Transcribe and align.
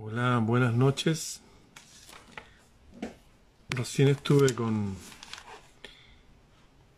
Hola, 0.00 0.38
buenas 0.38 0.74
noches. 0.74 1.40
Recién 3.68 4.06
estuve 4.06 4.54
con 4.54 4.94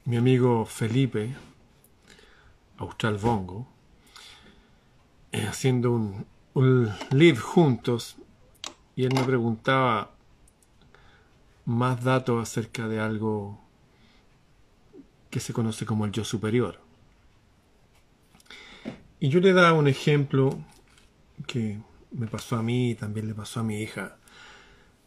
mi 0.05 0.19
amigo 0.19 0.67
Felipe, 0.67 1.35
Austral 2.77 3.17
Bongo, 3.17 3.67
eh, 5.33 5.47
haciendo 5.49 5.93
un, 5.93 6.27
un 6.53 6.91
live 7.11 7.39
juntos 7.39 8.17
y 8.95 9.07
él 9.07 9.15
me 9.15 9.25
preguntaba 9.25 10.11
más 11.65 12.05
datos 12.05 12.43
acerca 12.43 12.87
de 12.87 13.01
algo 13.01 13.59
que 15.31 15.41
se 15.41 15.55
conoce 15.55 15.87
como 15.87 16.05
el 16.05 16.13
yo 16.13 16.23
superior. 16.23 16.79
Y 19.19 19.31
yo 19.31 19.41
le 19.41 19.55
daba 19.55 19.73
un 19.73 19.89
ejemplo 19.89 20.59
que 21.47 21.79
me 22.13 22.27
pasó 22.27 22.57
a 22.57 22.63
mí 22.63 22.91
y 22.91 22.95
también 22.95 23.29
le 23.29 23.35
pasó 23.35 23.61
a 23.61 23.65
mi 23.65 23.81
hija, 23.81 24.17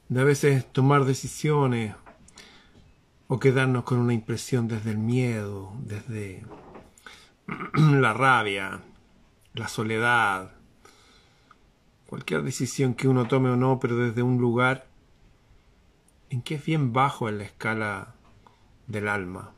de 0.10 0.22
a 0.22 0.24
veces 0.24 0.66
tomar 0.72 1.06
decisiones 1.06 1.96
o 3.28 3.40
quedarnos 3.40 3.84
con 3.84 4.00
una 4.00 4.14
impresión 4.14 4.68
desde 4.68 4.92
el 4.92 4.98
miedo, 4.98 5.74
desde 5.80 6.44
la 7.74 8.14
rabia, 8.14 8.82
la 9.54 9.68
soledad, 9.68 10.52
cualquier 12.08 12.44
decisión 12.44 12.94
que 12.94 13.08
uno 13.08 13.28
tome 13.28 13.50
o 13.50 13.56
no, 13.56 13.80
pero 13.80 13.98
desde 13.98 14.22
un 14.22 14.40
lugar 14.40 14.88
en 16.30 16.42
que 16.42 16.56
es 16.56 16.66
bien 16.66 16.94
bajo 16.94 17.30
en 17.30 17.40
la 17.40 17.44
escala 17.44 18.16
del 18.88 19.08
alma. 19.08 19.52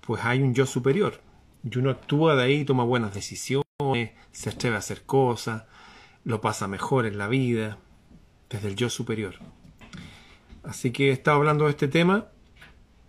Pues 0.00 0.24
hay 0.24 0.42
un 0.42 0.54
yo 0.54 0.66
superior 0.66 1.20
y 1.62 1.78
uno 1.78 1.90
actúa 1.90 2.36
de 2.36 2.42
ahí, 2.42 2.64
toma 2.64 2.84
buenas 2.84 3.14
decisiones, 3.14 3.63
se 4.30 4.50
atreve 4.50 4.76
a 4.76 4.78
hacer 4.78 5.02
cosas, 5.02 5.64
lo 6.22 6.40
pasa 6.40 6.68
mejor 6.68 7.06
en 7.06 7.18
la 7.18 7.26
vida, 7.26 7.76
desde 8.48 8.68
el 8.68 8.76
yo 8.76 8.88
superior. 8.88 9.34
Así 10.62 10.92
que 10.92 11.08
he 11.08 11.12
estado 11.12 11.38
hablando 11.38 11.64
de 11.64 11.72
este 11.72 11.88
tema 11.88 12.28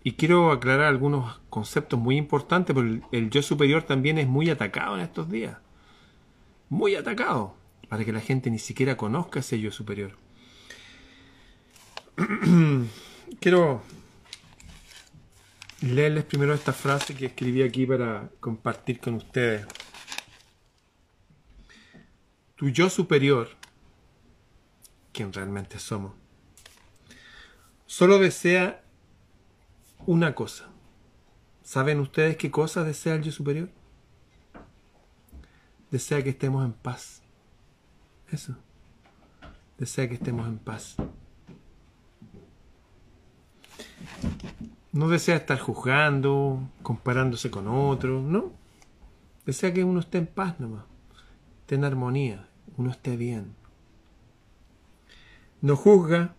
y 0.02 0.14
quiero 0.14 0.50
aclarar 0.50 0.86
algunos 0.86 1.38
conceptos 1.50 2.00
muy 2.00 2.16
importantes, 2.16 2.74
porque 2.74 3.00
el 3.12 3.30
yo 3.30 3.42
superior 3.42 3.84
también 3.84 4.18
es 4.18 4.26
muy 4.26 4.50
atacado 4.50 4.96
en 4.96 5.02
estos 5.02 5.30
días. 5.30 5.56
Muy 6.68 6.96
atacado, 6.96 7.54
para 7.88 8.04
que 8.04 8.12
la 8.12 8.20
gente 8.20 8.50
ni 8.50 8.58
siquiera 8.58 8.96
conozca 8.96 9.38
ese 9.38 9.60
yo 9.60 9.70
superior. 9.70 10.16
quiero 13.40 13.82
leerles 15.80 16.24
primero 16.24 16.54
esta 16.54 16.72
frase 16.72 17.14
que 17.14 17.26
escribí 17.26 17.62
aquí 17.62 17.86
para 17.86 18.30
compartir 18.40 18.98
con 18.98 19.14
ustedes. 19.14 19.64
Tu 22.56 22.70
yo 22.70 22.88
superior, 22.88 23.48
quien 25.12 25.32
realmente 25.32 25.78
somos, 25.78 26.12
solo 27.86 28.18
desea 28.18 28.82
una 30.06 30.34
cosa. 30.34 30.68
¿Saben 31.62 32.00
ustedes 32.00 32.36
qué 32.36 32.50
cosa 32.50 32.82
desea 32.84 33.16
el 33.16 33.22
yo 33.22 33.32
superior? 33.32 33.68
Desea 35.90 36.22
que 36.22 36.30
estemos 36.30 36.64
en 36.64 36.72
paz. 36.72 37.22
Eso. 38.30 38.56
Desea 39.78 40.08
que 40.08 40.14
estemos 40.14 40.46
en 40.46 40.58
paz. 40.58 40.96
No 44.92 45.08
desea 45.08 45.36
estar 45.36 45.58
juzgando, 45.58 46.70
comparándose 46.82 47.50
con 47.50 47.68
otro, 47.68 48.22
no. 48.22 48.52
Desea 49.44 49.74
que 49.74 49.84
uno 49.84 50.00
esté 50.00 50.18
en 50.18 50.26
paz 50.26 50.58
nomás, 50.58 50.84
esté 51.66 51.74
en 51.74 51.84
armonía, 51.84 52.48
uno 52.76 52.92
esté 52.92 53.16
bien. 53.16 53.56
No 55.60 55.74
juzga, 55.74 56.36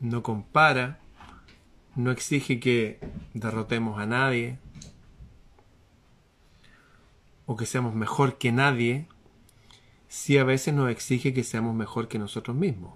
no 0.00 0.22
compara, 0.22 1.00
no 1.94 2.10
exige 2.10 2.60
que 2.60 2.98
derrotemos 3.34 3.98
a 3.98 4.06
nadie 4.06 4.58
o 7.44 7.56
que 7.56 7.66
seamos 7.66 7.94
mejor 7.94 8.38
que 8.38 8.52
nadie, 8.52 9.06
si 10.08 10.38
a 10.38 10.44
veces 10.44 10.72
nos 10.72 10.90
exige 10.90 11.34
que 11.34 11.44
seamos 11.44 11.74
mejor 11.74 12.08
que 12.08 12.18
nosotros 12.18 12.56
mismos. 12.56 12.94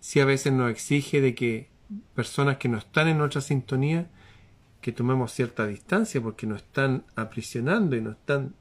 Si 0.00 0.20
a 0.20 0.24
veces 0.24 0.54
nos 0.54 0.70
exige 0.70 1.20
de 1.20 1.34
que 1.34 1.68
personas 2.14 2.56
que 2.56 2.70
no 2.70 2.78
están 2.78 3.08
en 3.08 3.18
nuestra 3.18 3.42
sintonía, 3.42 4.10
que 4.80 4.92
tomemos 4.92 5.32
cierta 5.32 5.66
distancia 5.66 6.22
porque 6.22 6.46
nos 6.46 6.62
están 6.62 7.04
aprisionando 7.14 7.94
y 7.94 8.00
nos 8.00 8.16
están 8.16 8.54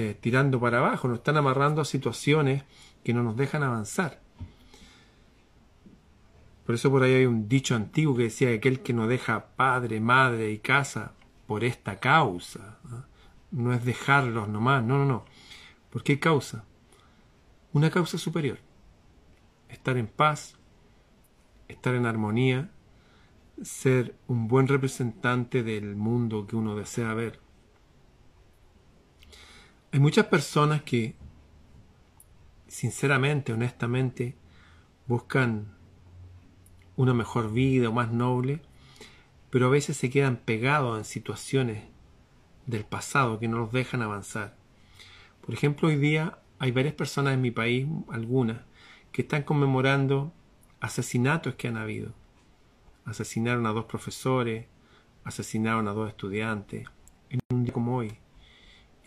eh, 0.00 0.14
tirando 0.14 0.60
para 0.60 0.78
abajo, 0.78 1.08
nos 1.08 1.18
están 1.18 1.38
amarrando 1.38 1.80
a 1.80 1.84
situaciones 1.84 2.62
que 3.02 3.12
no 3.12 3.24
nos 3.24 3.36
dejan 3.36 3.64
avanzar. 3.64 4.20
Por 6.64 6.76
eso 6.76 6.88
por 6.88 7.02
ahí 7.02 7.14
hay 7.14 7.26
un 7.26 7.48
dicho 7.48 7.74
antiguo 7.74 8.16
que 8.16 8.22
decía 8.24 8.50
que 8.50 8.54
aquel 8.58 8.80
que 8.80 8.92
no 8.92 9.08
deja 9.08 9.56
padre, 9.56 9.98
madre 9.98 10.52
y 10.52 10.58
casa 10.60 11.14
por 11.48 11.64
esta 11.64 11.98
causa, 11.98 12.78
¿no? 12.88 13.06
no 13.50 13.74
es 13.74 13.84
dejarlos 13.84 14.48
nomás, 14.48 14.84
no, 14.84 14.98
no, 14.98 15.04
no. 15.04 15.24
¿Por 15.90 16.04
qué 16.04 16.20
causa? 16.20 16.64
Una 17.72 17.90
causa 17.90 18.18
superior. 18.18 18.60
Estar 19.68 19.96
en 19.96 20.06
paz, 20.06 20.54
estar 21.66 21.96
en 21.96 22.06
armonía, 22.06 22.70
ser 23.64 24.14
un 24.28 24.46
buen 24.46 24.68
representante 24.68 25.64
del 25.64 25.96
mundo 25.96 26.46
que 26.46 26.54
uno 26.54 26.76
desea 26.76 27.14
ver. 27.14 27.47
Hay 29.90 30.00
muchas 30.00 30.26
personas 30.26 30.82
que, 30.82 31.14
sinceramente, 32.66 33.54
honestamente, 33.54 34.36
buscan 35.06 35.74
una 36.96 37.14
mejor 37.14 37.50
vida 37.50 37.88
o 37.88 37.92
más 37.92 38.12
noble, 38.12 38.60
pero 39.48 39.66
a 39.66 39.70
veces 39.70 39.96
se 39.96 40.10
quedan 40.10 40.36
pegados 40.36 40.98
en 40.98 41.06
situaciones 41.06 41.84
del 42.66 42.84
pasado 42.84 43.38
que 43.38 43.48
no 43.48 43.56
los 43.56 43.72
dejan 43.72 44.02
avanzar. 44.02 44.56
Por 45.40 45.54
ejemplo, 45.54 45.88
hoy 45.88 45.96
día 45.96 46.38
hay 46.58 46.70
varias 46.70 46.94
personas 46.94 47.32
en 47.32 47.40
mi 47.40 47.50
país, 47.50 47.86
algunas, 48.10 48.58
que 49.10 49.22
están 49.22 49.42
conmemorando 49.42 50.34
asesinatos 50.80 51.54
que 51.54 51.68
han 51.68 51.78
habido. 51.78 52.12
Asesinaron 53.06 53.64
a 53.64 53.72
dos 53.72 53.86
profesores, 53.86 54.66
asesinaron 55.24 55.88
a 55.88 55.92
dos 55.92 56.10
estudiantes, 56.10 56.86
en 57.30 57.40
un 57.50 57.64
día 57.64 57.72
como 57.72 57.96
hoy. 57.96 58.18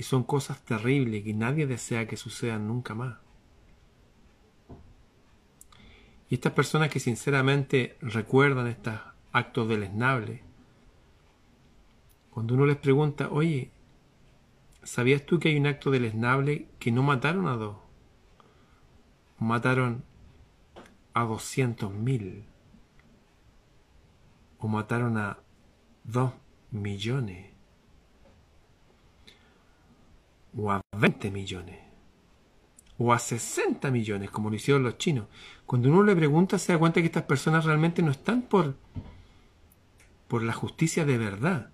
Y 0.02 0.04
son 0.04 0.24
cosas 0.24 0.66
terribles 0.66 1.24
que 1.24 1.36
nadie 1.36 1.68
desea 1.68 2.08
que 2.08 2.18
sucedan 2.18 2.68
nunca 2.68 2.96
más. 2.96 3.18
Y 6.28 6.34
estas 6.34 6.54
personas 6.54 6.90
que 6.90 7.00
sinceramente 7.00 7.98
recuerdan 8.02 8.66
estos 8.66 8.96
actos 9.32 9.70
deleznables, 9.70 10.42
cuando 12.32 12.56
uno 12.56 12.66
les 12.66 12.78
pregunta, 12.78 13.30
oye, 13.30 13.70
¿sabías 14.82 15.24
tú 15.24 15.38
que 15.38 15.50
hay 15.50 15.58
un 15.58 15.68
acto 15.68 15.92
deleznable 15.92 16.68
que 16.80 16.92
no 16.92 17.04
mataron 17.04 17.48
a 17.48 17.56
dos? 17.56 17.78
Mataron 19.38 20.04
a 21.14 21.26
200.000 21.26 22.44
o 24.58 24.68
mataron 24.68 25.20
a 25.20 25.38
2 26.06 26.34
millones 26.72 27.51
o 30.58 30.72
a 30.72 30.82
20 30.98 31.32
millones 31.32 31.80
o 32.98 33.14
a 33.14 33.20
60 33.20 33.90
millones 33.90 34.30
como 34.30 34.50
lo 34.50 34.56
hicieron 34.56 34.84
los 34.84 34.98
chinos. 34.98 35.26
Cuando 35.66 35.90
uno 35.90 36.04
le 36.04 36.16
pregunta 36.16 36.60
se 36.60 36.74
da 36.74 36.80
cuenta 36.80 37.00
que 37.00 37.08
estas 37.08 37.24
personas 37.24 37.66
realmente 37.66 38.02
no 38.04 38.12
están 38.12 38.44
por 38.44 38.76
por 40.32 40.44
la 40.44 40.54
justicia 40.54 41.04
de 41.04 41.18
verdad. 41.18 41.72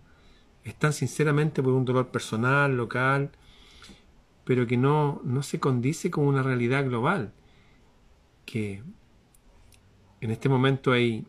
Están 0.63 0.91
sinceramente 0.91 1.61
por 1.61 1.73
un 1.73 1.85
dolor 1.85 2.07
personal, 2.07 2.75
local, 2.75 3.29
pero 4.45 4.65
que 4.65 4.77
no, 4.77 5.21
no 5.23 5.43
se 5.43 5.59
condice 5.59 6.09
con 6.09 6.25
una 6.25 6.41
realidad 6.41 6.83
global. 6.83 7.33
Que 8.45 8.81
en 10.21 10.31
este 10.31 10.49
momento 10.49 10.91
hay 10.91 11.27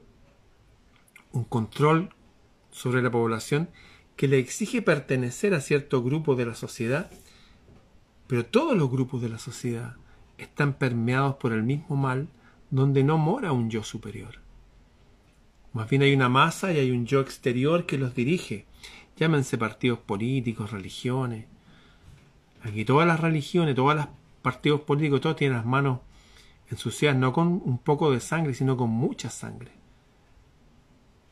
un 1.33 1.45
control 1.45 2.15
sobre 2.71 3.03
la 3.03 3.11
población 3.11 3.69
que 4.17 4.27
le 4.27 4.39
exige 4.39 4.81
pertenecer 4.81 5.53
a 5.53 5.61
cierto 5.61 6.03
grupo 6.03 6.35
de 6.35 6.47
la 6.47 6.55
sociedad, 6.55 7.11
pero 8.29 8.47
todos 8.47 8.77
los 8.77 8.91
grupos 8.91 9.21
de 9.21 9.31
la 9.31 9.39
sociedad 9.39 9.97
están 10.37 10.75
permeados 10.75 11.37
por 11.37 11.53
el 11.53 11.65
mismo 11.65 11.97
mal 11.97 12.29
donde 12.71 13.03
no 13.03 13.19
mora 13.19 13.53
un 13.53 13.71
yo 13.71 13.83
superior. 13.83 14.37
Más 15.73 15.89
bien 15.89 16.03
hay 16.03 16.15
una 16.15 16.29
masa 16.29 16.73
y 16.73 16.79
hay 16.79 16.91
un 16.91 17.07
yo 17.07 17.21
exterior 17.21 17.87
que 17.87 17.99
los 17.99 18.15
dirige. 18.15 18.67
Llámense 19.17 19.59
partidos 19.59 19.99
políticos, 19.99 20.71
religiones. 20.71 21.47
Aquí 22.63 22.85
todas 22.85 23.07
las 23.07 23.19
religiones, 23.19 23.75
todos 23.75 23.97
los 23.97 24.07
partidos 24.43 24.83
políticos, 24.83 25.21
todos 25.21 25.37
tienen 25.37 25.57
las 25.57 25.67
manos 25.67 26.01
ensuciadas 26.71 27.19
no 27.19 27.33
con 27.33 27.63
un 27.65 27.79
poco 27.79 28.13
de 28.13 28.21
sangre, 28.21 28.55
sino 28.55 28.77
con 28.77 28.91
mucha 28.91 29.31
sangre. 29.31 29.73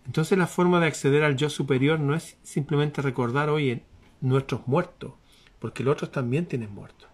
Entonces 0.07 0.39
la 0.39 0.47
forma 0.47 0.81
de 0.81 0.87
acceder 0.87 1.25
al 1.25 1.37
yo 1.37 1.51
superior 1.51 2.01
no 2.01 2.15
es 2.15 2.39
simplemente 2.43 3.03
recordar, 3.03 3.51
oye, 3.51 3.83
nuestros 4.21 4.67
muertos, 4.67 5.13
porque 5.59 5.83
los 5.83 5.93
otros 5.93 6.13
también 6.13 6.47
tienen 6.47 6.73
muertos. 6.73 7.09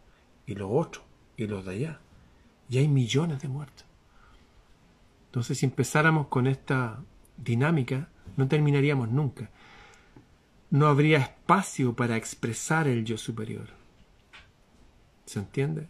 y 0.45 0.55
los 0.55 0.69
otros, 0.71 1.05
y 1.37 1.47
los 1.47 1.65
de 1.65 1.73
allá. 1.73 2.01
Y 2.69 2.79
hay 2.79 2.89
millones 2.89 3.41
de 3.41 3.49
muertos. 3.49 3.87
Entonces, 5.27 5.59
si 5.59 5.67
empezáramos 5.67 6.27
con 6.27 6.47
esta 6.47 7.01
dinámica, 7.37 8.09
no 8.37 8.49
terminaríamos 8.49 9.09
nunca. 9.09 9.51
No 10.71 10.89
habría 10.89 11.19
espacio 11.19 11.95
para 11.95 12.17
expresar 12.17 12.89
el 12.89 13.05
yo 13.05 13.17
superior. 13.17 13.69
¿Se 15.27 15.39
entiende? 15.39 15.89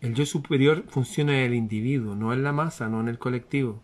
El 0.00 0.14
yo 0.14 0.26
superior 0.26 0.84
funciona 0.88 1.38
en 1.38 1.44
el 1.44 1.54
individuo, 1.54 2.16
no 2.16 2.32
en 2.32 2.42
la 2.42 2.52
masa, 2.52 2.88
no 2.88 3.00
en 3.00 3.08
el 3.08 3.18
colectivo. 3.18 3.80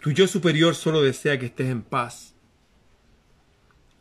Tu 0.00 0.10
yo 0.10 0.26
superior 0.26 0.74
solo 0.74 1.00
desea 1.00 1.38
que 1.38 1.46
estés 1.46 1.68
en 1.68 1.82
paz. 1.82 2.31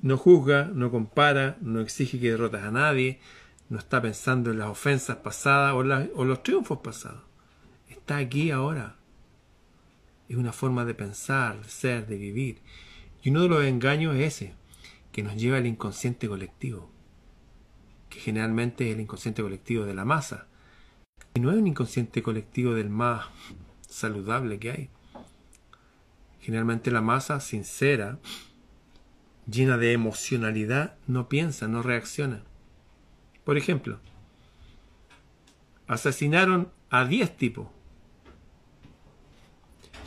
No 0.02 0.18
juzga, 0.18 0.70
no 0.74 0.90
compara, 0.90 1.58
no 1.62 1.80
exige 1.80 2.20
que 2.20 2.32
derrotas 2.32 2.64
a 2.64 2.72
nadie, 2.72 3.20
no 3.70 3.78
está 3.78 4.02
pensando 4.02 4.52
en 4.52 4.60
las 4.60 4.68
ofensas 4.68 5.18
pasadas 5.18 5.74
o, 5.76 5.84
los 6.26 6.44
triunfos 6.44 6.80
pasados. 6.80 7.22
Está 7.88 8.18
aquí 8.18 8.52
ahora. 8.52 8.98
Es 10.28 10.38
una 10.38 10.52
forma 10.52 10.86
de 10.86 10.94
pensar, 10.94 11.62
de 11.62 11.70
ser, 11.70 12.08
de 12.08 12.18
vivir. 12.18 12.62
Y 13.24 13.30
uno 13.30 13.44
de 13.44 13.50
los 13.50 13.64
engaños 13.64 14.16
es 14.16 14.36
ese, 14.36 14.56
que 15.12 15.24
nos 15.24 15.36
lleva 15.36 15.58
al 15.58 15.68
inconsciente 15.68 16.28
colectivo, 16.28 16.90
que 18.10 18.20
generalmente 18.20 18.90
es 18.90 18.96
el 18.96 19.02
inconsciente 19.02 19.42
colectivo 19.42 19.86
de 19.86 19.94
la 19.94 20.06
masa. 20.06 20.48
Y 21.34 21.40
no 21.40 21.52
es 21.52 21.58
un 21.58 21.68
inconsciente 21.68 22.24
colectivo 22.24 22.74
del 22.74 22.90
más 22.90 23.28
saludable 23.88 24.58
que 24.58 24.72
hay. 24.72 24.90
Generalmente 26.42 26.90
la 26.92 27.02
masa 27.02 27.40
sincera, 27.40 28.20
llena 29.50 29.78
de 29.78 29.94
emocionalidad, 29.94 30.96
no 31.08 31.30
piensa, 31.30 31.68
no 31.68 31.82
reacciona. 31.82 32.44
Por 33.44 33.58
ejemplo, 33.58 34.00
asesinaron 35.88 36.72
a 36.90 37.06
10 37.06 37.38
tipos. 37.38 37.68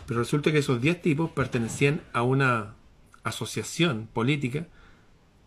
Pero 0.06 0.20
resulta 0.20 0.52
que 0.52 0.58
esos 0.58 0.80
10 0.80 1.00
tipos 1.02 1.30
pertenecían 1.30 2.02
a 2.12 2.22
una 2.22 2.74
asociación 3.22 4.08
política 4.12 4.66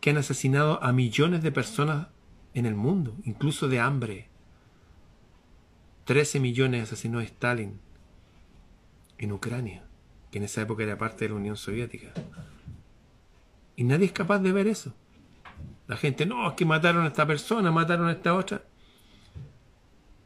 que 0.01 0.09
han 0.09 0.17
asesinado 0.17 0.83
a 0.83 0.91
millones 0.93 1.43
de 1.43 1.51
personas 1.51 2.07
en 2.53 2.65
el 2.65 2.75
mundo, 2.75 3.15
incluso 3.23 3.67
de 3.67 3.79
hambre. 3.79 4.29
13 6.05 6.39
millones 6.39 6.83
asesinó 6.83 7.21
Stalin 7.21 7.79
en 9.17 9.31
Ucrania 9.31 9.87
que 10.31 10.39
en 10.39 10.43
esa 10.43 10.61
época 10.61 10.83
era 10.83 10.97
parte 10.97 11.25
de 11.25 11.29
la 11.29 11.35
Unión 11.35 11.55
Soviética. 11.55 12.13
Y 13.77 13.83
nadie 13.83 14.07
es 14.07 14.11
capaz 14.11 14.39
de 14.39 14.51
ver 14.51 14.67
eso. 14.67 14.91
La 15.85 15.95
gente, 15.95 16.25
no, 16.25 16.49
es 16.49 16.55
que 16.55 16.65
mataron 16.65 17.05
a 17.05 17.07
esta 17.07 17.25
persona, 17.25 17.71
mataron 17.71 18.07
a 18.07 18.11
esta 18.11 18.33
otra. 18.33 18.63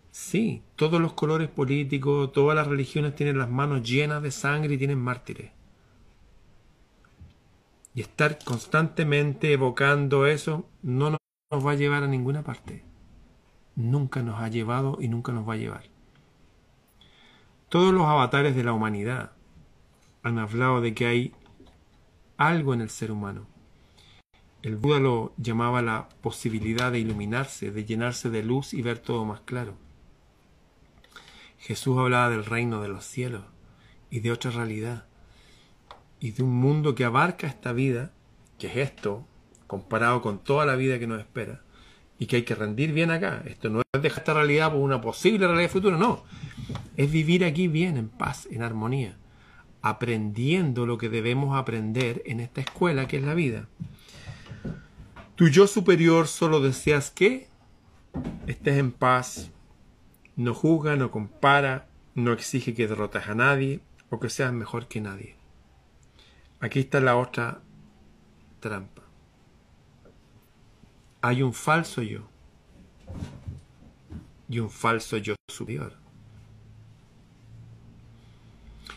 Sí, 0.09 0.63
todos 0.75 1.01
los 1.01 1.13
colores 1.13 1.49
políticos, 1.49 2.31
todas 2.31 2.55
las 2.55 2.67
religiones 2.67 3.13
tienen 3.13 3.37
las 3.37 3.49
manos 3.49 3.83
llenas 3.83 4.23
de 4.23 4.31
sangre 4.31 4.73
y 4.73 4.77
tienen 4.77 4.99
mártires. 4.99 5.51
Y 7.93 8.01
estar 8.01 8.39
constantemente 8.43 9.51
evocando 9.51 10.25
eso 10.25 10.65
no 10.81 11.09
nos 11.09 11.19
va 11.65 11.71
a 11.71 11.75
llevar 11.75 12.03
a 12.03 12.07
ninguna 12.07 12.43
parte. 12.43 12.85
Nunca 13.75 14.23
nos 14.23 14.39
ha 14.41 14.47
llevado 14.47 14.97
y 15.01 15.09
nunca 15.09 15.33
nos 15.33 15.47
va 15.47 15.53
a 15.55 15.57
llevar. 15.57 15.83
Todos 17.67 17.93
los 17.93 18.05
avatares 18.05 18.55
de 18.55 18.63
la 18.63 18.71
humanidad, 18.71 19.33
han 20.23 20.39
hablado 20.39 20.79
de 20.79 20.93
que 20.93 21.05
hay 21.05 21.33
algo 22.47 22.73
en 22.73 22.81
el 22.81 22.89
ser 22.89 23.11
humano. 23.11 23.45
El 24.63 24.75
Buda 24.75 24.99
lo 24.99 25.33
llamaba 25.37 25.81
la 25.81 26.09
posibilidad 26.21 26.91
de 26.91 26.99
iluminarse, 26.99 27.71
de 27.71 27.85
llenarse 27.85 28.29
de 28.29 28.43
luz 28.43 28.73
y 28.73 28.81
ver 28.81 28.99
todo 28.99 29.25
más 29.25 29.41
claro. 29.41 29.75
Jesús 31.59 31.97
hablaba 31.99 32.29
del 32.29 32.45
reino 32.45 32.81
de 32.81 32.89
los 32.89 33.05
cielos 33.05 33.43
y 34.09 34.21
de 34.21 34.31
otra 34.31 34.49
realidad 34.49 35.05
y 36.19 36.31
de 36.31 36.43
un 36.43 36.55
mundo 36.55 36.95
que 36.95 37.05
abarca 37.05 37.47
esta 37.47 37.73
vida, 37.73 38.11
que 38.57 38.67
es 38.67 38.77
esto, 38.77 39.25
comparado 39.67 40.21
con 40.21 40.39
toda 40.39 40.65
la 40.65 40.75
vida 40.75 40.99
que 40.99 41.07
nos 41.07 41.19
espera, 41.19 41.61
y 42.19 42.27
que 42.27 42.37
hay 42.37 42.43
que 42.43 42.55
rendir 42.55 42.91
bien 42.93 43.09
acá. 43.09 43.43
Esto 43.45 43.69
no 43.69 43.81
es 43.81 44.01
dejar 44.01 44.19
esta 44.19 44.33
realidad 44.33 44.71
por 44.71 44.81
una 44.81 45.01
posible 45.01 45.47
realidad 45.47 45.71
futura, 45.71 45.97
no. 45.97 46.23
Es 46.97 47.11
vivir 47.11 47.43
aquí 47.45 47.67
bien, 47.67 47.97
en 47.97 48.09
paz, 48.09 48.47
en 48.51 48.61
armonía 48.61 49.17
aprendiendo 49.81 50.85
lo 50.85 50.97
que 50.97 51.09
debemos 51.09 51.57
aprender 51.57 52.21
en 52.25 52.39
esta 52.39 52.61
escuela 52.61 53.07
que 53.07 53.17
es 53.17 53.23
la 53.23 53.33
vida. 53.33 53.67
Tu 55.35 55.49
yo 55.49 55.67
superior 55.67 56.27
solo 56.27 56.59
deseas 56.59 57.09
que 57.09 57.47
estés 58.45 58.77
en 58.77 58.91
paz, 58.91 59.51
no 60.35 60.53
juzga, 60.53 60.95
no 60.95 61.09
compara, 61.09 61.87
no 62.13 62.33
exige 62.33 62.73
que 62.73 62.87
derrotes 62.87 63.27
a 63.27 63.35
nadie 63.35 63.79
o 64.09 64.19
que 64.19 64.29
seas 64.29 64.53
mejor 64.53 64.87
que 64.87 65.01
nadie. 65.01 65.35
Aquí 66.59 66.79
está 66.79 66.99
la 66.99 67.17
otra 67.17 67.61
trampa. 68.59 69.01
Hay 71.21 71.41
un 71.41 71.53
falso 71.53 72.01
yo 72.01 72.27
y 74.47 74.59
un 74.59 74.69
falso 74.69 75.17
yo 75.17 75.35
superior 75.49 76.00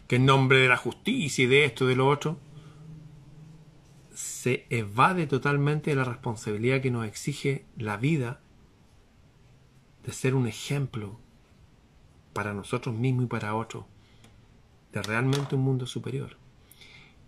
que 0.07 0.17
en 0.17 0.27
nombre 0.27 0.59
de 0.59 0.69
la 0.69 0.77
justicia 0.77 1.45
y 1.45 1.47
de 1.47 1.65
esto 1.65 1.85
y 1.85 1.89
de 1.89 1.97
lo 1.97 2.09
otro, 2.09 2.39
se 4.13 4.67
evade 4.71 5.27
totalmente 5.27 5.91
de 5.91 5.97
la 5.97 6.05
responsabilidad 6.05 6.81
que 6.81 6.91
nos 6.91 7.07
exige 7.07 7.65
la 7.77 7.97
vida 7.97 8.41
de 10.05 10.13
ser 10.13 10.35
un 10.35 10.47
ejemplo 10.47 11.19
para 12.33 12.53
nosotros 12.53 12.95
mismos 12.95 13.25
y 13.25 13.29
para 13.29 13.55
otros 13.55 13.87
de 14.93 15.03
realmente 15.03 15.57
un 15.57 15.63
mundo 15.63 15.87
superior. 15.87 16.37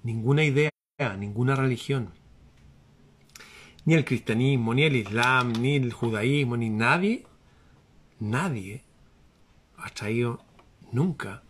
Ninguna 0.03 0.45
idea, 0.45 0.71
ninguna 1.19 1.57
religión, 1.57 2.13
ni 3.85 3.95
el 3.95 4.05
cristianismo, 4.05 4.75
ni 4.75 4.83
el 4.83 4.97
islam, 4.97 5.53
ni 5.53 5.77
el 5.77 5.93
judaísmo, 5.93 6.57
ni 6.57 6.71
nadie, 6.71 7.25
nadie 8.21 8.85
ha 9.77 9.89
traído 9.91 10.45
nunca 10.93 11.43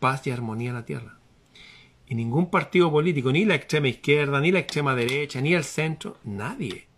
paz 0.00 0.26
y 0.26 0.32
armonía 0.32 0.70
en 0.70 0.74
la 0.74 0.84
tierra. 0.84 1.18
Y 2.08 2.16
ningún 2.16 2.50
partido 2.50 2.90
político, 2.90 3.30
ni 3.30 3.44
la 3.44 3.54
extrema 3.54 3.86
izquierda, 3.86 4.40
ni 4.40 4.50
la 4.50 4.58
extrema 4.58 4.96
derecha, 4.96 5.40
ni 5.40 5.54
el 5.54 5.62
centro, 5.62 6.16
nadie. 6.24 6.88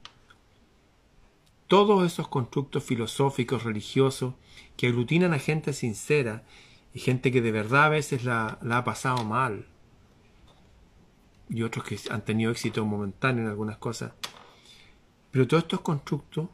Todos 1.67 2.11
esos 2.11 2.29
constructos 2.29 2.83
filosóficos, 2.83 3.65
religiosos, 3.65 4.35
que 4.77 4.87
aglutinan 4.87 5.35
a 5.35 5.39
gente 5.39 5.75
sincera 5.75 6.45
y 6.95 7.01
gente 7.01 7.31
que 7.31 7.43
de 7.43 7.53
verdad 7.53 7.85
a 7.85 7.89
veces 7.91 8.25
la, 8.25 8.59
la 8.63 8.79
ha 8.79 8.85
pasado 8.85 9.25
mal, 9.25 9.67
y 11.53 11.63
otros 11.63 11.85
que 11.85 11.99
han 12.11 12.25
tenido 12.25 12.51
éxito 12.51 12.85
momentáneo 12.85 13.45
en 13.45 13.51
algunas 13.51 13.77
cosas. 13.77 14.13
Pero 15.31 15.47
todos 15.47 15.65
estos 15.65 15.81
constructos 15.81 16.49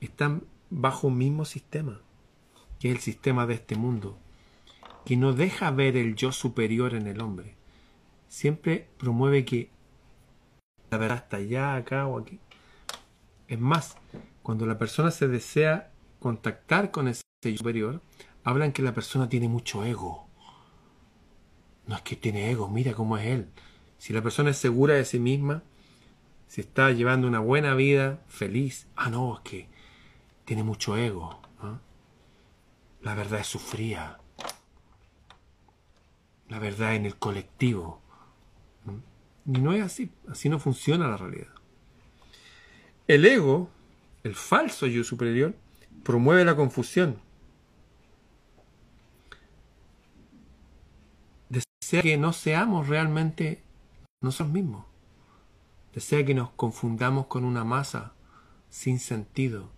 están 0.00 0.44
bajo 0.70 1.08
un 1.08 1.18
mismo 1.18 1.44
sistema, 1.44 2.00
que 2.78 2.88
es 2.88 2.96
el 2.96 3.00
sistema 3.00 3.46
de 3.46 3.54
este 3.54 3.76
mundo, 3.76 4.18
que 5.04 5.16
no 5.16 5.32
deja 5.32 5.70
ver 5.70 5.96
el 5.96 6.14
yo 6.14 6.32
superior 6.32 6.94
en 6.94 7.06
el 7.06 7.20
hombre. 7.20 7.56
Siempre 8.28 8.88
promueve 8.98 9.44
que 9.44 9.70
la 10.90 10.98
verdad 10.98 11.18
está 11.18 11.38
allá, 11.38 11.76
acá 11.76 12.06
o 12.06 12.18
aquí. 12.18 12.38
Es 13.48 13.58
más, 13.58 13.96
cuando 14.42 14.66
la 14.66 14.78
persona 14.78 15.10
se 15.10 15.28
desea 15.28 15.90
contactar 16.20 16.90
con 16.90 17.08
ese 17.08 17.22
yo 17.42 17.56
superior, 17.56 18.00
hablan 18.44 18.72
que 18.72 18.82
la 18.82 18.94
persona 18.94 19.28
tiene 19.28 19.48
mucho 19.48 19.84
ego. 19.84 20.26
No 21.86 21.96
es 21.96 22.02
que 22.02 22.16
tiene 22.16 22.50
ego, 22.50 22.68
mira 22.68 22.92
cómo 22.94 23.18
es 23.18 23.26
él. 23.26 23.48
Si 23.98 24.12
la 24.12 24.22
persona 24.22 24.50
es 24.50 24.58
segura 24.58 24.94
de 24.94 25.04
sí 25.04 25.18
misma, 25.18 25.62
si 26.46 26.60
está 26.60 26.90
llevando 26.92 27.26
una 27.26 27.40
buena 27.40 27.74
vida, 27.74 28.22
feliz, 28.28 28.86
ah, 28.96 29.10
no, 29.10 29.36
es 29.36 29.40
que 29.40 29.68
tiene 30.44 30.62
mucho 30.62 30.96
ego. 30.96 31.40
La 33.00 33.14
verdad 33.14 33.40
es 33.40 33.48
sufría 33.48 34.21
la 36.52 36.58
verdad 36.58 36.94
en 36.94 37.06
el 37.06 37.16
colectivo. 37.16 37.98
Y 39.46 39.58
no 39.58 39.72
es 39.72 39.82
así, 39.82 40.10
así 40.28 40.50
no 40.50 40.58
funciona 40.58 41.08
la 41.08 41.16
realidad. 41.16 41.48
El 43.08 43.24
ego, 43.24 43.70
el 44.22 44.34
falso 44.34 44.86
yo 44.86 45.02
superior, 45.02 45.54
promueve 46.02 46.44
la 46.44 46.54
confusión. 46.54 47.16
Desea 51.48 52.02
que 52.02 52.18
no 52.18 52.34
seamos 52.34 52.86
realmente 52.86 53.62
nosotros 54.20 54.52
mismos. 54.52 54.84
Desea 55.94 56.22
que 56.26 56.34
nos 56.34 56.50
confundamos 56.50 57.28
con 57.28 57.46
una 57.46 57.64
masa 57.64 58.12
sin 58.68 58.98
sentido. 58.98 59.70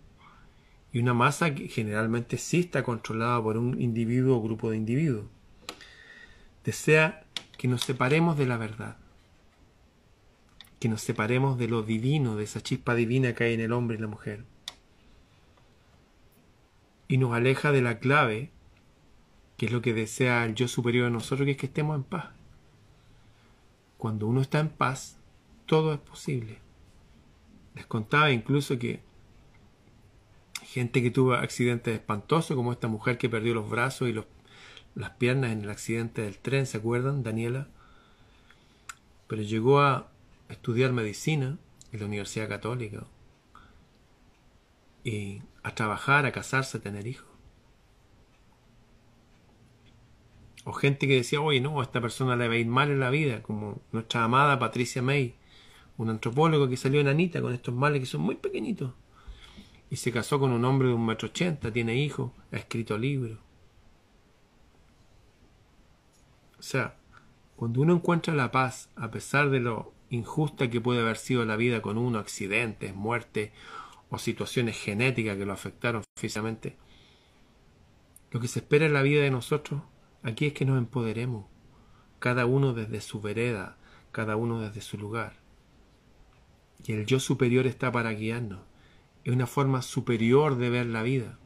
Y 0.92 0.98
una 0.98 1.14
masa 1.14 1.54
que 1.54 1.68
generalmente 1.68 2.36
sí 2.36 2.60
está 2.60 2.82
controlada 2.82 3.40
por 3.40 3.58
un 3.58 3.80
individuo 3.80 4.38
o 4.38 4.42
grupo 4.42 4.70
de 4.70 4.76
individuos 4.76 5.26
desea 6.64 7.24
que 7.58 7.68
nos 7.68 7.82
separemos 7.82 8.36
de 8.36 8.46
la 8.46 8.56
verdad. 8.56 8.96
que 10.80 10.88
nos 10.90 11.00
separemos 11.00 11.56
de 11.56 11.66
lo 11.66 11.82
divino, 11.82 12.36
de 12.36 12.44
esa 12.44 12.60
chispa 12.60 12.94
divina 12.94 13.34
que 13.34 13.44
hay 13.44 13.54
en 13.54 13.60
el 13.60 13.72
hombre 13.72 13.96
y 13.96 14.00
la 14.00 14.06
mujer. 14.06 14.44
Y 17.08 17.16
nos 17.16 17.32
aleja 17.32 17.72
de 17.72 17.80
la 17.80 18.00
clave, 18.00 18.50
que 19.56 19.64
es 19.66 19.72
lo 19.72 19.80
que 19.80 19.94
desea 19.94 20.44
el 20.44 20.54
yo 20.54 20.68
superior 20.68 21.06
de 21.06 21.10
nosotros, 21.12 21.46
que 21.46 21.52
es 21.52 21.56
que 21.56 21.66
estemos 21.66 21.96
en 21.96 22.02
paz. 22.02 22.26
Cuando 23.96 24.26
uno 24.26 24.42
está 24.42 24.60
en 24.60 24.68
paz, 24.68 25.16
todo 25.64 25.94
es 25.94 26.00
posible. 26.00 26.58
Les 27.74 27.86
contaba 27.86 28.30
incluso 28.30 28.78
que 28.78 29.00
gente 30.64 31.02
que 31.02 31.10
tuvo 31.10 31.32
accidentes 31.32 31.94
espantosos, 31.94 32.54
como 32.56 32.72
esta 32.72 32.88
mujer 32.88 33.16
que 33.16 33.30
perdió 33.30 33.54
los 33.54 33.70
brazos 33.70 34.10
y 34.10 34.12
las 34.94 35.10
piernas 35.10 35.52
en 35.52 35.62
el 35.62 35.70
accidente 35.70 36.22
del 36.22 36.38
tren, 36.38 36.66
¿se 36.66 36.78
acuerdan? 36.78 37.22
Daniela. 37.22 37.68
Pero 39.26 39.42
llegó 39.42 39.80
a 39.80 40.10
estudiar 40.48 40.92
medicina 40.92 41.58
en 41.92 42.00
la 42.00 42.06
Universidad 42.06 42.48
Católica 42.48 43.04
y 45.02 45.42
a 45.62 45.74
trabajar, 45.74 46.26
a 46.26 46.32
casarse, 46.32 46.78
a 46.78 46.80
tener 46.80 47.06
hijos. 47.06 47.28
O 50.64 50.72
gente 50.72 51.06
que 51.06 51.16
decía, 51.16 51.40
oye, 51.40 51.60
no, 51.60 51.80
a 51.80 51.84
esta 51.84 52.00
persona 52.00 52.36
le 52.36 52.48
va 52.48 52.54
a 52.54 52.56
ir 52.56 52.66
mal 52.66 52.90
en 52.90 53.00
la 53.00 53.10
vida, 53.10 53.42
como 53.42 53.82
nuestra 53.92 54.24
amada 54.24 54.58
Patricia 54.58 55.02
May, 55.02 55.34
un 55.98 56.08
antropólogo 56.08 56.68
que 56.68 56.76
salió 56.76 57.00
en 57.00 57.08
Anita 57.08 57.42
con 57.42 57.52
estos 57.52 57.74
males 57.74 58.00
que 58.00 58.06
son 58.06 58.22
muy 58.22 58.36
pequeñitos. 58.36 58.92
Y 59.90 59.96
se 59.96 60.10
casó 60.10 60.40
con 60.40 60.52
un 60.52 60.64
hombre 60.64 60.88
de 60.88 60.94
un 60.94 61.04
metro 61.04 61.28
ochenta, 61.28 61.70
tiene 61.70 61.96
hijos, 61.96 62.32
ha 62.50 62.56
escrito 62.56 62.96
libros. 62.96 63.38
O 66.53 66.53
sea, 66.64 66.96
cuando 67.56 67.80
uno 67.80 67.94
encuentra 67.94 68.34
la 68.34 68.50
paz, 68.50 68.90
a 68.96 69.10
pesar 69.10 69.50
de 69.50 69.60
lo 69.60 69.92
injusta 70.10 70.70
que 70.70 70.80
puede 70.80 71.00
haber 71.00 71.16
sido 71.16 71.44
la 71.44 71.56
vida 71.56 71.82
con 71.82 71.98
uno, 71.98 72.18
accidentes, 72.18 72.94
muerte 72.94 73.52
o 74.10 74.18
situaciones 74.18 74.78
genéticas 74.78 75.36
que 75.36 75.46
lo 75.46 75.52
afectaron 75.52 76.02
físicamente, 76.16 76.76
lo 78.30 78.40
que 78.40 78.48
se 78.48 78.60
espera 78.60 78.86
en 78.86 78.92
la 78.92 79.02
vida 79.02 79.22
de 79.22 79.30
nosotros 79.30 79.82
aquí 80.22 80.46
es 80.46 80.52
que 80.54 80.64
nos 80.64 80.78
empoderemos, 80.78 81.46
cada 82.18 82.46
uno 82.46 82.72
desde 82.72 83.00
su 83.00 83.20
vereda, 83.20 83.76
cada 84.10 84.36
uno 84.36 84.60
desde 84.60 84.80
su 84.80 84.96
lugar. 84.96 85.34
Y 86.86 86.92
el 86.92 87.06
yo 87.06 87.20
superior 87.20 87.66
está 87.66 87.92
para 87.92 88.12
guiarnos. 88.12 88.60
Es 89.24 89.32
una 89.32 89.46
forma 89.46 89.82
superior 89.82 90.56
de 90.56 90.70
ver 90.70 90.86
la 90.86 91.02
vida. 91.02 91.38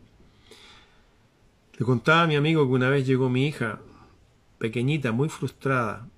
Le 1.77 1.85
contaba 1.85 2.23
a 2.23 2.27
mi 2.27 2.37
amigo 2.37 2.67
que 2.67 2.73
una 2.73 2.89
vez 2.89 3.07
llegó 3.07 3.29
mi 3.29 3.47
hija, 3.47 3.81
pequeñita, 4.59 5.12
muy 5.12 5.29
frustrada. 5.29 6.09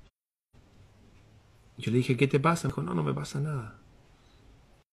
Yo 1.79 1.91
le 1.91 1.99
dije, 1.99 2.17
¿qué 2.17 2.29
te 2.29 2.41
pasa? 2.41 2.69
Me 2.69 2.73
dijo, 2.73 2.83
no, 2.83 2.95
no 2.95 3.03
me 3.03 3.15
pasa 3.15 3.41
nada. 3.41 3.79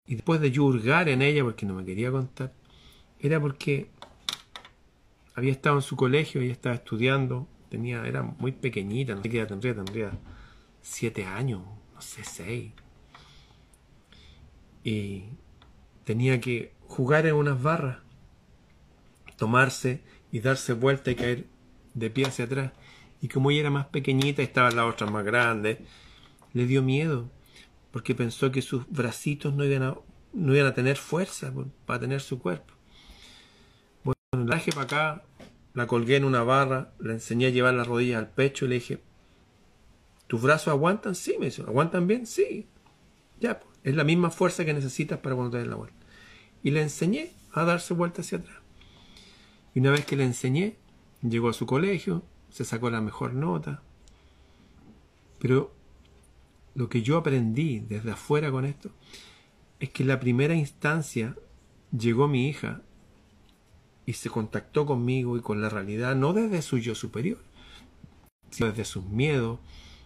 Y 0.05 0.15
después 0.15 0.41
de 0.41 0.51
yo 0.51 0.65
hurgar 0.65 1.07
en 1.09 1.21
ella, 1.21 1.43
porque 1.43 1.65
no 1.65 1.75
me 1.75 1.85
quería 1.85 2.11
contar, 2.11 2.53
era 3.19 3.39
porque 3.39 3.89
había 5.35 5.51
estado 5.51 5.77
en 5.77 5.81
su 5.81 5.95
colegio, 5.95 6.41
ella 6.41 6.51
estaba 6.51 6.75
estudiando, 6.75 7.47
tenía, 7.69 8.05
era 8.05 8.21
muy 8.23 8.51
pequeñita, 8.51 9.15
no 9.15 9.21
sé 9.21 9.29
qué 9.29 9.39
edad 9.39 9.47
tendría, 9.47 9.75
tendría 9.75 10.11
siete 10.81 11.25
años, 11.25 11.61
no 11.93 12.01
sé, 12.01 12.23
seis 12.23 12.73
y 14.83 15.23
tenía 16.03 16.39
que 16.41 16.73
jugar 16.87 17.25
en 17.25 17.35
unas 17.35 17.61
barras, 17.61 17.99
tomarse 19.37 20.01
y 20.31 20.41
darse 20.41 20.73
vuelta 20.73 21.11
y 21.11 21.15
caer 21.15 21.45
de 21.93 22.09
pie 22.09 22.25
hacia 22.25 22.45
atrás. 22.45 22.71
Y 23.23 23.29
como 23.29 23.51
ella 23.51 23.61
era 23.61 23.69
más 23.69 23.85
pequeñita 23.85 24.41
y 24.41 24.45
estaban 24.45 24.75
las 24.75 24.85
otras 24.85 25.09
más 25.09 25.23
grandes, 25.23 25.77
le 26.51 26.65
dio 26.65 26.83
miedo, 26.83 27.31
porque 27.89 28.15
pensó 28.15 28.51
que 28.51 28.61
sus 28.61 28.85
bracitos 28.89 29.53
no 29.53 29.63
iban 29.63 29.83
a, 29.83 29.97
no 30.33 30.53
iban 30.53 30.67
a 30.67 30.73
tener 30.73 30.97
fuerza 30.97 31.53
para 31.85 32.01
tener 32.01 32.19
su 32.19 32.39
cuerpo. 32.39 32.73
Bueno, 34.03 34.17
la 34.31 34.45
traje 34.45 34.73
para 34.73 34.83
acá, 34.83 35.23
la 35.73 35.87
colgué 35.87 36.17
en 36.17 36.25
una 36.25 36.43
barra, 36.43 36.91
le 36.99 37.13
enseñé 37.13 37.45
a 37.45 37.51
llevar 37.51 37.73
las 37.75 37.87
rodillas 37.87 38.19
al 38.19 38.29
pecho 38.29 38.65
y 38.65 38.67
le 38.67 38.75
dije, 38.75 39.01
¿tus 40.27 40.41
brazos 40.41 40.67
aguantan? 40.67 41.15
Sí, 41.15 41.37
me 41.39 41.45
dijo, 41.45 41.63
¿aguantan 41.63 42.07
bien? 42.07 42.27
Sí. 42.27 42.67
Ya, 43.39 43.57
pues. 43.61 43.73
Es 43.85 43.95
la 43.95 44.03
misma 44.03 44.31
fuerza 44.31 44.65
que 44.65 44.73
necesitas 44.73 45.19
para 45.19 45.35
cuando 45.35 45.51
te 45.51 45.59
den 45.59 45.69
la 45.69 45.77
vuelta. 45.77 46.05
Y 46.61 46.71
le 46.71 46.81
enseñé 46.81 47.31
a 47.53 47.63
darse 47.63 47.93
vuelta 47.93 48.19
hacia 48.19 48.39
atrás. 48.39 48.57
Y 49.73 49.79
una 49.79 49.91
vez 49.91 50.05
que 50.05 50.17
le 50.17 50.25
enseñé, 50.25 50.75
llegó 51.21 51.47
a 51.47 51.53
su 51.53 51.65
colegio, 51.65 52.25
se 52.53 52.65
sacó 52.65 52.91
la 52.91 53.01
mejor 53.01 53.33
nota. 53.33 53.81
Pero 55.39 55.73
lo 56.75 56.87
que 56.87 57.01
yo 57.01 57.17
aprendí 57.17 57.79
desde 57.79 58.11
afuera 58.11 58.51
con 58.51 58.63
esto 58.63 58.91
es 59.79 59.89
que 59.89 60.03
en 60.03 60.09
la 60.09 60.19
primera 60.19 60.53
instancia 60.53 61.35
llegó 61.91 62.27
mi 62.27 62.47
hija 62.47 62.83
y 64.05 64.13
se 64.13 64.29
contactó 64.29 64.85
conmigo 64.85 65.35
y 65.35 65.41
con 65.41 65.61
la 65.61 65.69
realidad, 65.69 66.15
no 66.15 66.31
desde 66.33 66.61
su 66.61 66.77
yo 66.77 66.93
superior, 66.93 67.39
sino 68.51 68.69
desde 68.69 68.85
sus 68.85 69.05
miedos, 69.05 69.59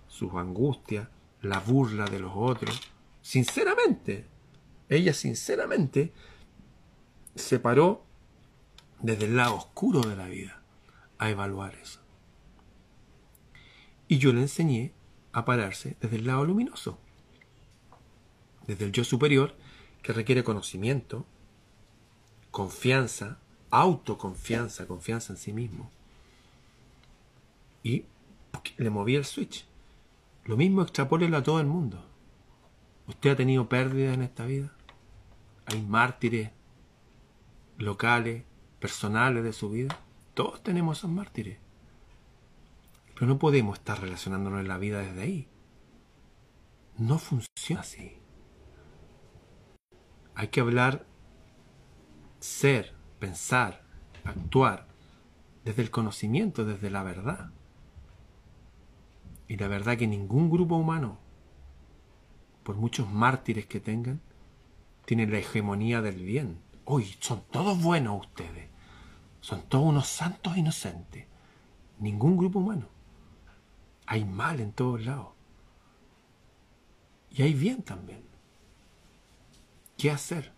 sus 0.08 0.34
angustias, 0.34 1.10
la 1.42 1.60
burla 1.60 2.06
de 2.06 2.20
los 2.20 2.32
otros, 2.34 2.80
sinceramente, 3.22 4.26
ella 4.88 5.14
sinceramente 5.14 6.14
se 7.36 7.60
paró 7.60 8.06
desde 9.02 9.26
el 9.26 9.36
lado 9.36 9.56
oscuro 9.56 10.00
de 10.00 10.16
la 10.16 10.28
vida 10.28 10.62
a 11.18 11.30
evaluar 11.30 11.76
eso. 11.76 12.07
Y 14.08 14.20
yo 14.20 14.32
le 14.34 14.42
enseñé 14.42 14.94
a 15.34 15.46
pararse 15.46 15.98
desde 16.02 16.18
el 16.18 16.28
lado 16.28 16.46
luminoso, 16.46 16.98
desde 18.66 18.86
el 18.86 18.92
yo 18.92 19.04
superior 19.04 19.56
que 20.02 20.14
requiere 20.14 20.44
conocimiento, 20.44 21.26
confianza, 22.52 23.40
autoconfianza, 23.70 24.88
confianza 24.88 25.34
en 25.34 25.38
sí 25.38 25.54
mismo. 25.54 25.92
Y 27.84 28.06
le 28.78 28.90
moví 28.90 29.16
el 29.16 29.26
switch. 29.26 29.66
Lo 30.46 30.58
mismo 30.58 30.82
extrapólelo 30.82 31.38
a 31.38 31.44
todo 31.44 31.60
el 31.60 31.68
mundo. 31.68 32.04
¿Usted 33.08 33.32
ha 33.32 33.36
tenido 33.36 33.70
pérdidas 33.70 34.14
en 34.14 34.22
esta 34.22 34.46
vida? 34.46 34.74
¿Hay 35.66 35.82
mártires 35.82 36.52
locales, 37.78 38.44
personales 38.80 39.44
de 39.44 39.54
su 39.54 39.70
vida? 39.70 39.98
Todos 40.34 40.64
tenemos 40.64 41.00
esos 41.00 41.12
mártires. 41.12 41.58
Pero 43.18 43.28
no 43.28 43.40
podemos 43.40 43.80
estar 43.80 44.00
relacionándonos 44.00 44.62
en 44.62 44.68
la 44.68 44.78
vida 44.78 45.00
desde 45.00 45.22
ahí. 45.22 45.48
No 46.98 47.18
funciona 47.18 47.82
así. 47.82 48.18
Hay 50.36 50.50
que 50.50 50.62
hablar, 50.62 51.06
ser, 52.40 52.94
pensar, 53.20 53.84
actuar 54.24 54.88
desde 55.66 55.82
el 55.82 55.90
conocimiento, 55.90 56.64
desde 56.64 56.90
la 56.90 57.04
verdad. 57.04 57.52
Y 59.48 59.58
la 59.58 59.68
verdad 59.68 59.98
que 59.98 60.08
ningún 60.08 60.50
grupo 60.50 60.76
humano 60.76 61.20
por 62.68 62.76
muchos 62.76 63.10
mártires 63.10 63.66
que 63.66 63.80
tengan, 63.80 64.20
tienen 65.06 65.32
la 65.32 65.38
hegemonía 65.38 66.02
del 66.02 66.18
bien. 66.18 66.60
Hoy 66.84 67.16
son 67.22 67.44
todos 67.50 67.82
buenos 67.82 68.20
ustedes. 68.20 68.68
Son 69.40 69.62
todos 69.70 69.86
unos 69.86 70.08
santos 70.10 70.58
inocentes. 70.58 71.28
Ningún 71.98 72.36
grupo 72.36 72.60
humano. 72.60 72.90
Hay 74.08 74.24
mal 74.24 74.62
en 74.62 74.72
todos 74.72 75.06
lados. 75.06 75.28
Y 77.30 77.42
hay 77.42 77.54
bien 77.54 77.84
también. 77.84 78.24
¿Qué 79.98 80.10
hacer? 80.10 80.54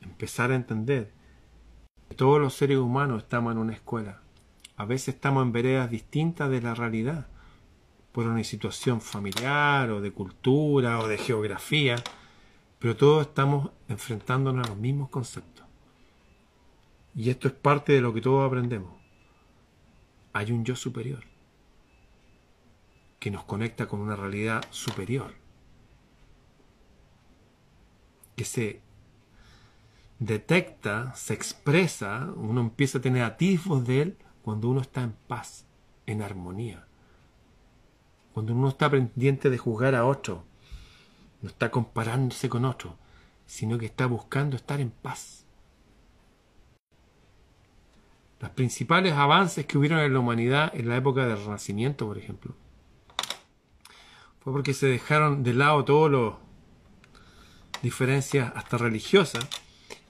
Empezar 0.00 0.50
a 0.50 0.54
entender 0.54 1.12
que 2.08 2.14
todos 2.14 2.40
los 2.40 2.54
seres 2.54 2.78
humanos 2.78 3.22
estamos 3.22 3.52
en 3.52 3.58
una 3.58 3.74
escuela. 3.74 4.22
A 4.76 4.86
veces 4.86 5.14
estamos 5.14 5.42
en 5.42 5.52
veredas 5.52 5.90
distintas 5.90 6.50
de 6.50 6.62
la 6.62 6.74
realidad 6.74 7.26
por 8.12 8.26
una 8.26 8.42
situación 8.44 9.02
familiar 9.02 9.90
o 9.90 10.00
de 10.00 10.10
cultura 10.10 11.00
o 11.00 11.08
de 11.08 11.18
geografía, 11.18 11.96
pero 12.78 12.96
todos 12.96 13.26
estamos 13.26 13.70
enfrentándonos 13.88 14.66
a 14.66 14.70
los 14.70 14.78
mismos 14.78 15.10
conceptos. 15.10 15.66
Y 17.14 17.28
esto 17.28 17.48
es 17.48 17.54
parte 17.54 17.92
de 17.92 18.00
lo 18.00 18.14
que 18.14 18.22
todos 18.22 18.46
aprendemos. 18.46 18.94
Hay 20.32 20.52
un 20.52 20.64
yo 20.64 20.76
superior 20.76 21.35
que 23.26 23.32
nos 23.32 23.42
conecta 23.42 23.88
con 23.88 23.98
una 23.98 24.14
realidad 24.14 24.64
superior, 24.70 25.34
que 28.36 28.44
se 28.44 28.82
detecta, 30.20 31.12
se 31.16 31.34
expresa, 31.34 32.30
uno 32.36 32.60
empieza 32.60 32.98
a 32.98 33.00
tener 33.00 33.24
atisbos 33.24 33.84
de 33.84 34.02
él 34.02 34.16
cuando 34.42 34.68
uno 34.68 34.80
está 34.80 35.02
en 35.02 35.16
paz, 35.26 35.66
en 36.06 36.22
armonía 36.22 36.86
cuando 38.32 38.52
uno 38.52 38.68
está 38.68 38.88
pendiente 38.88 39.50
de 39.50 39.58
juzgar 39.58 39.96
a 39.96 40.06
otro, 40.06 40.44
no 41.42 41.48
está 41.48 41.72
comparándose 41.72 42.48
con 42.48 42.64
otro, 42.64 42.96
sino 43.44 43.76
que 43.76 43.86
está 43.86 44.06
buscando 44.06 44.54
estar 44.54 44.80
en 44.80 44.92
paz. 44.92 45.44
Los 48.38 48.50
principales 48.50 49.14
avances 49.14 49.66
que 49.66 49.78
hubieron 49.78 49.98
en 49.98 50.12
la 50.12 50.20
humanidad 50.20 50.70
en 50.76 50.88
la 50.88 50.96
época 50.96 51.26
del 51.26 51.38
Renacimiento, 51.38 52.06
por 52.06 52.18
ejemplo, 52.18 52.54
porque 54.52 54.74
se 54.74 54.86
dejaron 54.86 55.42
de 55.42 55.54
lado 55.54 55.84
todas 55.84 56.12
las 56.12 56.34
diferencias 57.82 58.52
hasta 58.54 58.78
religiosas 58.78 59.44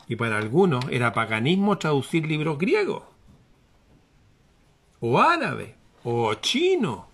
y 0.09 0.16
para 0.16 0.37
algunos 0.37 0.85
era 0.90 1.14
paganismo 1.14 1.78
traducir 1.78 2.26
libros 2.26 2.59
griegos 2.59 3.02
o 5.00 5.19
árabes 5.19 5.75
o 6.05 6.35
chino. 6.35 7.09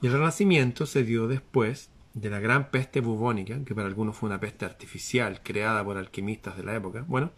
Y 0.00 0.06
el 0.06 0.12
Renacimiento 0.12 0.84
se 0.84 1.04
dio 1.04 1.26
después 1.26 1.90
de 2.12 2.30
la 2.30 2.38
gran 2.38 2.70
peste 2.70 3.00
bubónica, 3.00 3.64
que 3.64 3.74
para 3.74 3.88
algunos 3.88 4.16
fue 4.16 4.28
una 4.28 4.38
peste 4.38 4.64
artificial 4.64 5.42
creada 5.42 5.82
por 5.82 5.96
alquimistas 5.96 6.56
de 6.56 6.64
la 6.64 6.74
época. 6.76 7.04
Bueno, 7.08 7.32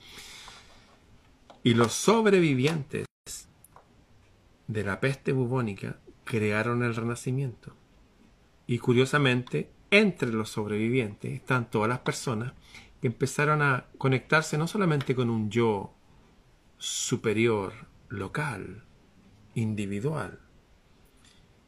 y 1.62 1.75
los 1.75 1.92
sobrevivientes 1.92 3.07
de 4.66 4.85
la 4.85 4.99
peste 4.99 5.33
bubónica 5.33 5.99
crearon 6.25 6.83
el 6.83 6.97
Renacimiento. 6.97 7.75
Y 8.71 8.79
curiosamente, 8.79 9.69
entre 9.91 10.31
los 10.31 10.50
sobrevivientes 10.50 11.33
están 11.33 11.69
todas 11.69 11.89
las 11.89 11.99
personas 11.99 12.53
que 13.00 13.09
empezaron 13.09 13.62
a 13.62 13.87
conectarse 13.99 14.57
no 14.59 14.69
solamente 14.69 15.17
con 15.17 15.29
un 15.29 15.50
yo 15.50 15.93
superior, 16.79 17.73
local, 18.09 18.85
individual, 19.57 20.39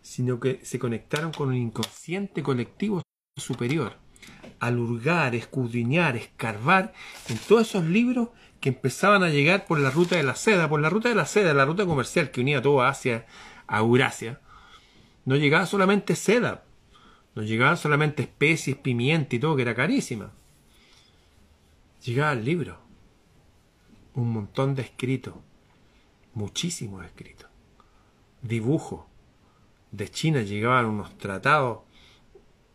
sino 0.01 0.39
que 0.39 0.61
se 0.65 0.79
conectaron 0.79 1.33
con 1.33 1.49
un 1.49 1.57
inconsciente 1.57 2.41
colectivo 2.41 3.03
superior, 3.37 3.97
al 4.61 4.79
hurgar, 4.79 5.35
escudriñar, 5.35 6.15
escarbar 6.15 6.93
en 7.29 7.37
todos 7.37 7.69
esos 7.69 7.85
libros 7.85 8.29
que 8.61 8.69
empezaban 8.69 9.25
a 9.25 9.31
llegar 9.31 9.67
por 9.67 9.81
la 9.81 9.91
ruta 9.91 10.15
de 10.15 10.23
la 10.23 10.37
seda, 10.37 10.69
por 10.69 10.81
la 10.81 10.89
ruta 10.89 11.09
de 11.09 11.17
la 11.17 11.27
seda, 11.27 11.53
la 11.53 11.65
ruta 11.65 11.85
comercial 11.85 12.31
que 12.31 12.43
unía 12.43 12.63
todo 12.63 12.81
Asia 12.81 13.27
a 13.67 13.79
Eurasia, 13.79 14.41
no 15.25 15.35
llegaba 15.35 15.67
solamente 15.67 16.15
seda, 16.15 16.63
no 17.35 17.43
llegaban 17.43 17.77
solamente 17.77 18.23
especies, 18.23 18.77
pimienta 18.77 19.37
y 19.37 19.39
todo, 19.39 19.57
que 19.57 19.63
era 19.63 19.75
carísima. 19.75 20.33
Llegaba 22.05 22.33
el 22.33 22.45
libro, 22.45 22.79
un 24.15 24.33
montón 24.33 24.75
de 24.75 24.83
escritos, 24.83 25.35
muchísimos 26.35 27.05
escritos, 27.05 27.49
dibujos. 28.43 29.05
De 29.93 30.11
China 30.11 30.43
llegaban 30.43 30.87
unos 30.87 31.17
tratados 31.19 31.81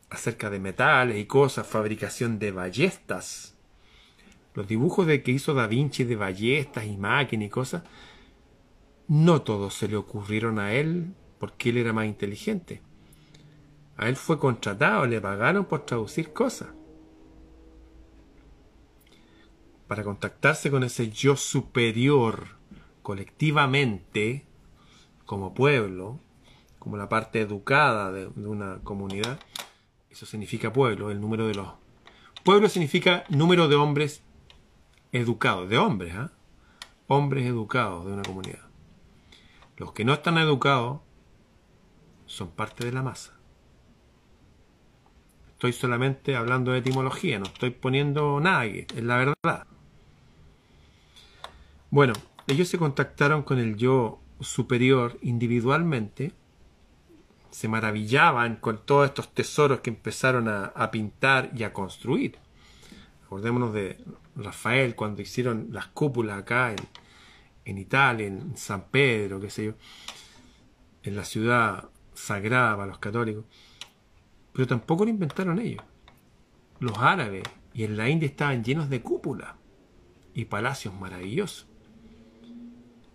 acerca 0.10 0.50
de 0.50 0.60
metales 0.60 1.18
y 1.18 1.26
cosas, 1.26 1.68
fabricación 1.68 2.40
de 2.40 2.52
ballestas. 2.52 3.56
Los 4.54 4.68
dibujos 4.68 5.06
de 5.08 5.22
que 5.22 5.32
hizo 5.32 5.54
Da 5.54 5.68
Vinci 5.68 6.04
de 6.04 6.16
ballestas 6.16 6.86
y 6.86 6.98
máquinas 6.98 7.48
y 7.48 7.50
cosas, 7.50 7.84
no 9.08 9.42
todos 9.42 9.74
se 9.74 9.88
le 9.88 9.98
ocurrieron 9.98 10.60
a 10.60 10.74
él 10.74 11.14
porque 11.40 11.70
él 11.70 11.78
era 11.78 11.94
más 11.94 12.06
inteligente. 12.06 12.82
A 13.98 14.08
él 14.08 14.16
fue 14.16 14.39
contratado, 14.39 15.06
le 15.08 15.20
pagaron 15.20 15.66
por 15.66 15.86
traducir 15.86 16.32
cosas. 16.32 16.70
Para 19.88 20.04
contactarse 20.04 20.70
con 20.70 20.84
ese 20.84 21.10
yo 21.10 21.36
superior 21.36 22.58
colectivamente, 23.01 24.46
como 25.25 25.54
pueblo, 25.54 26.20
como 26.77 26.98
la 26.98 27.10
parte 27.10 27.42
educada 27.42 28.12
de, 28.12 28.27
una 28.27 28.80
comunidad, 28.84 29.39
eso 30.10 30.25
significa 30.25 30.72
pueblo, 30.72 31.10
el 31.10 31.20
número 31.20 31.48
de 31.48 31.56
los... 31.56 31.70
Pueblo 32.44 32.70
significa 32.70 33.24
número 33.30 33.68
de 33.68 33.75
hombres 33.75 34.24
educados, 35.12 35.70
de 35.70 35.77
hombres, 35.77 36.16
¿ah? 36.16 36.32
Hombres 37.08 37.46
educados 37.46 38.06
de 38.06 38.13
una 38.13 38.24
comunidad. 38.24 38.68
Los 39.77 39.94
que 39.94 40.06
no 40.06 40.13
están 40.13 40.38
educados 40.38 41.00
son 42.25 42.50
parte 42.50 42.86
de 42.86 42.92
la 42.92 43.04
masa. 43.04 43.37
Estoy 45.58 45.74
solamente 45.74 46.36
hablando 46.36 46.72
de 46.72 46.78
etimología, 46.78 47.40
no 47.40 47.46
estoy 47.46 47.72
poniendo 47.72 48.40
nada 48.40 48.67
es 48.67 48.86
la 49.02 49.17
verdad. 49.17 49.65
Bueno, 51.89 52.13
ellos 52.46 52.67
se 52.67 52.78
contactaron 52.78 53.41
con 53.41 53.58
el 53.58 53.76
yo 53.76 54.20
superior 54.39 55.17
individualmente, 55.24 56.32
se 57.50 57.67
maravillaban 57.67 58.58
con 58.58 58.86
todos 58.86 59.08
estos 59.08 59.34
tesoros 59.34 59.80
que 59.80 59.89
empezaron 59.89 60.48
a, 60.48 60.91
pintar 60.91 61.50
y 61.56 61.63
a 61.63 61.74
construir. 61.74 62.38
Acordémonos 63.26 63.74
de 63.74 63.98
Rafael 64.36 64.93
cuando 64.93 65.24
hicieron 65.24 65.70
las 65.72 65.88
cúpulas 65.88 66.38
acá 66.38 66.70
en, 66.70 66.78
en 67.65 67.80
Italia, 67.80 68.28
en 68.28 68.56
San 68.58 68.89
Pedro, 68.91 69.41
qué 69.41 69.50
sé 69.50 69.65
yo, 69.65 69.74
en 71.02 71.15
la 71.15 71.26
ciudad 71.26 71.89
sagrada 72.13 72.76
para 72.76 72.89
los 72.89 73.00
católicos. 73.00 73.46
Pero 74.58 74.65
tampoco 74.65 75.06
lo 75.06 75.12
inventaron 75.12 75.60
ellos. 75.60 75.84
Los 76.80 76.98
árabes 76.98 77.43
y 77.76 77.84
en 77.84 77.96
la 77.96 78.10
India 78.10 78.26
estaban 78.26 78.63
llenos 78.63 78.89
de 78.89 79.04
cúpulas 79.04 79.54
y 80.34 80.46
palacios 80.46 80.96
maravillosos. 80.96 81.67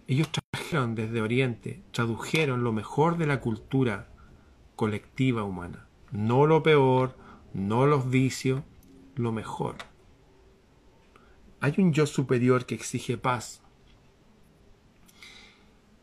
Ellos 0.07 0.28
trajeron 0.31 0.94
desde 0.94 1.20
Oriente, 1.20 1.83
tradujeron 1.90 2.62
lo 2.62 2.72
mejor 2.72 3.18
de 3.18 3.26
la 3.26 3.40
cultura 3.40 4.09
colectiva 4.76 5.42
humana. 5.42 5.88
No 6.12 6.46
lo 6.46 6.62
peor, 6.62 7.16
no 7.52 7.87
los 7.87 8.09
vicios, 8.09 8.62
lo 9.16 9.33
mejor. 9.33 9.74
Hay 11.59 11.74
un 11.78 11.92
yo 11.92 12.07
superior 12.07 12.66
que 12.66 12.76
exige 12.76 13.18
paz. 13.18 13.62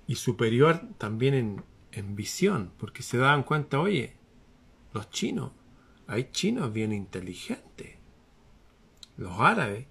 Y 0.06 0.16
superior 0.16 0.82
también 0.98 1.34
en, 1.34 1.64
en 1.94 2.18
visión, 2.18 2.74
porque 2.78 3.04
se 3.04 3.18
daban 3.18 3.44
cuenta, 3.44 3.80
oye, 3.80 4.19
los 4.94 5.10
chinos, 5.10 5.52
hay 6.08 6.32
chinos 6.32 6.74
bien 6.74 6.92
inteligentes. 6.92 7.98
Los 9.18 9.40
árabes, 9.40 9.88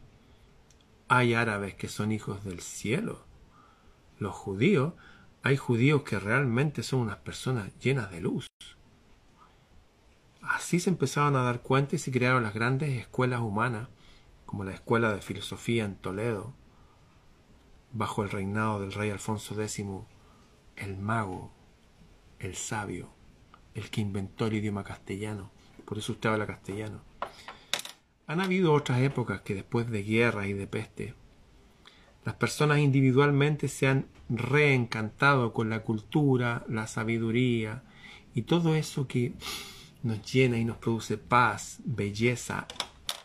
hay 1.06 1.34
árabes 1.34 1.74
que 1.74 1.88
son 1.88 2.12
hijos 2.12 2.44
del 2.44 2.61
cielo. 2.61 3.24
Los 4.18 4.34
judíos, 4.34 4.94
hay 5.42 5.56
judíos 5.56 6.02
que 6.02 6.18
realmente 6.18 6.82
son 6.82 7.00
unas 7.00 7.18
personas 7.18 7.78
llenas 7.78 8.11
de 8.11 8.20
luz. 8.20 8.46
Así 10.42 10.80
se 10.80 10.90
empezaban 10.90 11.37
a 11.37 11.42
dar 11.42 11.62
cuenta 11.62 11.94
y 11.94 11.98
se 11.98 12.11
crearon 12.11 12.42
las 12.42 12.54
grandes 12.54 12.90
escuelas 12.98 13.40
humanas, 13.40 13.88
como 14.46 14.64
la 14.64 14.72
Escuela 14.72 15.12
de 15.12 15.20
Filosofía 15.20 15.84
en 15.84 15.96
Toledo, 15.96 16.54
bajo 17.92 18.22
el 18.22 18.30
reinado 18.30 18.80
del 18.80 18.92
rey 18.92 19.11
Alfonso 19.11 19.61
X, 19.61 19.84
el 20.76 20.96
mago, 20.96 21.52
el 22.38 22.54
sabio, 22.54 23.11
el 23.78 23.90
que 23.90 24.00
inventó 24.00 24.46
el 24.46 24.54
idioma 24.54 24.84
castellano. 24.84 25.50
Por 25.84 25.98
eso 25.98 26.12
usted 26.12 26.28
habla 26.28 26.46
castellano. 26.46 27.00
Han 28.26 28.40
habido 28.40 28.72
otras 28.74 29.00
épocas 29.00 29.40
que 29.40 29.54
después 29.54 29.90
de 29.90 30.02
guerras 30.02 30.46
y 30.48 30.52
de 30.52 30.66
peste, 30.66 31.14
las 32.24 32.34
personas 32.34 32.80
individualmente 32.80 33.68
se 33.68 33.86
han 33.86 34.06
reencantado 34.28 35.54
con 35.54 35.70
la 35.70 35.82
cultura, 35.82 36.64
la 36.68 36.86
sabiduría 36.86 37.82
y 38.34 38.42
todo 38.42 38.74
eso 38.74 39.06
que 39.06 39.32
nos 40.02 40.30
llena 40.30 40.58
y 40.58 40.64
nos 40.64 40.76
produce 40.76 41.16
paz, 41.16 41.78
belleza, 41.84 42.66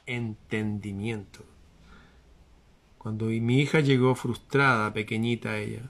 entendimiento. 0.05 1.43
Cuando 2.97 3.25
mi 3.25 3.59
hija 3.59 3.81
llegó 3.81 4.15
frustrada, 4.15 4.93
pequeñita 4.93 5.57
ella, 5.57 5.89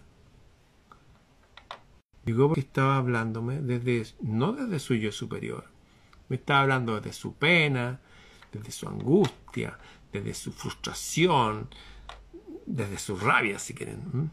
Llegó 2.25 2.47
porque 2.47 2.61
estaba 2.61 2.97
hablándome 2.97 3.59
desde, 3.59 4.15
no 4.21 4.53
desde 4.53 4.79
su 4.79 4.95
yo 4.95 5.11
superior, 5.11 5.65
me 6.29 6.37
estaba 6.37 6.61
hablando 6.61 6.95
desde 6.95 7.13
su 7.13 7.35
pena, 7.35 7.99
desde 8.51 8.71
su 8.71 8.87
angustia, 8.87 9.77
desde 10.11 10.33
su 10.33 10.53
frustración, 10.53 11.69
desde 12.65 12.97
su 12.97 13.17
rabia, 13.17 13.59
si 13.59 13.73
quieren. 13.73 14.31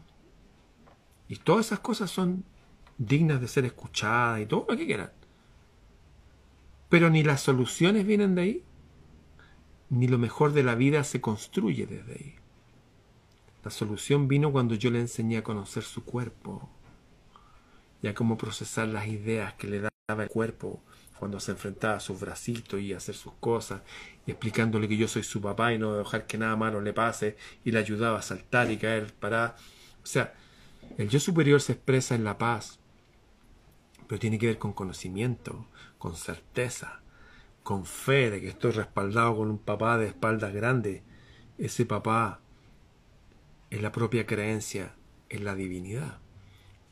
Y 1.27 1.35
todas 1.37 1.67
esas 1.67 1.79
cosas 1.79 2.09
son 2.09 2.45
dignas 2.97 3.41
de 3.41 3.47
ser 3.47 3.65
escuchadas 3.65 4.41
y 4.41 4.45
todo 4.45 4.65
lo 4.69 4.77
que 4.77 4.85
quieran. 4.85 5.11
Pero 6.89 7.09
ni 7.09 7.23
las 7.23 7.41
soluciones 7.41 8.05
vienen 8.05 8.35
de 8.35 8.41
ahí, 8.41 8.63
ni 9.89 10.07
lo 10.07 10.17
mejor 10.17 10.53
de 10.53 10.63
la 10.63 10.75
vida 10.75 11.03
se 11.03 11.19
construye 11.19 11.85
desde 11.85 12.13
ahí. 12.13 12.35
La 13.63 13.71
solución 13.71 14.27
vino 14.27 14.51
cuando 14.51 14.75
yo 14.75 14.89
le 14.91 14.99
enseñé 14.99 15.37
a 15.37 15.43
conocer 15.43 15.83
su 15.83 16.03
cuerpo, 16.03 16.69
y 18.01 18.07
a 18.07 18.13
cómo 18.13 18.37
procesar 18.37 18.87
las 18.87 19.07
ideas 19.07 19.53
que 19.53 19.67
le 19.67 19.79
daba 19.79 20.23
el 20.23 20.29
cuerpo 20.29 20.81
cuando 21.19 21.39
se 21.39 21.51
enfrentaba 21.51 21.97
a 21.97 21.99
sus 21.99 22.19
bracitos 22.19 22.79
y 22.79 22.93
a 22.93 22.97
hacer 22.97 23.13
sus 23.13 23.33
cosas, 23.33 23.81
y 24.25 24.31
explicándole 24.31 24.87
que 24.87 24.97
yo 24.97 25.07
soy 25.07 25.21
su 25.21 25.39
papá 25.39 25.71
y 25.71 25.77
no 25.77 25.95
dejar 25.95 26.25
que 26.25 26.39
nada 26.39 26.55
malo 26.55 26.81
le 26.81 26.93
pase, 26.93 27.37
y 27.63 27.69
le 27.69 27.77
ayudaba 27.77 28.17
a 28.17 28.23
saltar 28.23 28.71
y 28.71 28.77
caer 28.77 29.13
para... 29.13 29.55
O 30.03 30.07
sea, 30.07 30.33
el 30.97 31.09
yo 31.09 31.19
superior 31.19 31.61
se 31.61 31.73
expresa 31.73 32.15
en 32.15 32.23
la 32.23 32.39
paz, 32.39 32.79
pero 34.07 34.17
tiene 34.17 34.39
que 34.39 34.47
ver 34.47 34.57
con 34.57 34.73
conocimiento, 34.73 35.67
con 35.99 36.15
certeza, 36.15 37.01
con 37.61 37.85
fe 37.85 38.31
de 38.31 38.41
que 38.41 38.49
estoy 38.49 38.71
respaldado 38.71 39.37
con 39.37 39.51
un 39.51 39.59
papá 39.59 39.99
de 39.99 40.07
espaldas 40.07 40.53
grandes. 40.53 41.03
Ese 41.59 41.85
papá 41.85 42.39
es 43.69 43.79
la 43.79 43.91
propia 43.91 44.25
creencia 44.25 44.95
en 45.29 45.45
la 45.45 45.53
divinidad 45.53 46.17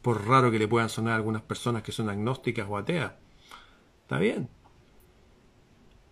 por 0.02 0.28
raro 0.28 0.52
que 0.52 0.60
le 0.60 0.68
puedan 0.68 0.90
sonar 0.90 1.14
algunas 1.14 1.42
personas 1.42 1.84
que 1.84 1.92
son 1.92 2.10
agnósticas 2.10 2.68
o 2.70 2.78
ateas. 2.78 3.14
Está 4.02 4.20
bien. 4.20 4.50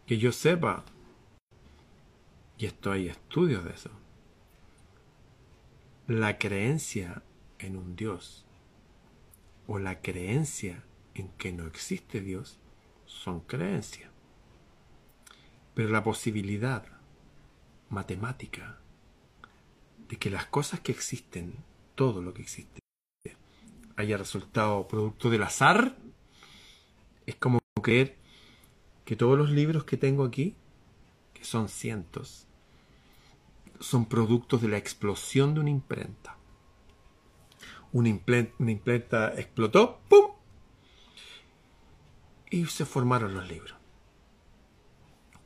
Que 0.06 0.18
yo 0.18 0.32
sepa, 0.32 0.86
y 2.58 2.66
esto 2.66 2.92
hay 2.92 3.08
estudios 3.08 3.64
de 3.64 3.72
eso, 3.72 3.92
la 6.08 6.38
creencia 6.38 7.24
en 7.60 7.76
un 7.76 7.96
Dios 7.96 8.46
o 9.68 9.80
la 9.80 10.02
creencia 10.02 10.84
en 11.14 11.30
que 11.30 11.52
no 11.52 11.66
existe 11.66 12.22
Dios 12.22 12.60
son 13.06 13.42
creencias. 13.42 14.12
Pero 15.74 15.90
la 15.90 16.04
posibilidad 16.04 16.86
matemática 17.90 18.80
de 20.08 20.18
que 20.18 20.30
las 20.30 20.46
cosas 20.46 20.80
que 20.80 20.94
existen, 20.94 21.56
todo 21.96 22.22
lo 22.22 22.34
que 22.34 22.42
existe, 22.42 22.80
haya 23.98 24.16
resultado 24.16 24.88
producto 24.88 25.30
del 25.30 25.44
azar, 25.44 25.98
es 27.26 27.36
como 27.36 27.60
creer 27.82 28.16
que 29.04 29.16
todos 29.16 29.38
los 29.38 29.50
libros 29.50 29.84
que 29.84 29.98
tengo 29.98 30.24
aquí, 30.24 30.56
que 31.34 31.44
son 31.44 31.68
cientos, 31.68 32.48
son 33.80 34.06
productos 34.06 34.62
de 34.62 34.70
la 34.70 34.78
explosión 34.78 35.54
de 35.54 35.60
una 35.62 35.70
imprenta. 35.70 36.38
Una 37.92 38.10
imprenta, 38.10 39.34
explotó, 39.36 40.00
¡pum! 40.10 40.32
Y 42.50 42.66
se 42.66 42.86
formaron 42.86 43.34
los 43.34 43.48
libros. 43.48 43.76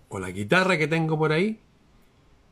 O 0.10 0.20
la 0.20 0.32
guitarra 0.32 0.78
que 0.78 0.88
tengo 0.88 1.18
por 1.18 1.32
ahí, 1.32 1.62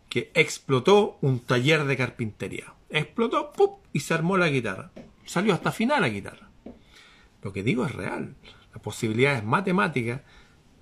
que 0.07 0.31
explotó 0.33 1.17
un 1.21 1.39
taller 1.39 1.85
de 1.85 1.97
carpintería. 1.97 2.73
Explotó, 2.89 3.51
¡pum! 3.51 3.79
Y 3.91 3.99
se 3.99 4.13
armó 4.13 4.37
la 4.37 4.47
guitarra. 4.47 4.91
Salió 5.29 5.53
hasta 5.53 5.71
final 5.71 6.01
la 6.01 6.09
guitarra. 6.09 6.49
Lo 7.43 7.53
que 7.53 7.61
digo 7.61 7.85
es 7.85 7.93
real. 7.93 8.33
La 8.73 8.81
posibilidad 8.81 9.35
es 9.35 9.43
matemática 9.43 10.23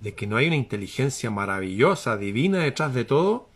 de 0.00 0.14
que 0.14 0.26
no 0.26 0.38
hay 0.38 0.46
una 0.46 0.56
inteligencia 0.56 1.30
maravillosa, 1.30 2.16
divina 2.16 2.60
detrás 2.60 2.94
de 2.94 3.04
todo, 3.04 3.50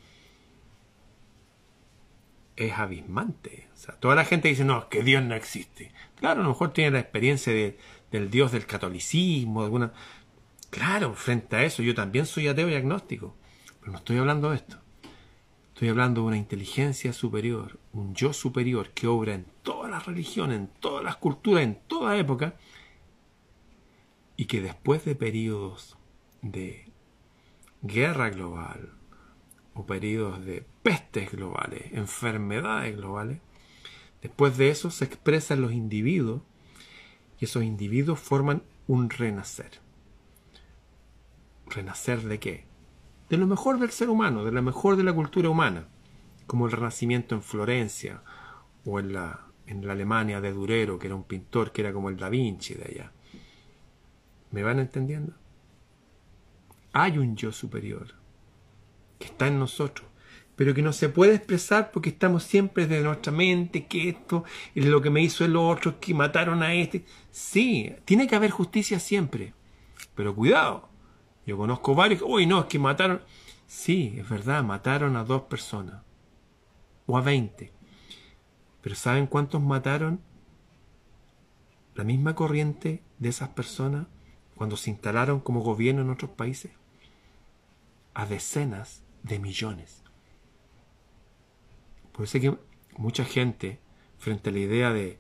es 2.57 2.75
abismante. 2.75 3.71
O 3.73 3.77
sea, 3.79 3.95
toda 3.95 4.15
la 4.15 4.27
gente 4.27 4.49
dice, 4.49 4.67
no, 4.67 4.91
que 4.91 5.03
Dios 5.03 5.25
no 5.25 5.35
existe. 5.35 5.93
Claro, 6.17 6.41
a 6.41 6.43
lo 6.43 6.51
mejor 6.51 6.75
tiene 6.75 6.91
la 6.91 7.01
experiencia 7.01 7.55
del 8.11 8.31
Dios 8.31 8.53
del 8.53 8.67
catolicismo, 8.67 9.63
alguna... 9.63 9.95
Claro, 10.69 11.15
frente 11.15 11.57
a 11.57 11.65
eso 11.65 11.83
yo 11.83 11.95
también 11.95 12.27
soy 12.27 12.49
ateo 12.49 12.69
y 12.69 12.75
agnóstico, 12.75 13.35
pero 13.81 13.93
no 13.93 13.99
estoy 13.99 14.19
hablando 14.19 14.51
de 14.51 14.57
esto. 14.57 14.82
Estoy 15.83 15.91
hablando 15.91 16.21
de 16.21 16.27
una 16.29 16.37
inteligencia 16.37 17.13
superior, 17.13 17.81
un 17.93 18.15
yo 18.15 18.33
superior 18.33 18.91
que 18.91 19.09
obra 19.09 19.35
en 19.35 19.47
todas 19.65 19.91
las 19.91 20.07
religiones, 20.07 20.61
en 20.61 20.69
todas 20.69 21.03
las 21.03 21.17
culturas, 21.17 21.65
en 21.65 21.75
toda 21.89 22.17
época, 22.17 22.55
y 24.37 24.45
que 24.45 24.61
después 24.61 25.05
de 25.05 25.17
periodos 25.17 25.97
de 26.41 26.89
guerra 27.83 28.31
global 28.31 28.93
o 29.75 29.85
periodos 29.85 30.45
de 30.45 30.65
pestes 30.85 31.33
globales, 31.33 31.93
enfermedades 31.95 32.97
globales, 32.97 33.41
después 34.23 34.57
de 34.57 34.71
eso 34.71 34.89
se 34.93 35.05
expresan 35.05 35.63
los 35.63 35.73
individuos 35.73 36.43
y 37.41 37.47
esos 37.47 37.65
individuos 37.65 38.21
forman 38.21 38.63
un 38.87 39.11
renacer. 39.11 39.81
¿Renacer 41.67 42.23
de 42.23 42.39
qué? 42.39 42.72
De 43.33 43.39
lo 43.39 43.47
mejor 43.47 43.79
del 43.79 43.91
ser 43.91 44.11
humano, 44.11 44.45
de 44.45 44.53
lo 44.53 44.61
mejor 44.61 44.95
de 44.95 45.05
la 45.05 45.15
cultura 45.15 45.49
humana, 45.49 45.89
como 46.47 46.67
el 46.67 46.73
Renacimiento 46.73 47.35
en 47.35 47.41
Florencia 47.41 48.23
o 48.85 49.01
en 49.01 49.15
la, 49.15 49.47
en 49.67 49.87
la 49.87 49.95
Alemania 49.95 50.43
de 50.43 50.53
Durero, 50.53 50.99
que 50.99 51.07
era 51.07 51.17
un 51.17 51.25
pintor 51.25 51.73
que 51.73 51.81
era 51.81 51.95
como 51.95 52.11
el 52.11 52.19
Da 52.19 52.29
Vinci 52.29 52.75
de 52.75 52.85
allá. 52.85 53.13
¿Me 54.51 54.63
van 54.63 54.81
entendiendo? 54.81 55.33
Hay 56.93 57.17
un 57.17 57.35
yo 57.35 57.53
superior 57.53 58.09
que 59.19 59.29
está 59.29 59.47
en 59.47 59.59
nosotros, 59.59 60.07
pero 60.55 60.75
que 60.75 60.83
no 60.83 60.93
se 60.93 61.09
puede 61.09 61.35
expresar 61.35 61.91
porque 61.91 62.11
estamos 62.11 62.43
siempre 62.43 62.87
de 62.87 63.01
nuestra 63.01 63.33
mente, 63.33 63.87
que 63.87 64.11
esto 64.11 64.45
es 64.75 64.85
lo 64.85 65.01
que 65.01 65.09
me 65.09 65.23
hizo 65.23 65.43
el 65.47 65.57
otro, 65.57 65.99
que 66.01 66.13
mataron 66.13 66.63
a 66.63 66.75
este. 66.75 67.07
Sí, 67.31 67.95
tiene 68.05 68.27
que 68.27 68.37
haber 68.37 68.51
justicia 68.51 69.01
siempre, 69.01 69.55
pero 70.15 70.35
cuidado, 70.35 70.92
yo 71.47 71.57
conozco 71.57 71.95
varios, 71.95 72.23
uy, 72.23 72.47
no, 72.47 72.61
es 72.61 72.67
que 72.67 72.79
mataron. 72.79 73.23
Sí, 73.67 74.15
es 74.19 74.29
verdad, 74.29 74.63
mataron 74.63 75.17
a 75.17 75.25
dos 75.25 75.43
personas. 75.43 76.03
O 77.07 77.17
a 77.17 77.21
veinte. 77.21 77.73
Pero 78.81 78.95
¿saben 78.95 79.27
cuántos 79.27 79.61
mataron? 79.63 80.21
La 81.95 82.05
misma 82.05 82.35
corriente 82.35 83.03
de 83.19 83.29
esas 83.29 83.51
personas 83.51 84.07
cuando 84.55 84.77
se 84.77 84.91
instalaron 84.91 85.41
como 85.41 85.61
gobierno 85.61 86.03
en 86.03 86.11
otros 86.11 86.31
países. 86.31 86.73
A 88.15 88.27
decenas 88.27 89.03
de 89.23 89.39
millones. 89.39 90.03
Por 92.13 92.25
eso 92.25 92.39
que 92.41 92.57
mucha 92.99 93.25
gente, 93.25 93.81
frente 94.19 94.51
a 94.51 94.53
la 94.53 94.59
idea 94.59 94.93
de 94.93 95.19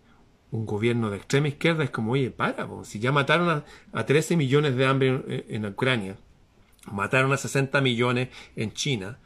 un 0.52 0.66
gobierno 0.66 1.10
de 1.10 1.16
extrema 1.16 1.48
izquierda 1.48 1.82
es 1.82 1.90
como, 1.90 2.12
oye, 2.12 2.30
para, 2.30 2.68
si 2.84 3.00
ya 3.00 3.10
mataron 3.10 3.64
a, 3.92 4.06
13 4.06 4.36
millones 4.36 4.76
de 4.76 4.86
hambre 4.86 5.44
en, 5.48 5.64
Ucrania, 5.64 6.16
mataron 6.90 7.32
a 7.32 7.38
60 7.38 7.80
millones 7.80 8.28
en 8.54 8.72
China, 8.72 9.18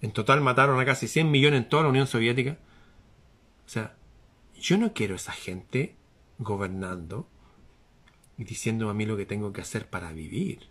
en 0.00 0.12
total 0.12 0.40
mataron 0.40 0.80
a 0.80 0.84
casi 0.86 1.08
100 1.08 1.30
millones 1.30 1.62
en 1.62 1.68
toda 1.68 1.82
la 1.82 1.90
Unión 1.90 2.06
Soviética. 2.06 2.56
O 3.66 3.68
sea, 3.68 3.94
yo 4.58 4.78
no 4.78 4.94
quiero 4.94 5.14
esa 5.14 5.32
gente 5.32 5.94
gobernando 6.38 7.28
y 8.38 8.44
diciendo 8.44 8.88
a 8.88 8.94
mí 8.94 9.04
lo 9.04 9.18
que 9.18 9.26
tengo 9.26 9.52
que 9.52 9.60
hacer 9.60 9.90
para 9.90 10.12
vivir. 10.12 10.68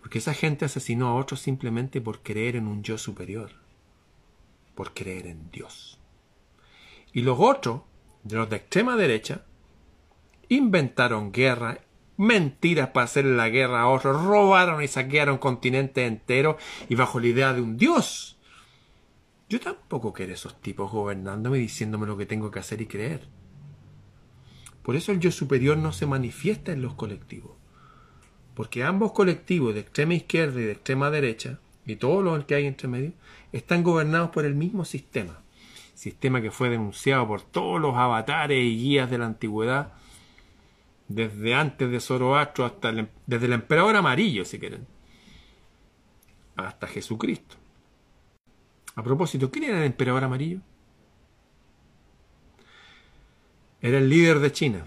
Porque 0.00 0.18
esa 0.18 0.34
gente 0.34 0.64
asesinó 0.64 1.08
a 1.08 1.14
otros 1.14 1.40
simplemente 1.40 2.00
por 2.00 2.20
creer 2.22 2.56
en 2.56 2.66
un 2.66 2.82
yo 2.82 2.98
superior, 2.98 3.52
por 4.74 4.92
creer 4.92 5.28
en 5.28 5.50
Dios. 5.52 6.00
Y 7.12 7.22
los 7.22 7.38
otros 7.40 7.82
de 8.26 8.36
los 8.36 8.50
de 8.50 8.56
extrema 8.56 8.96
derecha 8.96 9.42
inventaron 10.48 11.32
guerra, 11.32 11.78
mentiras 12.16 12.88
para 12.88 13.04
hacer 13.04 13.24
la 13.24 13.48
guerra 13.48 13.82
a 13.82 13.88
otros, 13.88 14.24
robaron 14.24 14.82
y 14.82 14.88
saquearon 14.88 15.38
continentes 15.38 16.06
enteros 16.06 16.56
y 16.88 16.94
bajo 16.94 17.20
la 17.20 17.26
idea 17.28 17.52
de 17.52 17.60
un 17.60 17.76
dios. 17.76 18.38
Yo 19.48 19.60
tampoco 19.60 20.12
quiero 20.12 20.32
esos 20.32 20.60
tipos 20.60 20.90
gobernándome 20.90 21.58
y 21.58 21.62
diciéndome 21.62 22.06
lo 22.06 22.16
que 22.16 22.26
tengo 22.26 22.50
que 22.50 22.58
hacer 22.58 22.80
y 22.80 22.86
creer. 22.86 23.28
Por 24.82 24.96
eso 24.96 25.12
el 25.12 25.20
yo 25.20 25.30
superior 25.30 25.76
no 25.76 25.92
se 25.92 26.06
manifiesta 26.06 26.72
en 26.72 26.82
los 26.82 26.94
colectivos. 26.94 27.52
Porque 28.54 28.82
ambos 28.82 29.12
colectivos 29.12 29.74
de 29.74 29.80
extrema 29.80 30.14
izquierda 30.14 30.60
y 30.60 30.64
de 30.64 30.72
extrema 30.72 31.10
derecha, 31.10 31.60
y 31.84 31.96
todos 31.96 32.24
los 32.24 32.44
que 32.44 32.54
hay 32.56 32.66
entre 32.66 32.88
medio, 32.88 33.12
están 33.52 33.84
gobernados 33.84 34.30
por 34.30 34.44
el 34.44 34.54
mismo 34.54 34.84
sistema 34.84 35.45
sistema 35.96 36.42
que 36.42 36.50
fue 36.50 36.68
denunciado 36.68 37.26
por 37.26 37.42
todos 37.42 37.80
los 37.80 37.96
avatares 37.96 38.62
y 38.62 38.76
guías 38.76 39.10
de 39.10 39.18
la 39.18 39.26
antigüedad, 39.26 39.94
desde 41.08 41.54
antes 41.54 41.90
de 41.90 42.00
Zoroastro 42.00 42.66
hasta 42.66 42.90
el, 42.90 42.98
em, 43.00 43.08
desde 43.26 43.46
el 43.46 43.54
emperador 43.54 43.96
amarillo, 43.96 44.44
si 44.44 44.58
quieren, 44.58 44.86
hasta 46.54 46.86
Jesucristo. 46.86 47.56
A 48.94 49.02
propósito, 49.02 49.50
¿quién 49.50 49.64
era 49.64 49.78
el 49.78 49.84
emperador 49.84 50.24
amarillo? 50.24 50.60
Era 53.80 53.98
el 53.98 54.08
líder 54.08 54.40
de 54.40 54.52
China. 54.52 54.86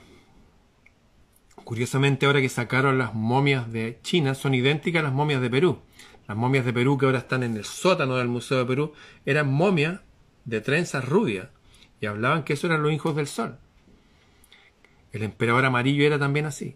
Curiosamente, 1.64 2.26
ahora 2.26 2.42
que 2.42 2.50
sacaron 2.50 2.98
las 2.98 3.14
momias 3.14 3.72
de 3.72 4.00
China, 4.04 4.36
son 4.36 4.54
idénticas 4.54 5.00
a 5.00 5.04
las 5.04 5.14
momias 5.14 5.42
de 5.42 5.50
Perú. 5.50 5.80
Las 6.28 6.38
momias 6.38 6.66
de 6.66 6.74
Perú 6.74 6.98
que 6.98 7.06
ahora 7.06 7.20
están 7.20 7.44
en 7.44 7.58
el 7.58 7.66
sótano 7.66 8.18
del 8.18 8.28
Museo 8.28 8.60
de 8.60 8.66
Perú 8.66 8.94
eran 9.26 9.52
momias 9.52 10.02
de 10.50 10.62
trenzas 10.62 11.08
rubias 11.08 11.50
y 12.02 12.08
hablaban 12.08 12.44
que 12.44 12.54
eso 12.54 12.68
eran 12.68 12.82
los 12.82 12.92
hijos 12.92 13.16
del 13.16 13.28
sol. 13.28 13.60
El 15.12 15.24
emperador 15.24 15.66
amarillo 15.66 16.06
era 16.06 16.18
también 16.18 16.46
así. 16.46 16.76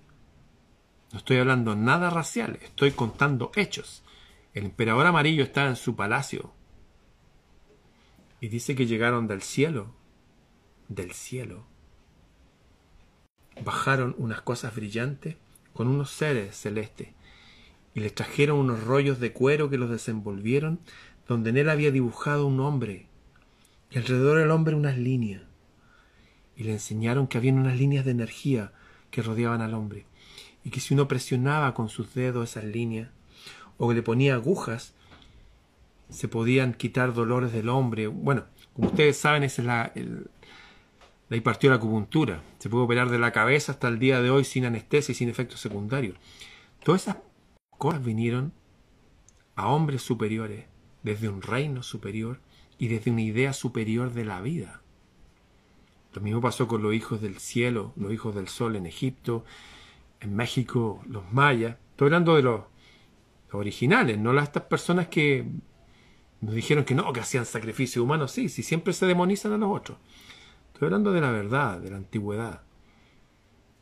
No 1.11 1.19
estoy 1.19 1.37
hablando 1.37 1.75
nada 1.75 2.09
racial, 2.09 2.59
estoy 2.61 2.91
contando 2.91 3.51
hechos. 3.55 4.03
El 4.53 4.65
emperador 4.65 5.05
amarillo 5.05 5.43
estaba 5.43 5.69
en 5.69 5.75
su 5.75 5.95
palacio 5.95 6.53
y 8.39 8.49
dice 8.49 8.75
que 8.75 8.85
llegaron 8.85 9.27
del 9.27 9.41
cielo, 9.41 9.95
del 10.87 11.11
cielo. 11.13 11.65
Bajaron 13.63 14.15
unas 14.17 14.41
cosas 14.41 14.75
brillantes 14.75 15.37
con 15.73 15.87
unos 15.87 16.11
seres 16.11 16.55
celestes 16.55 17.09
y 17.95 18.01
les 18.01 18.13
trajeron 18.13 18.57
unos 18.59 18.83
rollos 18.83 19.19
de 19.19 19.31
cuero 19.31 19.69
que 19.69 19.77
los 19.77 19.89
desenvolvieron, 19.89 20.79
donde 21.27 21.51
en 21.51 21.57
él 21.57 21.69
había 21.69 21.91
dibujado 21.91 22.45
un 22.47 22.59
hombre 22.59 23.07
y 23.93 23.99
alrededor 23.99 24.39
del 24.39 24.51
hombre 24.51 24.75
unas 24.75 24.97
líneas. 24.97 25.43
Y 26.55 26.63
le 26.63 26.73
enseñaron 26.73 27.27
que 27.27 27.37
había 27.37 27.53
unas 27.53 27.77
líneas 27.77 28.05
de 28.05 28.11
energía 28.11 28.73
que 29.11 29.21
rodeaban 29.21 29.61
al 29.61 29.73
hombre, 29.73 30.05
y 30.63 30.71
que 30.71 30.79
si 30.79 30.93
uno 30.93 31.07
presionaba 31.07 31.73
con 31.73 31.89
sus 31.89 32.13
dedos 32.13 32.49
esas 32.49 32.63
líneas, 32.63 33.09
o 33.77 33.87
que 33.87 33.95
le 33.95 34.03
ponía 34.03 34.35
agujas, 34.35 34.93
se 36.09 36.27
podían 36.27 36.73
quitar 36.73 37.13
dolores 37.13 37.51
del 37.53 37.69
hombre. 37.69 38.07
Bueno, 38.07 38.45
como 38.73 38.89
ustedes 38.89 39.17
saben, 39.17 39.43
esa 39.43 39.61
es 39.61 39.65
la, 39.67 39.91
el, 39.95 40.29
de 41.29 41.69
la 41.69 41.75
acupuntura. 41.75 42.41
Se 42.59 42.69
puede 42.69 42.85
operar 42.85 43.09
de 43.09 43.19
la 43.19 43.31
cabeza 43.31 43.73
hasta 43.73 43.87
el 43.87 43.99
día 43.99 44.21
de 44.21 44.29
hoy 44.29 44.43
sin 44.43 44.65
anestesia 44.65 45.11
y 45.11 45.15
sin 45.15 45.29
efectos 45.29 45.59
secundarios. 45.59 46.17
Todas 46.83 47.03
esas 47.03 47.17
cosas 47.77 48.03
vinieron 48.03 48.53
a 49.55 49.67
hombres 49.67 50.01
superiores, 50.01 50.65
desde 51.03 51.29
un 51.29 51.41
reino 51.41 51.83
superior 51.83 52.39
y 52.83 52.89
desde 52.89 53.11
una 53.11 53.21
idea 53.21 53.53
superior 53.53 54.11
de 54.11 54.25
la 54.25 54.41
vida. 54.41 54.81
Lo 56.13 56.19
mismo 56.19 56.41
pasó 56.41 56.67
con 56.67 56.83
los 56.83 56.93
hijos 56.93 57.21
del 57.21 57.37
cielo, 57.37 57.93
los 57.95 58.11
hijos 58.11 58.35
del 58.35 58.49
sol 58.49 58.75
en 58.75 58.85
Egipto, 58.85 59.45
en 60.19 60.35
México, 60.35 61.01
los 61.07 61.31
mayas. 61.31 61.77
Estoy 61.91 62.07
hablando 62.07 62.35
de 62.35 62.41
los, 62.41 62.63
originales, 63.53 64.17
no 64.17 64.33
las 64.33 64.49
estas 64.49 64.63
personas 64.63 65.07
que 65.07 65.47
nos 66.41 66.53
dijeron 66.55 66.83
que 66.83 66.93
no, 66.93 67.13
que 67.13 67.21
hacían 67.21 67.45
sacrificios 67.45 68.03
humanos. 68.03 68.33
Sí, 68.33 68.49
sí, 68.49 68.63
siempre 68.63 68.91
se 68.91 69.05
demonizan 69.05 69.53
a 69.53 69.57
los 69.57 69.71
otros. 69.71 69.97
Estoy 70.73 70.87
hablando 70.87 71.13
de 71.13 71.21
la 71.21 71.31
verdad, 71.31 71.79
de 71.79 71.89
la 71.89 71.95
antigüedad, 71.95 72.63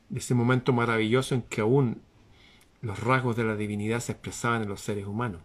de 0.10 0.20
ese 0.20 0.36
momento 0.36 0.74
maravilloso 0.74 1.34
en 1.34 1.42
que 1.42 1.62
aún 1.62 2.04
los 2.82 3.00
rasgos 3.00 3.36
de 3.36 3.46
la 3.46 3.56
divinidad 3.56 4.00
se 4.00 4.12
expresaban 4.12 4.62
en 4.62 4.70
los 4.70 4.82
seres 4.82 5.08
humanos. 5.08 5.42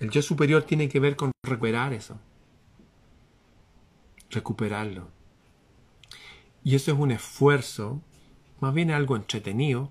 El 0.00 0.10
yo 0.10 0.22
superior 0.22 0.62
tiene 0.62 0.88
que 0.88 1.00
ver 1.00 1.16
con 1.16 1.32
recuperar 1.42 1.92
eso, 1.92 2.18
recuperarlo. 4.30 5.08
Y 6.62 6.74
eso 6.74 6.92
es 6.92 6.98
un 6.98 7.10
esfuerzo, 7.10 8.00
más 8.60 8.74
bien 8.74 8.90
algo 8.90 9.16
entretenido, 9.16 9.90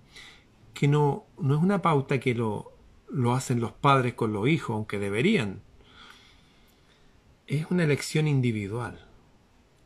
que 0.74 0.88
no, 0.88 1.26
no 1.40 1.56
es 1.56 1.62
una 1.62 1.82
pauta 1.82 2.20
que 2.20 2.36
lo, 2.36 2.72
lo 3.10 3.34
hacen 3.34 3.60
los 3.60 3.72
padres 3.72 4.14
con 4.14 4.34
los 4.34 4.48
hijos, 4.48 4.76
aunque 4.76 5.00
deberían. 5.00 5.62
Es 7.48 7.72
una 7.72 7.84
elección 7.84 8.28
individual, 8.28 9.08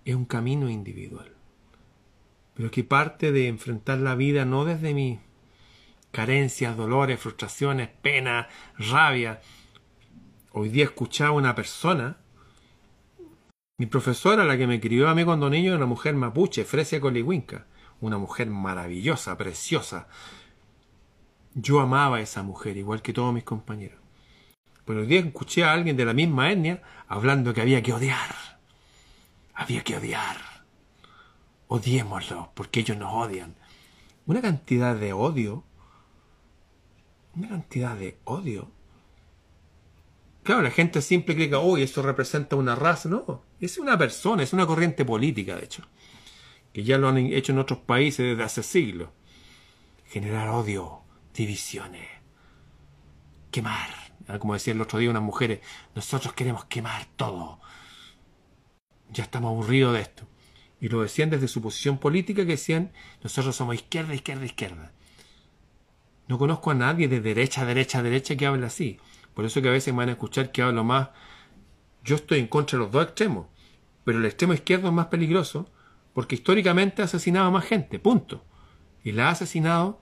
es 0.05 0.15
un 0.15 0.25
camino 0.25 0.69
individual, 0.69 1.31
pero 2.55 2.71
que 2.71 2.84
parte 2.84 3.31
de 3.31 3.47
enfrentar 3.47 3.99
la 3.99 4.15
vida 4.15 4.45
no 4.45 4.65
desde 4.65 4.93
mis 4.93 5.19
carencias, 6.12 6.75
dolores, 6.75 7.19
frustraciones, 7.19 7.89
pena, 8.01 8.49
rabia. 8.77 9.41
Hoy 10.54 10.70
día 10.70 10.84
escuchaba 10.84 11.30
a 11.30 11.34
una 11.34 11.56
persona 11.56 12.18
mi 13.78 13.88
profesora, 13.88 14.46
la 14.46 14.58
que 14.58 14.68
me 14.68 14.80
crió 14.80 15.10
a 15.10 15.16
mí 15.16 15.24
cuando 15.24 15.50
niño, 15.50 15.76
una 15.76 15.88
mujer 15.88 16.14
mapuche, 16.14 16.66
Fresia 16.66 17.02
Colihuinca. 17.02 17.66
Una 18.00 18.20
mujer 18.20 18.48
maravillosa, 18.48 19.36
preciosa. 19.38 20.08
Yo 21.56 21.80
amaba 21.80 22.18
a 22.18 22.22
esa 22.22 22.44
mujer, 22.44 22.78
igual 22.78 23.02
que 23.02 23.12
todos 23.12 23.34
mis 23.34 23.44
compañeros. 23.44 24.00
Pero 24.86 25.00
hoy 25.00 25.08
día 25.08 25.22
escuché 25.22 25.64
a 25.64 25.74
alguien 25.74 25.98
de 25.98 26.06
la 26.06 26.14
misma 26.14 26.52
etnia 26.52 26.84
hablando 27.08 27.56
que 27.56 27.62
había 27.62 27.82
que 27.82 27.94
odiar. 27.94 28.36
Había 29.56 29.84
que 29.84 29.98
odiar. 29.98 30.38
Odiémoslo, 31.68 32.52
porque 32.54 32.82
ellos 32.82 32.98
nos 32.98 33.14
odian. 33.14 33.56
Una 34.28 34.42
cantidad 34.42 34.96
de 34.96 35.14
odio. 35.14 35.64
Una 37.36 37.50
cantidad 37.50 37.96
de 37.96 38.20
odio 38.26 38.70
Claro, 40.43 40.63
la 40.63 40.71
gente 40.71 41.01
siempre 41.01 41.36
cree 41.36 41.49
que, 41.49 41.56
uy, 41.56 41.84
esto 41.84 42.01
representa 42.01 42.56
una 42.56 42.75
raza. 42.75 43.10
No, 43.10 43.43
es 43.60 43.77
una 43.77 43.97
persona, 43.97 44.43
es 44.43 44.54
una 44.54 44.65
corriente 44.65 45.06
política, 45.06 45.56
de 45.56 45.65
hecho, 45.65 45.84
que 46.73 46.84
ya 46.84 46.97
lo 46.97 47.10
han 47.10 47.17
hecho 47.17 47.51
en 47.51 47.60
otros 47.60 47.80
países 47.80 48.25
desde 48.25 48.43
hace 48.43 48.63
siglos. 48.63 49.10
Generar 50.08 50.49
odio, 50.49 51.01
divisiones, 51.34 52.08
quemar. 53.51 53.89
Ah, 54.27 54.39
como 54.39 54.54
decía 54.54 54.73
el 54.73 54.82
otro 54.82 54.99
día 54.99 55.10
unas 55.10 55.23
mujeres, 55.23 55.60
nosotros 55.95 56.34
queremos 56.34 56.65
quemar 56.65 57.06
todo. 57.15 57.60
Ya 59.12 59.23
estamos 59.23 59.49
aburridos 59.49 59.93
de 59.93 60.01
esto. 60.01 60.27
Y 60.80 60.89
lo 60.89 61.01
decían 61.01 61.30
desde 61.30 61.47
su 61.47 61.62
posición 61.62 61.99
política, 61.99 62.43
que 62.43 62.54
decían, 62.54 62.91
nosotros 63.23 63.56
somos 63.56 63.75
izquierda, 63.75 64.15
izquierda, 64.15 64.45
izquierda. 64.45 64.91
No 66.27 66.39
conozco 66.39 66.71
a 66.71 66.75
nadie 66.75 67.08
de 67.08 67.19
derecha, 67.21 67.65
derecha, 67.65 68.01
derecha 68.01 68.36
que 68.36 68.47
hable 68.47 68.65
así. 68.65 68.99
Por 69.34 69.46
eso 69.46 69.62
que 69.62 69.70
a 69.70 69.72
veces 69.72 69.94
me 69.94 70.00
van 70.00 70.10
a 70.10 70.13
escuchar 70.13 70.52
que 70.52 70.62
hablo 70.62 70.84
más. 70.84 71.10
Yo 72.04 72.15
estoy 72.15 72.39
en 72.39 72.48
contra 72.48 72.78
de 72.78 72.86
los 72.86 72.91
dos 72.91 73.04
extremos, 73.04 73.48
pero 74.04 74.20
el 74.20 74.26
extremo 74.26 74.54
izquierdo 74.54 74.88
es 74.88 74.94
más 74.94 75.08
peligroso 75.08 75.70
porque 76.13 76.36
históricamente 76.36 77.02
ha 77.02 77.06
asesinado 77.06 77.48
a 77.48 77.52
más 77.52 77.65
gente, 77.65 78.00
punto. 78.00 78.44
Y 79.04 79.13
la 79.13 79.30
ha 79.30 79.32
asesinado 79.32 80.02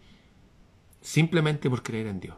simplemente 1.01 1.69
por 1.69 1.83
creer 1.83 2.07
en 2.07 2.19
Dios. 2.19 2.35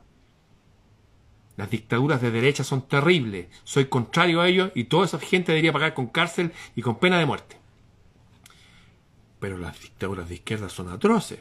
Las 1.58 1.69
dictaduras 1.69 2.21
de 2.21 2.32
derecha 2.32 2.63
son 2.63 2.88
terribles, 2.88 3.47
soy 3.63 3.86
contrario 3.86 4.41
a 4.41 4.47
ellos 4.47 4.71
y 4.73 4.86
toda 4.86 5.06
esa 5.06 5.19
gente 5.19 5.51
debería 5.51 5.73
pagar 5.73 5.93
con 5.93 6.08
cárcel 6.08 6.54
y 6.75 6.82
con 6.82 6.99
pena 6.99 7.19
de 7.19 7.25
muerte. 7.25 7.58
Pero 9.39 9.58
las 9.58 9.80
dictaduras 9.80 10.27
de 10.30 10.36
izquierda 10.36 10.69
son 10.69 10.89
atroces 10.89 11.39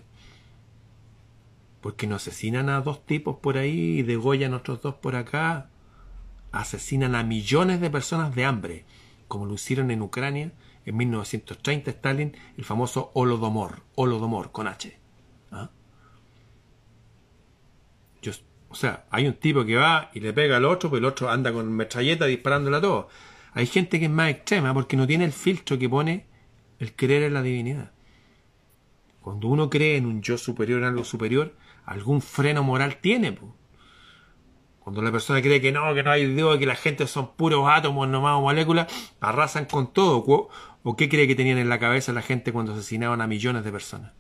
porque 1.81 2.07
no 2.07 2.17
asesinan 2.17 2.69
a 2.69 2.81
dos 2.81 3.05
tipos 3.07 3.37
por 3.39 3.57
ahí 3.57 3.99
y 3.99 4.03
degollan 4.03 4.55
a 4.55 4.59
otros 4.59 4.83
dos 4.83 4.95
por 4.97 5.17
acá. 5.17 5.71
Asesinan 6.53 7.15
a 7.15 7.23
millones 7.23 7.81
de 7.81 7.91
personas 7.91 8.35
de 8.35 8.45
hambre, 8.45 8.85
como 9.29 9.47
lo 9.47 9.55
hicieron 9.55 9.91
en 9.91 10.03
Ucrania 10.03 10.53
en 10.85 10.97
1930 10.97 11.91
Stalin, 11.91 12.37
el 12.57 12.65
famoso 12.65 13.11
Holodomor, 13.15 13.83
Holodomor 13.95 14.53
con 14.53 14.69
H. 14.69 14.99
¿Ah? 15.53 15.71
o 18.69 18.75
sea, 18.77 19.05
hay 19.11 19.27
un 19.27 19.35
tipo 19.35 19.65
que 19.65 19.75
va 19.75 20.11
y 20.15 20.21
le 20.21 20.33
pega 20.33 20.57
al 20.57 20.65
otro, 20.65 20.91
pero 20.91 20.99
el 20.99 21.05
otro 21.05 21.29
anda 21.29 21.53
con 21.53 21.73
metralleta 21.73 22.27
disparándole 22.27 22.77
a 22.77 22.81
todo. 22.81 23.09
Hay 23.53 23.67
gente 23.67 23.99
que 23.99 24.05
es 24.05 24.11
más 24.11 24.31
extrema 24.31 24.73
porque 24.73 24.97
no 24.97 25.09
tiene 25.09 25.25
el 25.25 25.33
filtro 25.33 25.77
que 25.77 25.89
pone 25.89 26.27
el 26.79 26.95
creer 26.95 27.25
en 27.25 27.35
la 27.35 27.43
divinidad. 27.43 27.91
Cuando 29.21 29.49
uno 29.49 29.69
cree 29.69 29.97
en 29.97 30.07
un 30.07 30.23
yo 30.23 30.39
superior, 30.39 30.79
en 30.79 30.87
algo 30.87 31.03
superior, 31.03 31.53
algún 31.85 32.21
freno 32.21 32.63
moral 32.63 32.99
tiene. 33.01 33.39
Cuando 34.81 35.03
la 35.03 35.13
persona 35.13 35.43
cree 35.43 35.61
que 35.61 35.73
no, 35.73 35.95
que 35.95 36.03
no 36.03 36.11
hay 36.11 36.27
Dios, 36.35 36.59
que 36.59 36.67
la 36.67 36.75
gente 36.75 37.07
son 37.07 37.35
puros 37.35 37.69
átomos, 37.69 38.09
nomás 38.09 38.39
o 38.39 38.43
moléculas, 38.43 38.93
arrasan 39.21 39.67
con 39.67 39.93
todo. 39.93 40.49
¿O 40.83 40.97
qué 40.97 41.09
cree 41.09 41.27
que 41.29 41.35
tenían 41.35 41.59
en 41.59 41.69
la 41.69 41.79
cabeza 41.79 42.13
la 42.13 42.23
gente 42.23 42.53
cuando 42.53 42.73
asesinaban 42.73 43.21
a 43.21 43.27
millones 43.27 43.65
de 43.65 43.73
personas? 43.73 44.13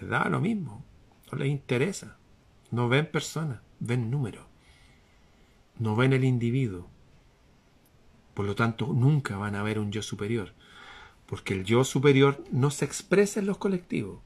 Les 0.00 0.10
da 0.10 0.28
lo 0.28 0.40
mismo. 0.40 0.84
No 1.30 1.38
les 1.38 1.48
interesa. 1.48 2.18
No 2.70 2.88
ven 2.88 3.06
personas, 3.06 3.60
ven 3.78 4.10
números. 4.10 4.44
No 5.78 5.94
ven 5.96 6.12
el 6.12 6.24
individuo. 6.24 6.88
Por 8.34 8.46
lo 8.46 8.56
tanto, 8.56 8.88
nunca 8.88 9.36
van 9.36 9.54
a 9.54 9.62
ver 9.62 9.78
un 9.78 9.92
yo 9.92 10.02
superior. 10.02 10.52
Porque 11.26 11.54
el 11.54 11.64
yo 11.64 11.84
superior 11.84 12.42
no 12.50 12.70
se 12.70 12.84
expresa 12.84 13.38
en 13.38 13.46
los 13.46 13.58
colectivos 13.58 14.18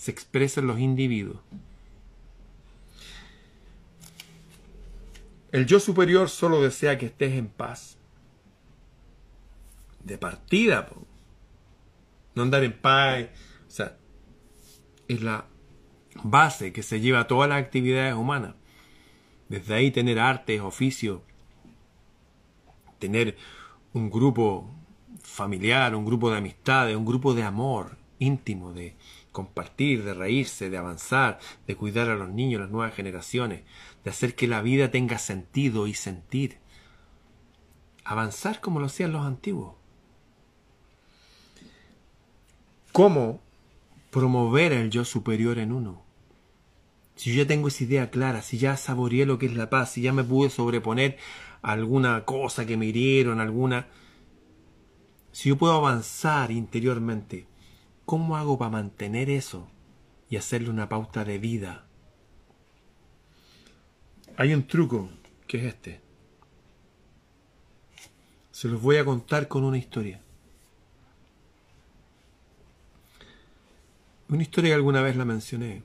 se 0.00 0.10
expresan 0.10 0.66
los 0.66 0.80
individuos. 0.80 1.40
El 5.52 5.66
yo 5.66 5.78
superior 5.78 6.30
solo 6.30 6.62
desea 6.62 6.96
que 6.96 7.04
estés 7.04 7.34
en 7.34 7.48
paz. 7.48 7.98
De 10.02 10.16
partida, 10.16 10.88
no 12.34 12.42
andar 12.42 12.64
en 12.64 12.72
paz. 12.72 13.26
O 13.68 13.70
sea, 13.70 13.98
es 15.06 15.20
la 15.20 15.44
base 16.24 16.72
que 16.72 16.82
se 16.82 17.00
lleva 17.00 17.20
a 17.20 17.26
todas 17.26 17.50
las 17.50 17.62
actividades 17.62 18.14
humanas. 18.14 18.54
Desde 19.50 19.74
ahí 19.74 19.90
tener 19.90 20.18
artes, 20.18 20.62
oficios, 20.62 21.20
tener 22.98 23.36
un 23.92 24.08
grupo 24.08 24.74
familiar, 25.22 25.94
un 25.94 26.06
grupo 26.06 26.30
de 26.30 26.38
amistades, 26.38 26.96
un 26.96 27.04
grupo 27.04 27.34
de 27.34 27.42
amor 27.42 27.98
íntimo, 28.18 28.72
de, 28.72 28.94
compartir, 29.32 30.04
de 30.04 30.14
reírse, 30.14 30.70
de 30.70 30.78
avanzar, 30.78 31.38
de 31.66 31.76
cuidar 31.76 32.08
a 32.08 32.16
los 32.16 32.30
niños, 32.30 32.60
las 32.60 32.70
nuevas 32.70 32.94
generaciones, 32.94 33.62
de 34.04 34.10
hacer 34.10 34.34
que 34.34 34.48
la 34.48 34.62
vida 34.62 34.90
tenga 34.90 35.18
sentido 35.18 35.86
y 35.86 35.94
sentir. 35.94 36.58
Avanzar 38.04 38.60
como 38.60 38.80
lo 38.80 38.86
hacían 38.86 39.12
los 39.12 39.24
antiguos. 39.24 39.74
¿Cómo 42.92 43.40
promover 44.10 44.72
el 44.72 44.90
yo 44.90 45.04
superior 45.04 45.58
en 45.58 45.72
uno? 45.72 46.02
Si 47.14 47.32
yo 47.32 47.42
ya 47.42 47.46
tengo 47.46 47.68
esa 47.68 47.84
idea 47.84 48.10
clara, 48.10 48.42
si 48.42 48.58
ya 48.58 48.76
saboreé 48.76 49.26
lo 49.26 49.38
que 49.38 49.46
es 49.46 49.54
la 49.54 49.70
paz, 49.70 49.92
si 49.92 50.02
ya 50.02 50.12
me 50.12 50.24
pude 50.24 50.50
sobreponer 50.50 51.18
alguna 51.62 52.24
cosa 52.24 52.66
que 52.66 52.76
me 52.76 52.86
hirieron, 52.86 53.40
alguna... 53.40 53.88
Si 55.30 55.50
yo 55.50 55.56
puedo 55.56 55.74
avanzar 55.74 56.50
interiormente, 56.50 57.46
¿Cómo 58.10 58.36
hago 58.36 58.58
para 58.58 58.72
mantener 58.72 59.30
eso 59.30 59.68
y 60.28 60.36
hacerle 60.36 60.68
una 60.68 60.88
pauta 60.88 61.24
de 61.24 61.38
vida? 61.38 61.86
Hay 64.36 64.52
un 64.52 64.66
truco 64.66 65.08
que 65.46 65.58
es 65.58 65.74
este. 65.74 66.00
Se 68.50 68.66
los 68.66 68.82
voy 68.82 68.96
a 68.96 69.04
contar 69.04 69.46
con 69.46 69.62
una 69.62 69.78
historia. 69.78 70.20
Una 74.28 74.42
historia 74.42 74.70
que 74.70 74.74
alguna 74.74 75.02
vez 75.02 75.14
la 75.14 75.24
mencioné. 75.24 75.84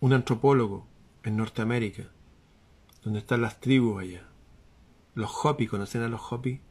Un 0.00 0.14
antropólogo 0.14 0.86
en 1.22 1.36
Norteamérica, 1.36 2.04
donde 3.04 3.18
están 3.18 3.42
las 3.42 3.60
tribus 3.60 4.00
allá. 4.00 4.26
Los 5.14 5.44
Hopi, 5.44 5.66
¿conocen 5.66 6.00
a 6.00 6.08
los 6.08 6.32
Hopi? 6.32 6.62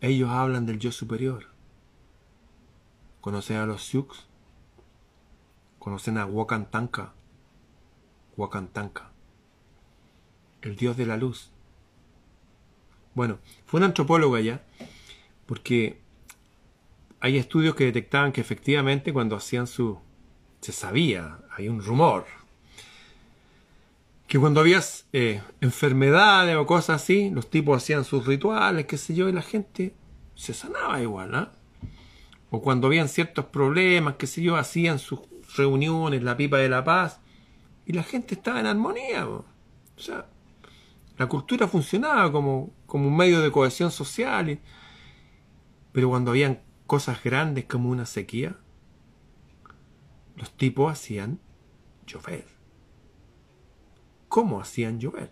Ellos 0.00 0.30
hablan 0.30 0.64
del 0.64 0.78
yo 0.78 0.92
superior. 0.92 1.49
¿Conocen 3.20 3.56
a 3.58 3.66
los 3.66 3.84
Sioux? 3.84 4.08
Conocen 5.78 6.18
a 6.18 6.26
Wakantanka. 6.26 7.12
Wakantanka. 8.36 9.10
El 10.62 10.76
dios 10.76 10.96
de 10.96 11.06
la 11.06 11.16
luz. 11.16 11.50
Bueno, 13.14 13.38
fue 13.66 13.78
un 13.78 13.84
antropólogo 13.84 14.36
allá, 14.36 14.62
porque 15.46 16.00
hay 17.20 17.36
estudios 17.36 17.74
que 17.74 17.84
detectaban 17.84 18.32
que 18.32 18.40
efectivamente 18.40 19.12
cuando 19.12 19.36
hacían 19.36 19.66
su... 19.66 19.98
se 20.60 20.72
sabía, 20.72 21.38
hay 21.56 21.68
un 21.68 21.82
rumor, 21.82 22.24
que 24.30 24.38
cuando 24.38 24.60
había 24.60 24.80
eh, 25.12 25.42
enfermedades 25.60 26.56
o 26.56 26.64
cosas 26.64 27.02
así, 27.02 27.30
los 27.30 27.50
tipos 27.50 27.76
hacían 27.76 28.04
sus 28.04 28.26
rituales, 28.26 28.86
qué 28.86 28.96
sé 28.96 29.12
yo, 29.12 29.28
y 29.28 29.32
la 29.32 29.42
gente 29.42 29.92
se 30.36 30.54
sanaba 30.54 31.02
igual, 31.02 31.34
¿ah? 31.34 31.52
O 32.50 32.60
cuando 32.60 32.88
habían 32.88 33.08
ciertos 33.08 33.46
problemas, 33.46 34.16
qué 34.16 34.26
sé 34.26 34.42
yo, 34.42 34.56
hacían 34.56 34.98
sus 34.98 35.20
reuniones, 35.56 36.22
la 36.22 36.36
pipa 36.36 36.58
de 36.58 36.68
la 36.68 36.84
paz, 36.84 37.20
y 37.86 37.92
la 37.92 38.02
gente 38.02 38.34
estaba 38.34 38.60
en 38.60 38.66
armonía. 38.66 39.28
O 39.28 39.44
sea, 39.96 40.26
la 41.16 41.26
cultura 41.26 41.68
funcionaba 41.68 42.30
como, 42.32 42.72
como 42.86 43.08
un 43.08 43.16
medio 43.16 43.40
de 43.40 43.52
cohesión 43.52 43.90
social, 43.90 44.58
pero 45.92 46.08
cuando 46.08 46.30
habían 46.32 46.60
cosas 46.86 47.22
grandes 47.22 47.66
como 47.66 47.90
una 47.90 48.06
sequía, 48.06 48.56
los 50.36 50.50
tipos 50.56 50.92
hacían 50.92 51.38
llover 52.06 52.60
cómo 54.30 54.60
hacían 54.60 54.98
llover. 54.98 55.30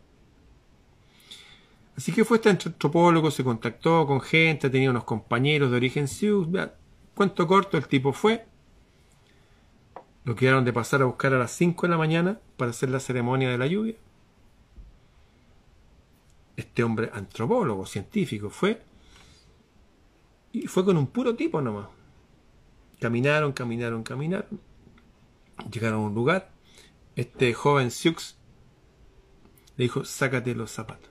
Así 1.97 2.13
que 2.13 2.25
fue 2.25 2.37
este 2.37 2.51
antropólogo, 2.51 3.31
se 3.31 3.43
contactó 3.43 4.07
con 4.07 4.21
gente, 4.21 4.69
tenía 4.69 4.91
unos 4.91 5.05
compañeros 5.05 5.71
de 5.71 5.77
origen 5.79 6.07
Sioux. 6.07 6.47
Cuento 7.19 7.49
corto, 7.49 7.77
el 7.77 7.89
tipo 7.89 8.13
fue. 8.13 8.47
Lo 10.23 10.37
quedaron 10.37 10.65
de 10.65 10.73
pasar 10.73 11.03
a 11.03 11.07
buscar 11.07 11.35
a 11.35 11.39
las 11.39 11.51
5 11.51 11.85
de 11.85 11.91
la 11.91 11.99
mañana 11.99 12.39
para 12.57 12.71
hacer 12.71 12.91
la 12.91 13.01
ceremonia 13.01 13.51
de 13.51 13.59
la 13.59 13.67
lluvia. 13.67 13.97
Este 16.57 16.85
hombre 16.85 17.11
antropólogo, 17.13 17.87
científico, 17.87 18.51
fue. 18.51 18.81
Y 20.53 20.69
fue 20.69 20.85
con 20.85 20.97
un 20.97 21.09
puro 21.09 21.35
tipo 21.35 21.61
nomás. 21.61 21.89
Caminaron, 23.01 23.53
caminaron, 23.53 24.05
caminaron. 24.05 24.61
Llegaron 25.73 25.99
a 25.99 26.07
un 26.07 26.15
lugar. 26.15 26.53
Este 27.17 27.53
joven 27.53 27.91
Sioux 27.91 28.37
le 29.77 29.87
dijo, 29.87 30.05
sácate 30.05 30.55
los 30.55 30.71
zapatos. 30.71 31.11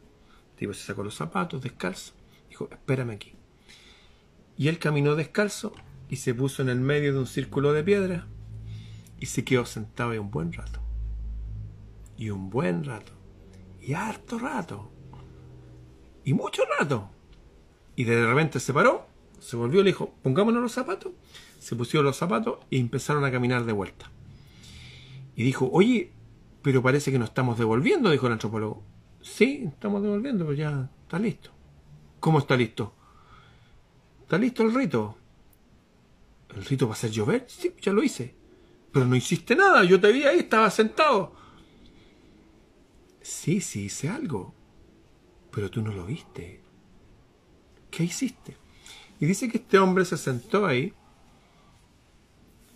El 0.51 0.55
tipo 0.55 0.73
se 0.73 0.85
sacó 0.85 1.03
los 1.03 1.15
zapatos, 1.15 1.61
descalzo. 1.61 2.13
Dijo, 2.47 2.69
espérame 2.71 3.09
aquí. 3.09 3.33
Y 4.55 4.69
él 4.69 4.79
caminó 4.79 5.13
descalzo 5.15 5.73
y 6.09 6.17
se 6.17 6.33
puso 6.33 6.61
en 6.61 6.69
el 6.69 6.79
medio 6.79 7.13
de 7.13 7.19
un 7.19 7.27
círculo 7.27 7.73
de 7.73 7.83
piedra 7.83 8.27
y 9.19 9.25
se 9.25 9.43
quedó 9.43 9.65
sentado 9.65 10.11
ahí 10.11 10.17
un 10.17 10.31
buen 10.31 10.53
rato. 10.53 10.79
Y 12.17 12.29
un 12.29 12.49
buen 12.49 12.83
rato. 12.83 13.11
Y 13.81 13.93
harto 13.93 14.39
rato. 14.39 14.91
Y 16.23 16.33
mucho 16.33 16.63
rato. 16.79 17.09
Y 17.95 18.03
de 18.03 18.25
repente 18.25 18.59
se 18.59 18.73
paró, 18.73 19.07
se 19.39 19.55
volvió 19.55 19.81
le 19.81 19.91
dijo, 19.91 20.13
pongámonos 20.23 20.61
los 20.61 20.71
zapatos. 20.71 21.13
Se 21.59 21.75
pusieron 21.75 22.05
los 22.05 22.17
zapatos 22.17 22.59
y 22.69 22.79
empezaron 22.79 23.25
a 23.25 23.31
caminar 23.31 23.65
de 23.65 23.73
vuelta. 23.73 24.11
Y 25.35 25.43
dijo, 25.43 25.69
oye, 25.71 26.11
pero 26.61 26.81
parece 26.81 27.11
que 27.11 27.19
nos 27.19 27.29
estamos 27.29 27.57
devolviendo, 27.57 28.09
dijo 28.09 28.27
el 28.27 28.33
antropólogo. 28.33 28.83
Sí, 29.21 29.65
estamos 29.67 30.01
devolviendo, 30.01 30.45
pero 30.45 30.57
ya 30.57 30.89
está 31.03 31.19
listo. 31.19 31.51
¿Cómo 32.19 32.39
está 32.39 32.55
listo? 32.55 32.93
¿Está 34.21 34.37
listo 34.37 34.63
el 34.63 34.73
rito? 34.73 35.17
¿El 36.55 36.65
rito 36.65 36.87
va 36.87 36.93
a 36.93 36.97
ser 36.97 37.11
llover? 37.11 37.45
Sí, 37.47 37.73
ya 37.81 37.91
lo 37.91 38.03
hice. 38.03 38.35
Pero 38.91 39.05
no 39.05 39.15
hiciste 39.15 39.55
nada, 39.55 39.83
yo 39.83 39.99
te 39.99 40.11
vi 40.11 40.23
ahí, 40.23 40.39
estaba 40.39 40.69
sentado. 40.71 41.35
Sí, 43.21 43.61
sí, 43.61 43.85
hice 43.85 44.09
algo. 44.09 44.53
Pero 45.51 45.69
tú 45.69 45.81
no 45.81 45.91
lo 45.91 46.05
viste. 46.05 46.61
¿Qué 47.91 48.03
hiciste? 48.03 48.57
Y 49.19 49.25
dice 49.25 49.49
que 49.49 49.57
este 49.57 49.79
hombre 49.79 50.05
se 50.05 50.17
sentó 50.17 50.65
ahí, 50.65 50.93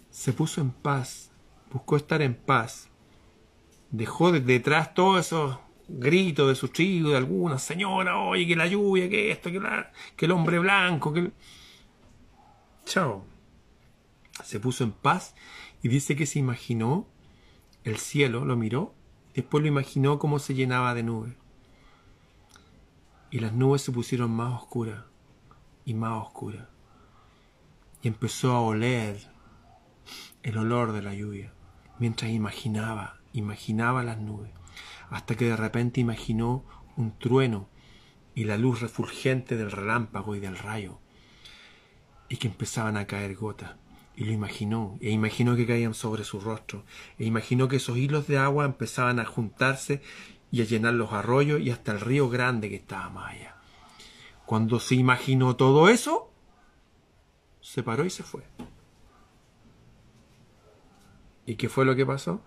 se 0.10 0.34
puso 0.34 0.60
en 0.60 0.72
paz, 0.72 1.32
buscó 1.72 1.96
estar 1.96 2.22
en 2.22 2.34
paz, 2.34 2.90
dejó 3.92 4.32
detrás 4.32 4.94
todos 4.94 5.26
esos 5.26 5.58
gritos 5.88 6.48
de 6.48 6.56
su 6.56 6.70
tribu, 6.70 7.10
de 7.10 7.18
alguna 7.18 7.60
señora, 7.60 8.18
oye, 8.18 8.48
que 8.48 8.56
la 8.56 8.68
lluvia, 8.68 9.10
que 9.10 9.32
esto, 9.32 9.52
que, 9.52 9.60
la, 9.60 9.92
que 10.16 10.26
el 10.26 10.32
hombre 10.32 10.60
blanco, 10.60 11.14
que... 11.14 11.32
Chao. 12.86 13.31
Se 14.44 14.60
puso 14.60 14.84
en 14.84 14.92
paz 14.92 15.36
y 15.82 15.90
dice 15.90 16.16
que 16.16 16.26
se 16.26 16.40
imaginó 16.40 17.08
el 17.84 17.98
cielo, 17.98 18.46
lo 18.46 18.56
miró, 18.56 18.94
después 19.34 19.62
lo 19.62 19.68
imaginó 19.68 20.20
cómo 20.20 20.40
se 20.40 20.54
llenaba 20.54 20.94
de 20.94 21.04
nubes. 21.04 21.36
Y 23.32 23.40
las 23.40 23.54
nubes 23.54 23.82
se 23.82 23.92
pusieron 23.92 24.32
más 24.32 24.62
oscuras 24.62 25.06
y 25.86 25.94
más 25.94 26.22
oscuras. 26.22 26.68
Y 28.02 28.08
empezó 28.08 28.52
a 28.52 28.62
oler 28.62 29.32
el 30.44 30.58
olor 30.58 30.92
de 30.92 31.02
la 31.02 31.14
lluvia 31.14 31.54
mientras 32.00 32.32
imaginaba 32.32 33.22
imaginaba 33.34 34.04
las 34.04 34.18
nubes, 34.18 34.52
hasta 35.10 35.36
que 35.36 35.46
de 35.46 35.56
repente 35.56 36.02
imaginó 36.02 36.66
un 36.98 37.18
trueno 37.18 37.70
y 38.36 38.46
la 38.46 38.58
luz 38.58 38.82
refulgente 38.82 39.58
del 39.58 39.72
relámpago 39.72 40.36
y 40.36 40.40
del 40.40 40.58
rayo, 40.58 41.00
y 42.30 42.38
que 42.38 42.48
empezaban 42.48 42.98
a 42.98 43.08
caer 43.08 43.36
gotas. 43.36 43.76
Y 44.16 44.26
lo 44.26 44.32
imaginó, 44.32 44.98
e 45.00 45.10
imaginó 45.10 45.56
que 45.56 45.66
caían 45.66 45.94
sobre 45.94 46.24
su 46.24 46.40
rostro, 46.40 46.84
e 47.18 47.26
imaginó 47.26 47.68
que 47.68 47.78
esos 47.78 47.98
hilos 47.98 48.28
de 48.28 48.38
agua 48.38 48.66
empezaban 48.66 49.20
a 49.20 49.26
juntarse 49.26 50.02
y 50.52 50.62
a 50.62 50.66
llenar 50.66 50.94
los 50.94 51.14
arroyos 51.14 51.62
y 51.62 51.72
hasta 51.72 51.94
el 51.94 52.02
río 52.02 52.30
grande 52.30 52.70
que 52.70 52.76
estaba 52.76 53.10
más 53.10 53.32
allá. 53.32 53.56
Cuando 54.46 54.80
se 54.80 54.96
imaginó 54.96 55.56
todo 55.56 55.88
eso, 55.88 56.30
se 57.62 57.84
paró 57.84 58.06
y 58.06 58.10
se 58.10 58.24
fue. 58.24 58.44
¿Y 61.46 61.56
qué 61.56 61.70
fue 61.70 61.86
lo 61.86 61.96
que 61.96 62.06
pasó? 62.06 62.42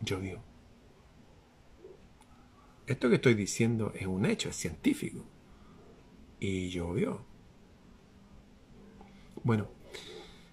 llovió. 0.00 0.40
Esto 2.86 3.08
que 3.08 3.16
estoy 3.16 3.34
diciendo 3.34 3.92
es 3.94 4.06
un 4.06 4.26
hecho, 4.26 4.48
es 4.48 4.56
científico. 4.56 5.24
Y 6.40 6.70
llovió. 6.70 7.24
Bueno, 9.42 9.68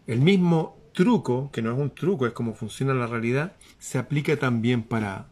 el 0.06 0.22
mismo 0.22 0.78
truco, 0.94 1.52
que 1.52 1.62
no 1.62 1.72
es 1.72 1.78
un 1.78 1.94
truco, 1.94 2.26
es 2.26 2.34
como 2.34 2.54
funciona 2.54 2.94
la 2.94 3.08
realidad, 3.08 3.56
se 3.80 3.98
aplica 3.98 4.38
también 4.38 4.84
para 4.84 5.28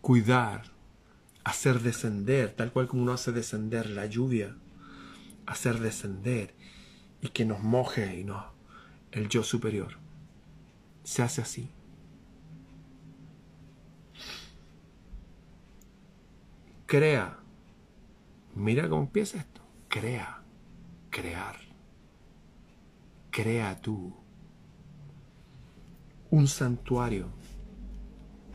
cuidar, 0.00 0.64
hacer 1.44 1.80
descender, 1.80 2.52
tal 2.54 2.72
cual 2.72 2.88
como 2.88 3.02
uno 3.02 3.12
hace 3.12 3.32
descender 3.32 3.88
la 3.88 4.06
lluvia, 4.06 4.56
hacer 5.46 5.78
descender 5.78 6.54
y 7.22 7.28
que 7.28 7.44
nos 7.44 7.62
moje 7.62 8.18
y 8.18 8.24
no 8.24 8.60
el 9.12 9.28
yo 9.28 9.42
superior. 9.42 9.98
Se 11.04 11.22
hace 11.22 11.42
así. 11.42 11.70
Crea. 16.86 17.38
Mira 18.54 18.88
cómo 18.88 19.02
empieza 19.02 19.38
esto. 19.38 19.60
Crea. 19.88 20.42
Crear. 21.10 21.69
Crea 23.30 23.80
tú. 23.80 24.12
Un 26.30 26.46
santuario. 26.46 27.28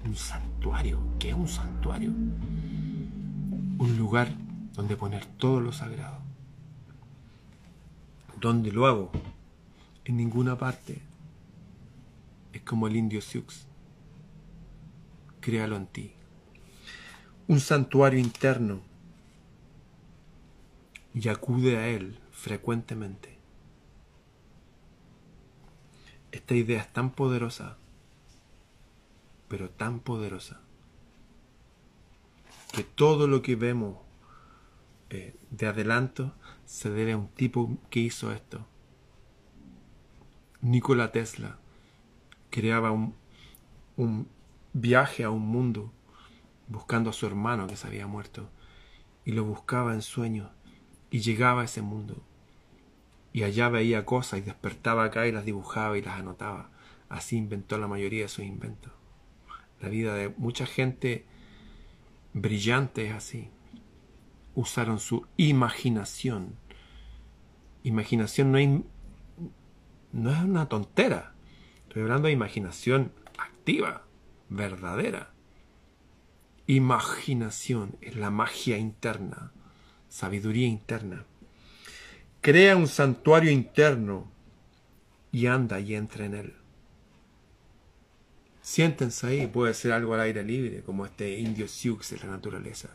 Un 0.06 0.16
santuario. 0.16 1.00
¿Qué 1.20 1.30
es 1.30 1.36
un 1.36 1.48
santuario? 1.48 2.10
Un 2.10 3.98
lugar 3.98 4.30
donde 4.74 4.96
poner 4.96 5.26
todo 5.26 5.60
lo 5.60 5.72
sagrado. 5.72 6.20
¿Dónde 8.40 8.72
lo 8.72 8.86
hago? 8.86 9.12
En 10.04 10.18
ninguna 10.18 10.58
parte. 10.58 11.02
Es 12.54 12.62
como 12.62 12.88
el 12.88 12.96
indio 12.96 13.22
Sioux. 13.22 13.68
Créalo 15.42 15.76
en 15.76 15.88
ti 15.88 16.16
un 17.48 17.60
santuario 17.60 18.20
interno 18.20 18.82
y 21.14 21.28
acude 21.30 21.78
a 21.78 21.88
él 21.88 22.18
frecuentemente. 22.32 23.35
Esta 26.36 26.54
idea 26.54 26.82
es 26.82 26.92
tan 26.92 27.12
poderosa, 27.12 27.78
pero 29.48 29.70
tan 29.70 30.02
poderosa, 30.02 30.60
que 32.74 32.84
todo 32.84 33.30
lo 33.30 33.42
que 33.42 33.56
vemos 33.56 34.00
eh, 35.10 35.34
de 35.50 35.68
adelanto 35.68 36.34
se 36.66 36.90
debe 36.90 37.14
a 37.14 37.18
un 37.18 37.30
tipo 37.30 37.78
que 37.90 38.02
hizo 38.02 38.34
esto. 38.34 38.68
Nikola 40.60 41.14
Tesla 41.14 41.58
creaba 42.50 42.92
un, 42.92 43.16
un 43.96 44.28
viaje 44.74 45.24
a 45.24 45.30
un 45.30 45.48
mundo 45.48 45.94
buscando 46.68 47.12
a 47.12 47.14
su 47.14 47.26
hermano 47.28 47.66
que 47.66 47.78
se 47.78 47.88
había 47.88 48.08
muerto, 48.08 48.50
y 49.24 49.32
lo 49.32 49.46
buscaba 49.46 49.94
en 49.94 50.02
sueños, 50.02 50.52
y 51.12 51.20
llegaba 51.20 51.62
a 51.62 51.66
ese 51.66 51.82
mundo, 51.82 52.22
y 53.36 53.44
allá 53.44 53.68
veía 53.68 54.06
cosas 54.06 54.40
y 54.40 54.44
despertaba 54.44 55.04
acá 55.04 55.28
y 55.28 55.34
las 55.34 55.44
dibujaba 55.44 55.98
y 55.98 56.02
las 56.02 56.18
anotaba. 56.18 56.70
Así 57.10 57.36
inventó 57.36 57.78
la 57.78 57.86
mayoría 57.90 58.22
de 58.22 58.30
sus 58.30 58.46
inventos. 58.46 58.94
La 59.82 59.90
vida 59.90 60.16
de 60.16 60.30
mucha 60.38 60.66
gente 60.66 61.26
brillante 62.32 63.08
es 63.08 63.14
así. 63.14 63.50
Usaron 64.54 65.00
su 65.00 65.28
imaginación. 65.36 66.56
Imaginación 67.84 68.54
no, 68.54 68.58
es, 68.58 68.70
no 70.14 70.32
es 70.32 70.42
una 70.42 70.70
tontera. 70.70 71.34
Estoy 71.90 72.04
hablando 72.04 72.28
de 72.28 72.34
imaginación 72.34 73.12
activa, 73.38 74.04
verdadera. 74.48 75.34
Imaginación 76.68 77.98
es 78.00 78.16
la 78.16 78.30
magia 78.30 78.78
interna, 78.78 79.52
sabiduría 80.08 80.68
interna. 80.70 81.26
Crea 82.46 82.76
un 82.76 82.88
santuario 82.88 83.50
interno 83.50 84.28
y 85.32 85.48
anda 85.48 85.80
y 85.80 85.96
entra 85.96 86.26
en 86.26 86.36
él. 86.36 86.54
Siéntense 88.62 89.26
ahí, 89.26 89.48
puede 89.48 89.74
ser 89.74 89.94
algo 89.94 90.14
al 90.14 90.20
aire 90.20 90.44
libre, 90.44 90.84
como 90.84 91.08
este 91.08 91.40
indio 91.40 91.68
Sioux 91.68 92.08
de 92.08 92.20
la 92.20 92.28
naturaleza. 92.28 92.90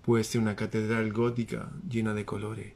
Puede 0.00 0.24
ser 0.24 0.40
una 0.40 0.56
catedral 0.56 1.12
gótica 1.12 1.70
llena 1.86 2.14
de 2.14 2.24
colores. 2.24 2.72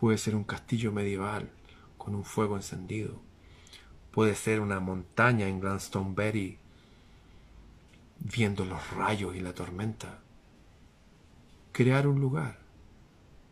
Puede 0.00 0.16
ser 0.16 0.34
un 0.34 0.44
castillo 0.44 0.90
medieval 0.90 1.50
con 1.98 2.14
un 2.14 2.24
fuego 2.24 2.56
encendido. 2.56 3.20
Puede 4.10 4.34
ser 4.34 4.58
una 4.58 4.80
montaña 4.80 5.48
en 5.48 5.60
Glastonbury 5.60 6.56
viendo 8.20 8.64
los 8.64 8.90
rayos 8.92 9.36
y 9.36 9.40
la 9.40 9.52
tormenta. 9.52 10.20
Crear 11.72 12.06
un 12.06 12.22
lugar 12.22 12.67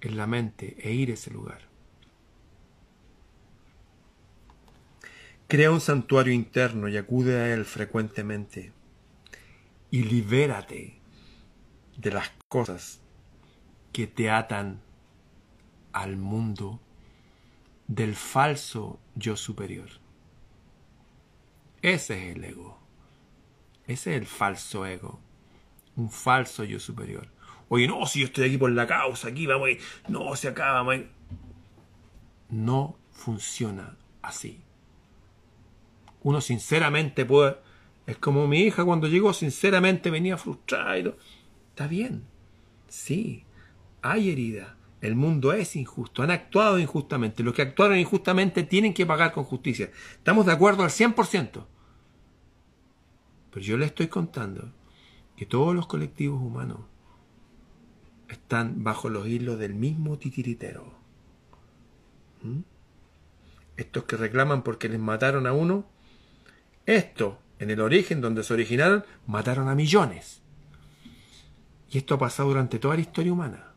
en 0.06 0.16
la 0.16 0.26
mente 0.26 0.76
e 0.80 0.92
ir 0.92 1.10
a 1.10 1.14
ese 1.14 1.30
lugar. 1.30 1.62
Crea 5.48 5.70
un 5.70 5.80
santuario 5.80 6.32
interno 6.32 6.88
y 6.88 6.96
acude 6.96 7.40
a 7.40 7.54
él 7.54 7.64
frecuentemente. 7.64 8.72
Y 9.90 10.02
libérate 10.02 11.00
de 11.96 12.10
las 12.10 12.30
cosas 12.48 13.00
que 13.92 14.06
te 14.06 14.30
atan 14.30 14.80
al 15.92 16.16
mundo 16.16 16.80
del 17.86 18.16
falso 18.16 18.98
yo 19.14 19.36
superior. 19.36 19.88
Ese 21.80 22.30
es 22.30 22.36
el 22.36 22.44
ego. 22.44 22.78
Ese 23.86 24.10
es 24.10 24.20
el 24.20 24.26
falso 24.26 24.84
ego. 24.84 25.20
Un 25.94 26.10
falso 26.10 26.64
yo 26.64 26.80
superior. 26.80 27.28
Oye, 27.68 27.88
no, 27.88 28.06
si 28.06 28.20
yo 28.20 28.26
estoy 28.26 28.46
aquí 28.46 28.58
por 28.58 28.70
la 28.70 28.86
causa, 28.86 29.28
aquí 29.28 29.46
vamos 29.46 29.68
a 29.70 30.10
No, 30.10 30.36
se 30.36 30.48
acaba, 30.48 30.82
vamos 30.82 31.06
No 32.48 32.96
funciona 33.10 33.96
así. 34.22 34.60
Uno 36.22 36.40
sinceramente 36.40 37.24
puede... 37.24 37.56
Es 38.06 38.18
como 38.18 38.46
mi 38.46 38.60
hija 38.60 38.84
cuando 38.84 39.08
llegó, 39.08 39.32
sinceramente 39.32 40.10
venía 40.10 40.36
frustrada. 40.36 40.96
Y 40.96 41.12
Está 41.70 41.88
bien. 41.88 42.24
Sí, 42.88 43.44
hay 44.00 44.30
herida. 44.30 44.76
El 45.00 45.16
mundo 45.16 45.52
es 45.52 45.74
injusto. 45.74 46.22
Han 46.22 46.30
actuado 46.30 46.78
injustamente. 46.78 47.42
Los 47.42 47.54
que 47.54 47.62
actuaron 47.62 47.98
injustamente 47.98 48.62
tienen 48.62 48.94
que 48.94 49.06
pagar 49.06 49.32
con 49.32 49.44
justicia. 49.44 49.90
Estamos 50.12 50.46
de 50.46 50.52
acuerdo 50.52 50.84
al 50.84 50.90
100%. 50.90 51.66
Pero 53.50 53.64
yo 53.64 53.76
le 53.76 53.86
estoy 53.86 54.06
contando 54.06 54.72
que 55.36 55.46
todos 55.46 55.74
los 55.74 55.86
colectivos 55.86 56.40
humanos 56.40 56.80
están 58.28 58.82
bajo 58.82 59.08
los 59.08 59.26
hilos 59.26 59.58
del 59.58 59.74
mismo 59.74 60.18
titiritero. 60.18 60.92
¿Mm? 62.42 62.60
Estos 63.76 64.04
que 64.04 64.16
reclaman 64.16 64.62
porque 64.62 64.88
les 64.88 64.98
mataron 64.98 65.46
a 65.46 65.52
uno, 65.52 65.86
estos, 66.86 67.34
en 67.58 67.70
el 67.70 67.80
origen 67.80 68.20
donde 68.20 68.42
se 68.42 68.54
originaron, 68.54 69.04
mataron 69.26 69.68
a 69.68 69.74
millones. 69.74 70.40
Y 71.90 71.98
esto 71.98 72.14
ha 72.14 72.18
pasado 72.18 72.48
durante 72.48 72.78
toda 72.78 72.94
la 72.94 73.02
historia 73.02 73.32
humana. 73.32 73.72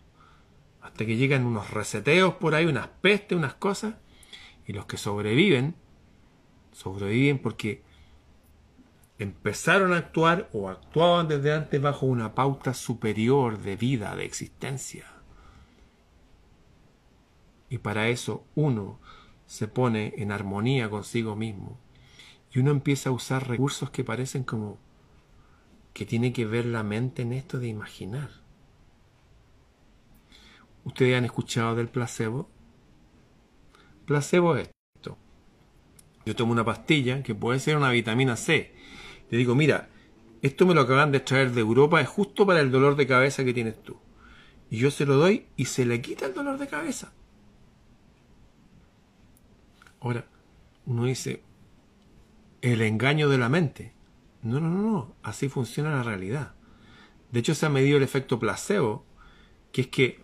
Hasta 0.82 1.06
que 1.06 1.18
llegan 1.18 1.46
unos 1.46 1.70
reseteos 1.72 2.36
por 2.36 2.56
ahí, 2.56 2.66
unas 2.66 2.88
pestes, 2.88 3.38
unas 3.38 3.54
cosas, 3.56 3.96
y 4.66 4.74
los 4.74 4.86
que 4.86 4.98
sobreviven, 4.98 5.76
sobreviven 6.72 7.40
porque 7.40 7.84
empezaron 9.20 9.92
a 9.94 9.98
actuar 9.98 10.50
o 10.54 10.70
actuaban 10.70 11.28
desde 11.28 11.54
antes 11.54 11.82
bajo 11.82 12.06
una 12.06 12.34
pauta 12.34 12.74
superior 12.74 13.60
de 13.60 13.76
vida, 13.76 14.16
de 14.16 14.24
existencia. 14.24 15.06
Y 17.70 17.80
para 17.80 18.08
eso 18.08 18.46
uno 18.56 19.00
se 19.46 19.68
pone 19.68 20.14
en 20.18 20.32
armonía 20.32 20.90
consigo 20.90 21.36
mismo. 21.36 21.78
Y 22.52 22.60
uno 22.60 22.72
empieza 22.72 23.10
a 23.10 23.14
usar 23.14 23.48
recursos 23.48 23.90
que 23.92 24.06
parecen 24.06 24.44
como 24.44 24.80
que 25.94 26.06
tiene 26.06 26.32
que 26.32 26.46
ver 26.46 26.66
la 26.66 26.82
mente 26.82 27.22
en 27.22 27.34
esto 27.34 27.60
de 27.60 27.68
imaginar. 27.68 28.30
¿Ustedes 30.86 31.18
han 31.18 31.26
escuchado 31.26 31.76
del 31.76 31.90
placebo? 31.90 32.50
Placebo 34.06 34.56
es 34.56 34.70
esto. 34.96 35.18
Yo 36.26 36.36
tomo 36.36 36.54
una 36.54 36.64
pastilla 36.64 37.22
que 37.22 37.36
puede 37.36 37.60
ser 37.60 37.76
una 37.76 37.92
vitamina 37.92 38.38
C 38.38 38.79
le 39.30 39.38
digo, 39.38 39.56
mira, 39.56 39.90
esto 40.42 40.66
me 40.66 40.74
lo 40.74 40.82
acaban 40.82 41.12
de 41.12 41.20
traer 41.20 41.52
de 41.52 41.62
Europa, 41.62 42.02
es 42.02 42.08
justo 42.08 42.46
para 42.46 42.62
el 42.62 42.72
dolor 42.72 42.96
de 42.96 43.08
cabeza 43.08 43.44
que 43.44 43.54
tienes 43.54 43.82
tú. 43.84 43.98
Y 44.70 44.78
yo 44.78 44.92
se 44.92 45.06
lo 45.06 45.16
doy 45.16 45.48
y 45.56 45.66
se 45.66 45.86
le 45.86 46.02
quita 46.02 46.28
el 46.28 46.34
dolor 46.34 46.58
de 46.58 46.68
cabeza. 46.68 47.12
Ahora, 50.00 50.26
uno 50.86 51.06
dice, 51.06 51.44
el 52.62 52.82
engaño 52.82 53.30
de 53.30 53.38
la 53.38 53.50
mente. 53.50 53.94
No, 54.42 54.60
no, 54.60 54.70
no, 54.70 54.82
no, 54.82 55.16
así 55.24 55.50
funciona 55.50 55.92
la 55.92 56.04
realidad. 56.04 56.54
De 57.32 57.42
hecho, 57.42 57.54
se 57.54 57.66
ha 57.66 57.70
medido 57.70 57.98
el 57.98 58.04
efecto 58.04 58.40
placebo, 58.40 59.06
que 59.72 59.82
es 59.82 59.88
que 59.88 60.24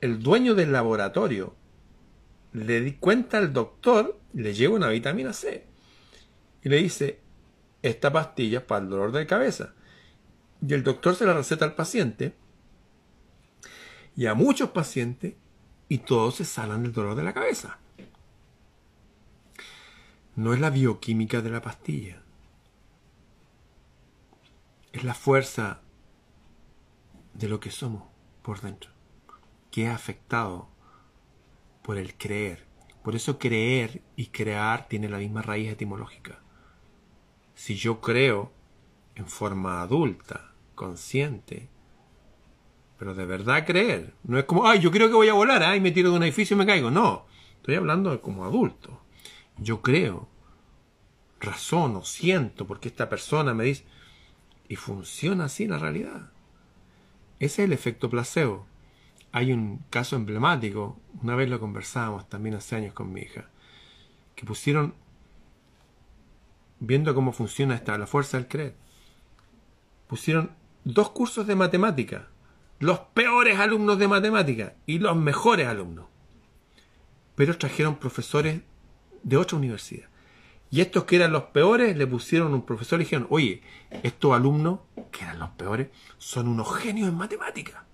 el 0.00 0.22
dueño 0.22 0.54
del 0.54 0.72
laboratorio 0.72 1.54
le 2.52 2.80
di 2.80 2.92
cuenta 2.92 3.38
al 3.38 3.52
doctor, 3.52 4.18
le 4.32 4.54
lleva 4.54 4.76
una 4.76 4.88
vitamina 4.88 5.32
C 5.32 5.66
y 6.62 6.68
le 6.68 6.76
dice, 6.76 7.20
esta 7.84 8.10
pastilla 8.10 8.66
para 8.66 8.82
el 8.82 8.88
dolor 8.88 9.12
de 9.12 9.26
cabeza. 9.26 9.74
Y 10.66 10.72
el 10.72 10.82
doctor 10.82 11.14
se 11.14 11.26
la 11.26 11.34
receta 11.34 11.66
al 11.66 11.74
paciente 11.74 12.34
y 14.16 14.24
a 14.24 14.32
muchos 14.32 14.70
pacientes 14.70 15.34
y 15.88 15.98
todos 15.98 16.36
se 16.36 16.46
sanan 16.46 16.82
del 16.82 16.94
dolor 16.94 17.14
de 17.14 17.24
la 17.24 17.34
cabeza. 17.34 17.78
No 20.34 20.54
es 20.54 20.60
la 20.60 20.70
bioquímica 20.70 21.42
de 21.42 21.50
la 21.50 21.60
pastilla. 21.60 22.22
Es 24.94 25.04
la 25.04 25.14
fuerza 25.14 25.82
de 27.34 27.48
lo 27.48 27.60
que 27.60 27.70
somos 27.70 28.04
por 28.40 28.62
dentro, 28.62 28.92
que 29.70 29.84
es 29.84 29.90
afectado 29.90 30.68
por 31.82 31.98
el 31.98 32.16
creer. 32.16 32.64
Por 33.02 33.14
eso 33.14 33.38
creer 33.38 34.00
y 34.16 34.28
crear 34.28 34.88
tiene 34.88 35.10
la 35.10 35.18
misma 35.18 35.42
raíz 35.42 35.70
etimológica 35.70 36.43
si 37.54 37.76
yo 37.76 38.00
creo 38.00 38.52
en 39.14 39.26
forma 39.26 39.80
adulta, 39.80 40.52
consciente, 40.74 41.68
pero 42.98 43.14
de 43.14 43.26
verdad 43.26 43.66
creer, 43.66 44.14
no 44.24 44.38
es 44.38 44.44
como, 44.44 44.66
ay, 44.66 44.80
yo 44.80 44.90
creo 44.90 45.08
que 45.08 45.14
voy 45.14 45.28
a 45.28 45.34
volar, 45.34 45.62
ay, 45.62 45.80
me 45.80 45.90
tiro 45.90 46.10
de 46.10 46.16
un 46.16 46.22
edificio 46.22 46.54
y 46.54 46.58
me 46.58 46.66
caigo, 46.66 46.90
no, 46.90 47.26
estoy 47.56 47.74
hablando 47.74 48.20
como 48.20 48.44
adulto. 48.44 49.00
Yo 49.58 49.82
creo, 49.82 50.28
razono, 51.40 52.04
siento, 52.04 52.66
porque 52.66 52.88
esta 52.88 53.08
persona 53.08 53.54
me 53.54 53.64
dice, 53.64 53.84
y 54.68 54.76
funciona 54.76 55.44
así 55.44 55.66
la 55.66 55.78
realidad. 55.78 56.30
Ese 57.38 57.62
es 57.62 57.66
el 57.66 57.72
efecto 57.72 58.08
placebo. 58.08 58.66
Hay 59.32 59.52
un 59.52 59.84
caso 59.90 60.16
emblemático, 60.16 60.98
una 61.22 61.34
vez 61.34 61.48
lo 61.48 61.60
conversábamos 61.60 62.28
también 62.28 62.54
hace 62.54 62.76
años 62.76 62.94
con 62.94 63.12
mi 63.12 63.20
hija, 63.22 63.48
que 64.34 64.46
pusieron 64.46 64.94
viendo 66.86 67.14
cómo 67.14 67.32
funciona 67.32 67.74
esta, 67.74 67.98
la 67.98 68.06
fuerza 68.06 68.36
del 68.36 68.48
creer, 68.48 68.74
pusieron 70.06 70.52
dos 70.84 71.10
cursos 71.10 71.46
de 71.46 71.56
matemática, 71.56 72.28
los 72.78 72.98
peores 72.98 73.58
alumnos 73.58 73.98
de 73.98 74.08
matemática 74.08 74.74
y 74.86 74.98
los 74.98 75.16
mejores 75.16 75.66
alumnos. 75.66 76.06
Pero 77.34 77.56
trajeron 77.56 77.96
profesores 77.96 78.60
de 79.22 79.36
otra 79.36 79.58
universidad. 79.58 80.08
Y 80.70 80.80
estos 80.80 81.04
que 81.04 81.16
eran 81.16 81.32
los 81.32 81.44
peores 81.44 81.96
le 81.96 82.06
pusieron 82.06 82.52
un 82.52 82.66
profesor 82.66 83.00
y 83.00 83.04
dijeron, 83.04 83.26
oye, 83.30 83.62
estos 84.02 84.32
alumnos, 84.32 84.80
que 85.12 85.24
eran 85.24 85.38
los 85.38 85.50
peores, 85.50 85.88
son 86.18 86.48
unos 86.48 86.74
genios 86.76 87.08
en 87.08 87.14
matemática. 87.14 87.84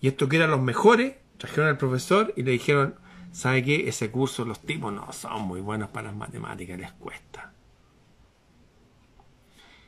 Y 0.00 0.08
estos 0.08 0.28
que 0.28 0.36
eran 0.36 0.50
los 0.50 0.60
mejores, 0.60 1.16
trajeron 1.38 1.68
al 1.68 1.78
profesor 1.78 2.32
y 2.36 2.42
le 2.42 2.52
dijeron, 2.52 2.94
¿Sabe 3.34 3.64
qué? 3.64 3.88
Ese 3.88 4.12
curso 4.12 4.44
los 4.44 4.60
tipos 4.60 4.92
no 4.92 5.12
son 5.12 5.42
muy 5.42 5.60
buenos 5.60 5.88
para 5.88 6.06
las 6.06 6.16
matemáticas, 6.16 6.78
les 6.78 6.92
cuesta. 6.92 7.52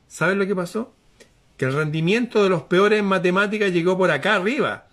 ¿Saben 0.09 0.41
lo 0.41 0.49
que 0.49 0.57
pasó? 0.57 0.93
Que 1.57 1.67
el 1.67 1.73
rendimiento 1.73 2.43
de 2.43 2.49
los 2.49 2.65
peores 2.65 2.99
en 2.99 3.05
matemáticas 3.05 3.71
llegó 3.71 3.97
por 3.97 4.11
acá 4.11 4.35
arriba. 4.35 4.89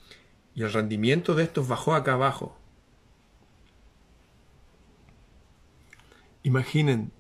Y 0.54 0.62
el 0.62 0.72
rendimiento 0.72 1.34
de 1.34 1.46
estos 1.46 1.68
bajó 1.68 1.96
acá 1.96 2.14
abajo. 2.14 2.56
Imaginen 6.44 7.12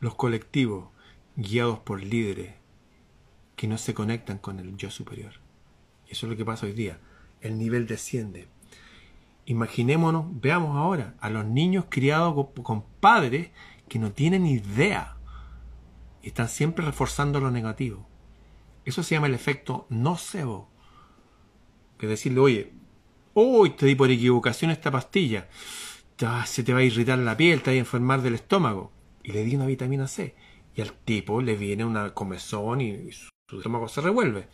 los 0.00 0.16
colectivos 0.16 0.88
guiados 1.36 1.78
por 1.78 2.02
líderes 2.02 2.54
que 3.54 3.68
no 3.68 3.78
se 3.78 3.94
conectan 3.94 4.38
con 4.38 4.58
el 4.58 4.76
yo 4.76 4.90
superior. 4.90 5.34
Eso 6.08 6.26
es 6.26 6.30
lo 6.30 6.36
que 6.36 6.44
pasa 6.44 6.66
hoy 6.66 6.72
día. 6.72 6.98
El 7.40 7.58
nivel 7.58 7.86
desciende. 7.86 8.48
Imaginémonos, 9.48 10.26
veamos 10.42 10.76
ahora, 10.76 11.14
a 11.20 11.30
los 11.30 11.46
niños 11.46 11.86
criados 11.88 12.48
con 12.62 12.82
padres 13.00 13.48
que 13.88 13.98
no 13.98 14.12
tienen 14.12 14.44
idea 14.44 15.16
están 16.22 16.50
siempre 16.50 16.84
reforzando 16.84 17.40
lo 17.40 17.50
negativo. 17.50 18.06
Eso 18.84 19.02
se 19.02 19.14
llama 19.14 19.28
el 19.28 19.32
efecto 19.32 19.86
nocebo. 19.88 20.68
Que 21.96 22.06
decirle, 22.06 22.40
oye, 22.40 22.72
hoy 23.32 23.70
te 23.70 23.86
di 23.86 23.94
por 23.94 24.10
equivocación 24.10 24.70
esta 24.70 24.90
pastilla, 24.90 25.48
se 26.44 26.62
te 26.62 26.74
va 26.74 26.80
a 26.80 26.84
irritar 26.84 27.18
la 27.18 27.34
piel, 27.34 27.62
te 27.62 27.70
va 27.70 27.74
a 27.74 27.78
enfermar 27.78 28.20
del 28.20 28.34
estómago. 28.34 28.92
Y 29.22 29.32
le 29.32 29.44
di 29.44 29.56
una 29.56 29.64
vitamina 29.64 30.08
C. 30.08 30.34
Y 30.74 30.82
al 30.82 30.92
tipo 30.92 31.40
le 31.40 31.56
viene 31.56 31.86
una 31.86 32.12
comezón 32.12 32.82
y 32.82 33.12
su 33.12 33.56
estómago 33.56 33.88
se 33.88 34.02
revuelve. 34.02 34.46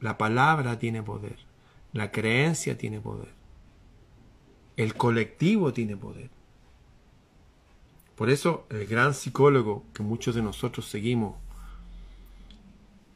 La 0.00 0.16
palabra 0.16 0.78
tiene 0.78 1.02
poder. 1.02 1.49
La 1.92 2.12
creencia 2.12 2.78
tiene 2.78 3.00
poder. 3.00 3.32
El 4.76 4.94
colectivo 4.94 5.72
tiene 5.72 5.96
poder. 5.96 6.30
Por 8.14 8.30
eso 8.30 8.66
el 8.70 8.86
gran 8.86 9.14
psicólogo 9.14 9.84
que 9.92 10.02
muchos 10.02 10.34
de 10.34 10.42
nosotros 10.42 10.86
seguimos, 10.86 11.36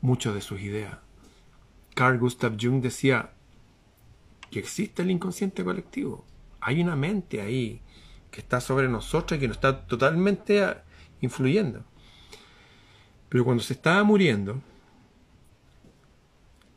muchas 0.00 0.34
de 0.34 0.40
sus 0.40 0.60
ideas, 0.60 0.98
Carl 1.94 2.18
Gustav 2.18 2.56
Jung 2.60 2.82
decía 2.82 3.32
que 4.50 4.58
existe 4.58 5.02
el 5.02 5.10
inconsciente 5.10 5.64
colectivo. 5.64 6.24
Hay 6.60 6.80
una 6.80 6.96
mente 6.96 7.40
ahí 7.40 7.80
que 8.30 8.40
está 8.40 8.60
sobre 8.60 8.88
nosotros 8.88 9.36
y 9.36 9.40
que 9.40 9.48
nos 9.48 9.58
está 9.58 9.86
totalmente 9.86 10.64
influyendo. 11.20 11.84
Pero 13.28 13.44
cuando 13.44 13.62
se 13.62 13.74
estaba 13.74 14.02
muriendo, 14.04 14.60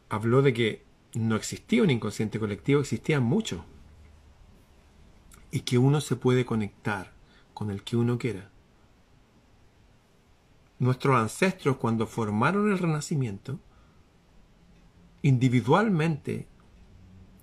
habló 0.10 0.42
de 0.42 0.54
que 0.54 0.87
no 1.14 1.36
existía 1.36 1.84
un 1.84 1.90
inconsciente 1.90 2.40
colectivo, 2.40 2.82
existían 2.82 3.24
muchos. 3.24 3.62
Y 5.52 5.62
que 5.62 5.78
uno 5.78 6.02
se 6.02 6.16
puede 6.16 6.46
conectar 6.46 7.14
con 7.54 7.72
el 7.72 7.84
que 7.84 7.98
uno 7.98 8.18
quiera. 8.18 8.50
Nuestros 10.80 11.16
ancestros 11.16 11.78
cuando 11.78 12.06
formaron 12.06 12.72
el 12.72 12.78
renacimiento, 12.78 13.60
individualmente 15.24 16.48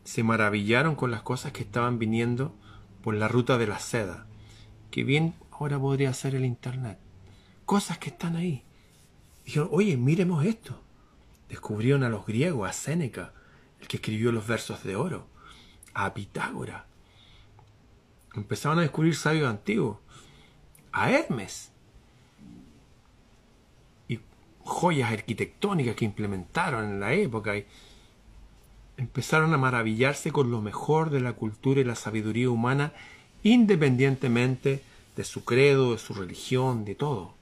se 0.05 0.23
maravillaron 0.23 0.95
con 0.95 1.11
las 1.11 1.23
cosas 1.23 1.53
que 1.53 1.63
estaban 1.63 1.99
viniendo 1.99 2.55
por 3.03 3.15
la 3.15 3.27
ruta 3.27 3.59
de 3.59 3.67
la 3.67 3.79
seda, 3.79 4.27
que 4.91 5.03
bien 5.03 5.35
ahora 5.51 5.79
podría 5.79 6.13
ser 6.15 6.35
el 6.35 6.45
Internet. 6.45 6.99
Cosas 7.65 7.99
que 7.99 8.11
están 8.11 8.37
ahí. 8.37 8.63
Dijeron, 9.45 9.69
oye, 9.73 9.97
miremos 9.97 10.45
esto. 10.45 10.81
Descubrieron 11.49 12.05
a 12.05 12.09
los 12.09 12.27
griegos, 12.27 12.69
a 12.69 12.73
Séneca, 12.73 13.33
el 13.85 13.89
que 13.89 13.99
escribió 13.99 14.33
los 14.33 14.47
versos 14.47 14.83
de 14.83 14.97
oro, 14.97 15.27
a 15.93 16.13
Pitágora. 16.15 16.87
Empezaron 18.35 18.79
a 18.79 18.83
descubrir 18.83 19.15
sabios 19.15 19.49
antiguos, 19.49 19.99
a 20.91 21.11
Hermes. 21.11 21.71
Y 24.09 24.19
joyas 24.65 25.13
arquitectónicas 25.13 25.95
que 25.95 26.05
implementaron 26.05 26.85
en 26.85 27.01
la 27.01 27.13
época. 27.13 27.57
Y 27.57 27.67
empezaron 28.97 29.53
a 29.55 29.59
maravillarse 29.59 30.33
con 30.33 30.51
lo 30.51 30.61
mejor 30.61 31.11
de 31.11 31.21
la 31.21 31.35
cultura 31.35 31.81
y 31.81 31.85
la 31.85 31.95
sabiduría 31.95 32.51
humana, 32.51 32.93
independientemente 33.43 34.83
de 35.15 35.25
su 35.25 35.45
credo, 35.45 35.93
de 35.93 35.99
su 35.99 36.15
religión, 36.15 36.85
de 36.85 36.95
todo 36.95 37.35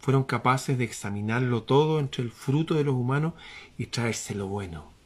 fueron 0.00 0.24
capaces 0.24 0.78
de 0.78 0.84
examinarlo 0.84 1.64
todo 1.64 2.00
entre 2.00 2.22
el 2.22 2.30
fruto 2.30 2.74
de 2.74 2.84
los 2.84 2.94
humanos 2.94 3.34
y 3.76 3.86
traerse 3.86 4.34
lo 4.34 4.46
bueno. 4.46 4.97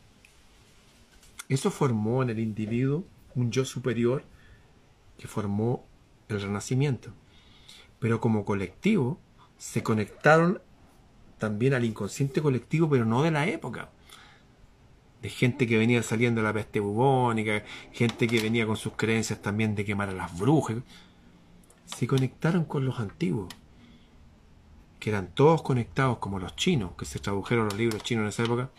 Eso 1.53 1.71
formó 1.71 2.23
en 2.23 2.31
el 2.31 2.39
individuo 2.39 3.05
un 3.35 3.51
yo 3.51 3.67
superior 3.67 4.25
que 5.19 5.29
formó 5.29 5.85
el 6.29 6.41
renacimiento. 6.41 7.13
Pero 7.99 8.23
como 8.23 8.47
colectivo 8.47 9.21
se 9.59 9.83
conectaron 9.83 10.63
también 11.37 11.75
al 11.75 11.85
inconsciente 11.85 12.41
colectivo, 12.41 12.89
pero 12.89 13.05
no 13.05 13.23
de 13.23 13.33
la 13.33 13.47
época. 13.47 13.91
De 15.21 15.29
gente 15.29 15.67
que 15.67 15.77
venía 15.77 16.03
saliendo 16.03 16.41
de 16.41 16.47
la 16.47 16.55
peste 16.55 16.81
bubónica, 16.81 17.63
gente 17.93 18.27
que 18.27 18.41
venía 18.41 18.67
con 18.67 18.79
sus 18.79 18.95
creencias 18.95 19.43
también 19.43 19.75
de 19.75 19.85
quemar 19.85 20.09
a 20.09 20.13
las 20.13 20.39
brujas. 20.39 20.79
Se 21.85 22.07
conectaron 22.07 22.65
con 22.65 22.87
los 22.87 22.99
antiguos 22.99 23.55
que 24.99 25.11
eran 25.11 25.35
todos 25.35 25.61
conectados 25.61 26.17
como 26.17 26.39
los 26.39 26.57
chinos, 26.57 26.93
que 26.97 27.05
se 27.05 27.19
tradujeron 27.19 27.67
los 27.67 27.77
libros 27.77 28.03
chinos 28.03 28.23
en 28.23 28.29
esa 28.31 28.45
época, 28.45 28.71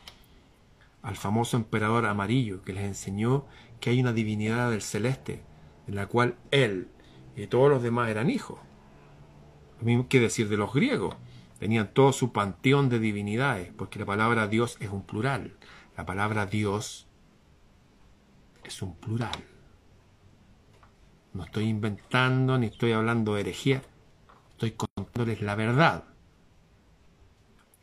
al 1.03 1.17
famoso 1.17 1.57
emperador 1.57 2.05
amarillo, 2.05 2.63
que 2.63 2.73
les 2.73 2.85
enseñó 2.85 3.45
que 3.79 3.91
hay 3.91 3.99
una 3.99 4.13
divinidad 4.13 4.71
del 4.71 4.81
celeste, 4.81 5.43
en 5.87 5.95
la 5.95 6.07
cual 6.07 6.37
él 6.49 6.87
y 7.35 7.45
todos 7.47 7.69
los 7.69 7.83
demás 7.83 8.09
eran 8.09 8.29
hijos. 8.29 8.59
Lo 9.79 9.85
mismo 9.85 10.07
que 10.07 10.19
decir 10.19 10.49
de 10.49 10.57
los 10.57 10.73
griegos. 10.73 11.15
Tenían 11.59 11.93
todo 11.93 12.11
su 12.11 12.31
panteón 12.31 12.89
de 12.89 12.99
divinidades, 12.99 13.71
porque 13.77 13.99
la 13.99 14.05
palabra 14.05 14.47
Dios 14.47 14.77
es 14.79 14.89
un 14.89 15.03
plural. 15.03 15.55
La 15.95 16.05
palabra 16.05 16.45
Dios 16.45 17.07
es 18.63 18.81
un 18.81 18.95
plural. 18.95 19.31
No 21.33 21.43
estoy 21.43 21.65
inventando 21.65 22.57
ni 22.57 22.67
estoy 22.67 22.91
hablando 22.91 23.35
de 23.35 23.41
herejía, 23.41 23.81
estoy 24.51 24.71
contándoles 24.71 25.41
la 25.41 25.55
verdad. 25.55 26.03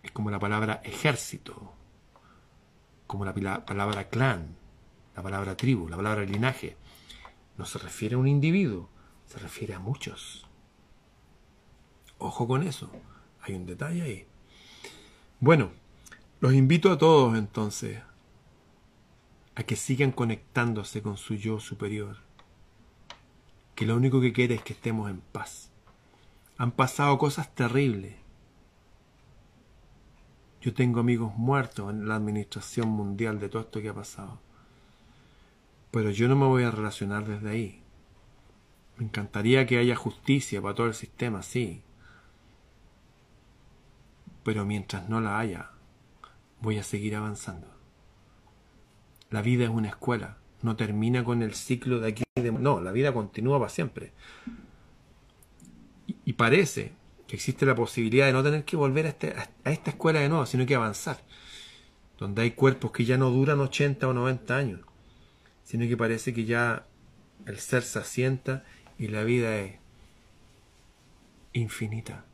Es 0.02 0.12
como 0.12 0.30
la 0.30 0.38
palabra 0.38 0.80
ejército, 0.84 1.74
como 3.10 3.24
la 3.24 3.34
palabra 3.64 4.08
clan, 4.08 4.54
la 5.16 5.22
palabra 5.24 5.56
tribu, 5.56 5.88
la 5.88 5.96
palabra 5.96 6.22
linaje. 6.22 6.76
No 7.58 7.66
se 7.66 7.80
refiere 7.80 8.14
a 8.14 8.18
un 8.18 8.28
individuo, 8.28 8.88
se 9.26 9.40
refiere 9.40 9.74
a 9.74 9.80
muchos. 9.80 10.46
Ojo 12.18 12.46
con 12.46 12.62
eso, 12.62 12.88
hay 13.40 13.54
un 13.56 13.66
detalle 13.66 14.02
ahí. 14.02 14.26
Bueno, 15.40 15.72
los 16.38 16.54
invito 16.54 16.92
a 16.92 16.98
todos 16.98 17.36
entonces 17.36 18.00
a 19.56 19.64
que 19.64 19.74
sigan 19.74 20.12
conectándose 20.12 21.02
con 21.02 21.16
su 21.16 21.34
yo 21.34 21.58
superior, 21.58 22.18
que 23.74 23.86
lo 23.86 23.96
único 23.96 24.20
que 24.20 24.32
quiere 24.32 24.54
es 24.54 24.62
que 24.62 24.74
estemos 24.74 25.10
en 25.10 25.20
paz. 25.20 25.72
Han 26.58 26.70
pasado 26.70 27.18
cosas 27.18 27.52
terribles, 27.56 28.14
yo 30.60 30.74
tengo 30.74 31.00
amigos 31.00 31.34
muertos 31.36 31.90
en 31.90 32.06
la 32.06 32.16
administración 32.16 32.88
mundial 32.88 33.40
de 33.40 33.48
todo 33.48 33.62
esto 33.62 33.80
que 33.80 33.88
ha 33.88 33.94
pasado. 33.94 34.38
Pero 35.90 36.10
yo 36.10 36.28
no 36.28 36.36
me 36.36 36.46
voy 36.46 36.64
a 36.64 36.70
relacionar 36.70 37.24
desde 37.24 37.50
ahí. 37.50 37.82
Me 38.96 39.06
encantaría 39.06 39.66
que 39.66 39.78
haya 39.78 39.96
justicia 39.96 40.60
para 40.60 40.74
todo 40.74 40.86
el 40.86 40.94
sistema, 40.94 41.42
sí. 41.42 41.82
Pero 44.44 44.66
mientras 44.66 45.08
no 45.08 45.20
la 45.20 45.38
haya, 45.38 45.70
voy 46.60 46.78
a 46.78 46.82
seguir 46.82 47.16
avanzando. 47.16 47.66
La 49.30 49.40
vida 49.40 49.64
es 49.64 49.70
una 49.70 49.88
escuela, 49.88 50.36
no 50.60 50.76
termina 50.76 51.24
con 51.24 51.42
el 51.42 51.54
ciclo 51.54 52.00
de 52.00 52.08
aquí. 52.08 52.24
De... 52.34 52.52
No, 52.52 52.80
la 52.80 52.92
vida 52.92 53.14
continúa 53.14 53.58
para 53.58 53.70
siempre. 53.70 54.12
Y, 56.06 56.16
y 56.26 56.32
parece 56.34 56.99
que 57.30 57.36
existe 57.36 57.64
la 57.64 57.76
posibilidad 57.76 58.26
de 58.26 58.32
no 58.32 58.42
tener 58.42 58.64
que 58.64 58.74
volver 58.74 59.06
a, 59.06 59.10
este, 59.10 59.32
a 59.62 59.70
esta 59.70 59.90
escuela 59.90 60.18
de 60.18 60.28
nuevo, 60.28 60.46
sino 60.46 60.66
que 60.66 60.74
avanzar, 60.74 61.22
donde 62.18 62.42
hay 62.42 62.50
cuerpos 62.50 62.90
que 62.90 63.04
ya 63.04 63.18
no 63.18 63.30
duran 63.30 63.60
80 63.60 64.08
o 64.08 64.12
90 64.12 64.56
años, 64.56 64.80
sino 65.62 65.86
que 65.86 65.96
parece 65.96 66.34
que 66.34 66.44
ya 66.44 66.88
el 67.46 67.60
ser 67.60 67.84
se 67.84 68.00
asienta 68.00 68.64
y 68.98 69.06
la 69.06 69.22
vida 69.22 69.56
es 69.58 69.78
infinita. 71.52 72.24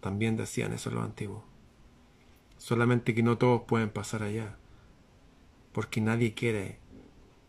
También 0.00 0.36
decían 0.36 0.74
eso 0.74 0.90
los 0.90 1.02
antiguos. 1.02 1.44
Solamente 2.58 3.14
que 3.14 3.22
no 3.22 3.38
todos 3.38 3.62
pueden 3.62 3.88
pasar 3.88 4.22
allá, 4.22 4.58
porque 5.72 6.02
nadie 6.02 6.34
quiere 6.34 6.78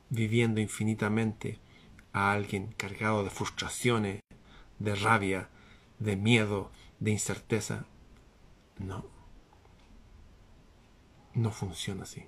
viviendo 0.10 0.62
infinitamente 0.62 1.60
a 2.14 2.32
alguien 2.32 2.74
cargado 2.78 3.26
de 3.26 3.30
frustraciones, 3.30 4.22
de 4.80 4.96
rabia, 4.96 5.50
de 6.00 6.16
miedo, 6.16 6.72
de 7.00 7.12
incerteza. 7.12 7.86
No. 8.78 9.06
No 11.34 11.52
funciona 11.52 12.04
así. 12.04 12.26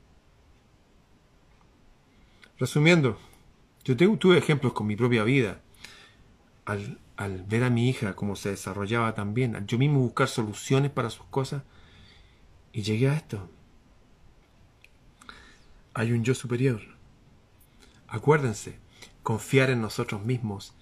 Resumiendo, 2.60 3.18
yo 3.84 3.96
tuve 3.96 4.38
ejemplos 4.38 4.74
con 4.74 4.88
mi 4.88 4.96
propia 4.96 5.24
vida. 5.24 5.62
Al, 6.66 7.00
al 7.16 7.44
ver 7.44 7.64
a 7.64 7.70
mi 7.70 7.90
hija 7.90 8.16
cómo 8.16 8.36
se 8.36 8.50
desarrollaba 8.50 9.16
también, 9.16 9.56
al 9.56 9.66
yo 9.66 9.78
mismo 9.78 10.00
buscar 10.00 10.28
soluciones 10.28 10.92
para 10.92 11.10
sus 11.10 11.26
cosas, 11.28 11.64
y 12.74 12.82
llegué 12.82 13.10
a 13.10 13.16
esto. 13.16 13.50
Hay 15.94 16.12
un 16.12 16.24
yo 16.24 16.36
superior. 16.36 16.82
Acuérdense, 18.08 18.78
confiar 19.24 19.70
en 19.70 19.82
nosotros 19.82 20.24
mismos 20.24 20.74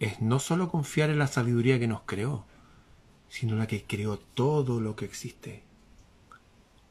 es 0.00 0.20
no 0.20 0.38
solo 0.38 0.70
confiar 0.70 1.10
en 1.10 1.18
la 1.18 1.26
sabiduría 1.26 1.78
que 1.78 1.86
nos 1.86 2.02
creó, 2.02 2.46
sino 3.28 3.56
la 3.56 3.66
que 3.66 3.84
creó 3.84 4.18
todo 4.18 4.80
lo 4.80 4.96
que 4.96 5.04
existe. 5.04 5.64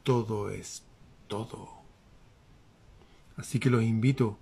Todo 0.02 0.50
es 0.50 0.84
todo. 1.28 1.68
Así 3.36 3.58
que 3.58 3.70
los 3.70 3.82
invito 3.82 4.38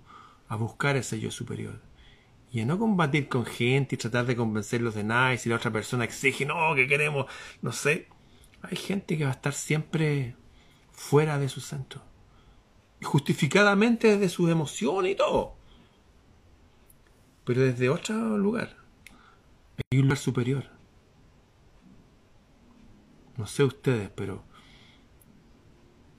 a 0.47 0.55
buscar 0.55 0.97
ese 0.97 1.19
yo 1.19 1.31
superior 1.31 1.79
y 2.51 2.61
a 2.61 2.65
no 2.65 2.77
combatir 2.77 3.27
con 3.29 3.45
gente 3.45 3.95
y 3.95 3.97
tratar 3.97 4.27
de 4.27 4.35
convencerlos 4.35 4.93
de 4.93 5.03
nada 5.03 5.33
y 5.33 5.39
si 5.39 5.49
la 5.49 5.55
otra 5.55 5.71
persona 5.71 6.03
exige, 6.03 6.45
no, 6.45 6.75
que 6.75 6.87
queremos, 6.87 7.25
no 7.61 7.71
sé. 7.71 8.07
Hay 8.61 8.77
gente 8.77 9.17
que 9.17 9.23
va 9.23 9.31
a 9.31 9.33
estar 9.33 9.53
siempre 9.53 10.35
fuera 10.91 11.39
de 11.39 11.49
su 11.49 11.61
centro. 11.61 12.01
Y 13.01 13.05
justificadamente 13.05 14.07
desde 14.07 14.29
sus 14.29 14.51
emociones 14.51 15.13
y 15.13 15.15
todo. 15.15 15.55
Pero 17.45 17.61
desde 17.61 17.89
otro 17.89 18.37
lugar. 18.37 18.77
Hay 19.91 19.99
un 19.99 20.05
lugar 20.05 20.17
superior. 20.17 20.65
No 23.37 23.47
sé 23.47 23.63
ustedes, 23.63 24.09
pero 24.09 24.43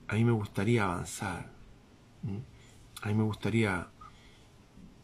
a 0.07 0.15
mí 0.15 0.23
me 0.23 0.33
gustaría 0.33 0.83
avanzar. 0.83 1.51
A 3.01 3.07
mí 3.07 3.13
me 3.13 3.23
gustaría 3.23 3.87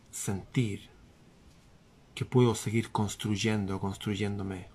sentir 0.09 0.89
que 2.13 2.25
puedo 2.25 2.53
seguir 2.55 2.91
construyendo, 2.91 3.79
construyéndome, 3.79 4.67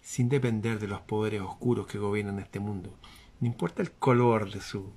sin 0.00 0.28
depender 0.28 0.78
de 0.78 0.86
los 0.86 1.00
poderes 1.00 1.42
oscuros 1.42 1.86
que 1.86 1.98
gobiernan 1.98 2.38
este 2.38 2.60
mundo. 2.60 2.96
No 3.40 3.46
importa 3.46 3.82
el 3.82 3.92
color 3.92 4.50
de 4.50 4.60
su 4.60 4.92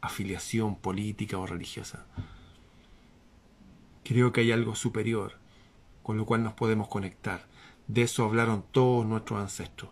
afiliación 0.00 0.76
política 0.76 1.38
o 1.38 1.46
religiosa. 1.46 2.06
Creo 4.08 4.32
que 4.32 4.40
hay 4.40 4.52
algo 4.52 4.74
superior 4.74 5.34
con 6.02 6.16
lo 6.16 6.24
cual 6.24 6.42
nos 6.42 6.54
podemos 6.54 6.88
conectar. 6.88 7.44
De 7.88 8.00
eso 8.00 8.24
hablaron 8.24 8.64
todos 8.72 9.04
nuestros 9.04 9.38
ancestros. 9.38 9.90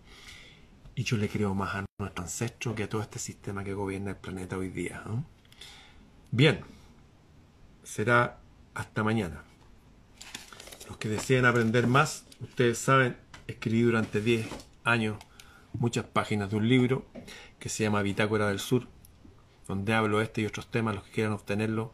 Y 0.94 1.04
yo 1.04 1.18
le 1.18 1.28
creo 1.28 1.54
más 1.54 1.74
a 1.74 1.84
nuestros 2.00 2.24
ancestros 2.24 2.74
que 2.74 2.84
a 2.84 2.88
todo 2.88 3.02
este 3.02 3.18
sistema 3.18 3.62
que 3.62 3.74
gobierna 3.74 4.12
el 4.12 4.16
planeta 4.16 4.56
hoy 4.56 4.70
día. 4.70 5.04
Bien, 6.30 6.62
será 7.82 8.40
hasta 8.72 9.04
mañana. 9.04 9.44
Los 10.88 10.96
que 10.96 11.10
desean 11.10 11.44
aprender 11.44 11.86
más, 11.86 12.24
ustedes 12.40 12.78
saben, 12.78 13.18
escribí 13.46 13.82
durante 13.82 14.22
10 14.22 14.48
años 14.84 15.18
muchas 15.74 16.06
páginas 16.06 16.48
de 16.48 16.56
un 16.56 16.66
libro 16.66 17.04
que 17.58 17.68
se 17.68 17.82
llama 17.82 18.00
Bitácora 18.00 18.48
del 18.48 18.60
Sur, 18.60 18.88
donde 19.68 19.92
hablo 19.92 20.22
este 20.22 20.40
y 20.40 20.46
otros 20.46 20.70
temas. 20.70 20.94
Los 20.94 21.04
que 21.04 21.10
quieran 21.10 21.34
obtenerlo, 21.34 21.92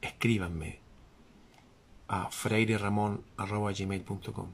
escríbanme 0.00 0.80
a 2.10 2.28
freireramon.gmail.com 2.28 4.48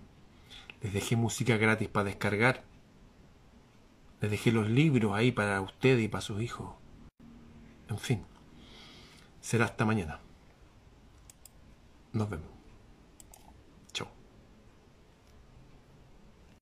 Les 0.83 0.93
dejé 0.93 1.17
música 1.17 1.57
gratis 1.57 1.89
para 1.89 2.05
descargar. 2.05 2.63
Les 4.21 4.31
dejé 4.31 4.53
los 4.53 4.69
libros 4.69 5.15
ahí 5.15 5.33
para 5.33 5.63
usted 5.63 5.97
y 5.99 6.09
para 6.09 6.21
sus 6.21 6.43
hijos. 6.43 6.75
En 7.89 7.99
fin, 7.99 8.27
será 9.41 9.65
hasta 9.65 9.87
mañana. 9.87 10.21
Nos 12.13 12.29
vemos. 12.29 12.56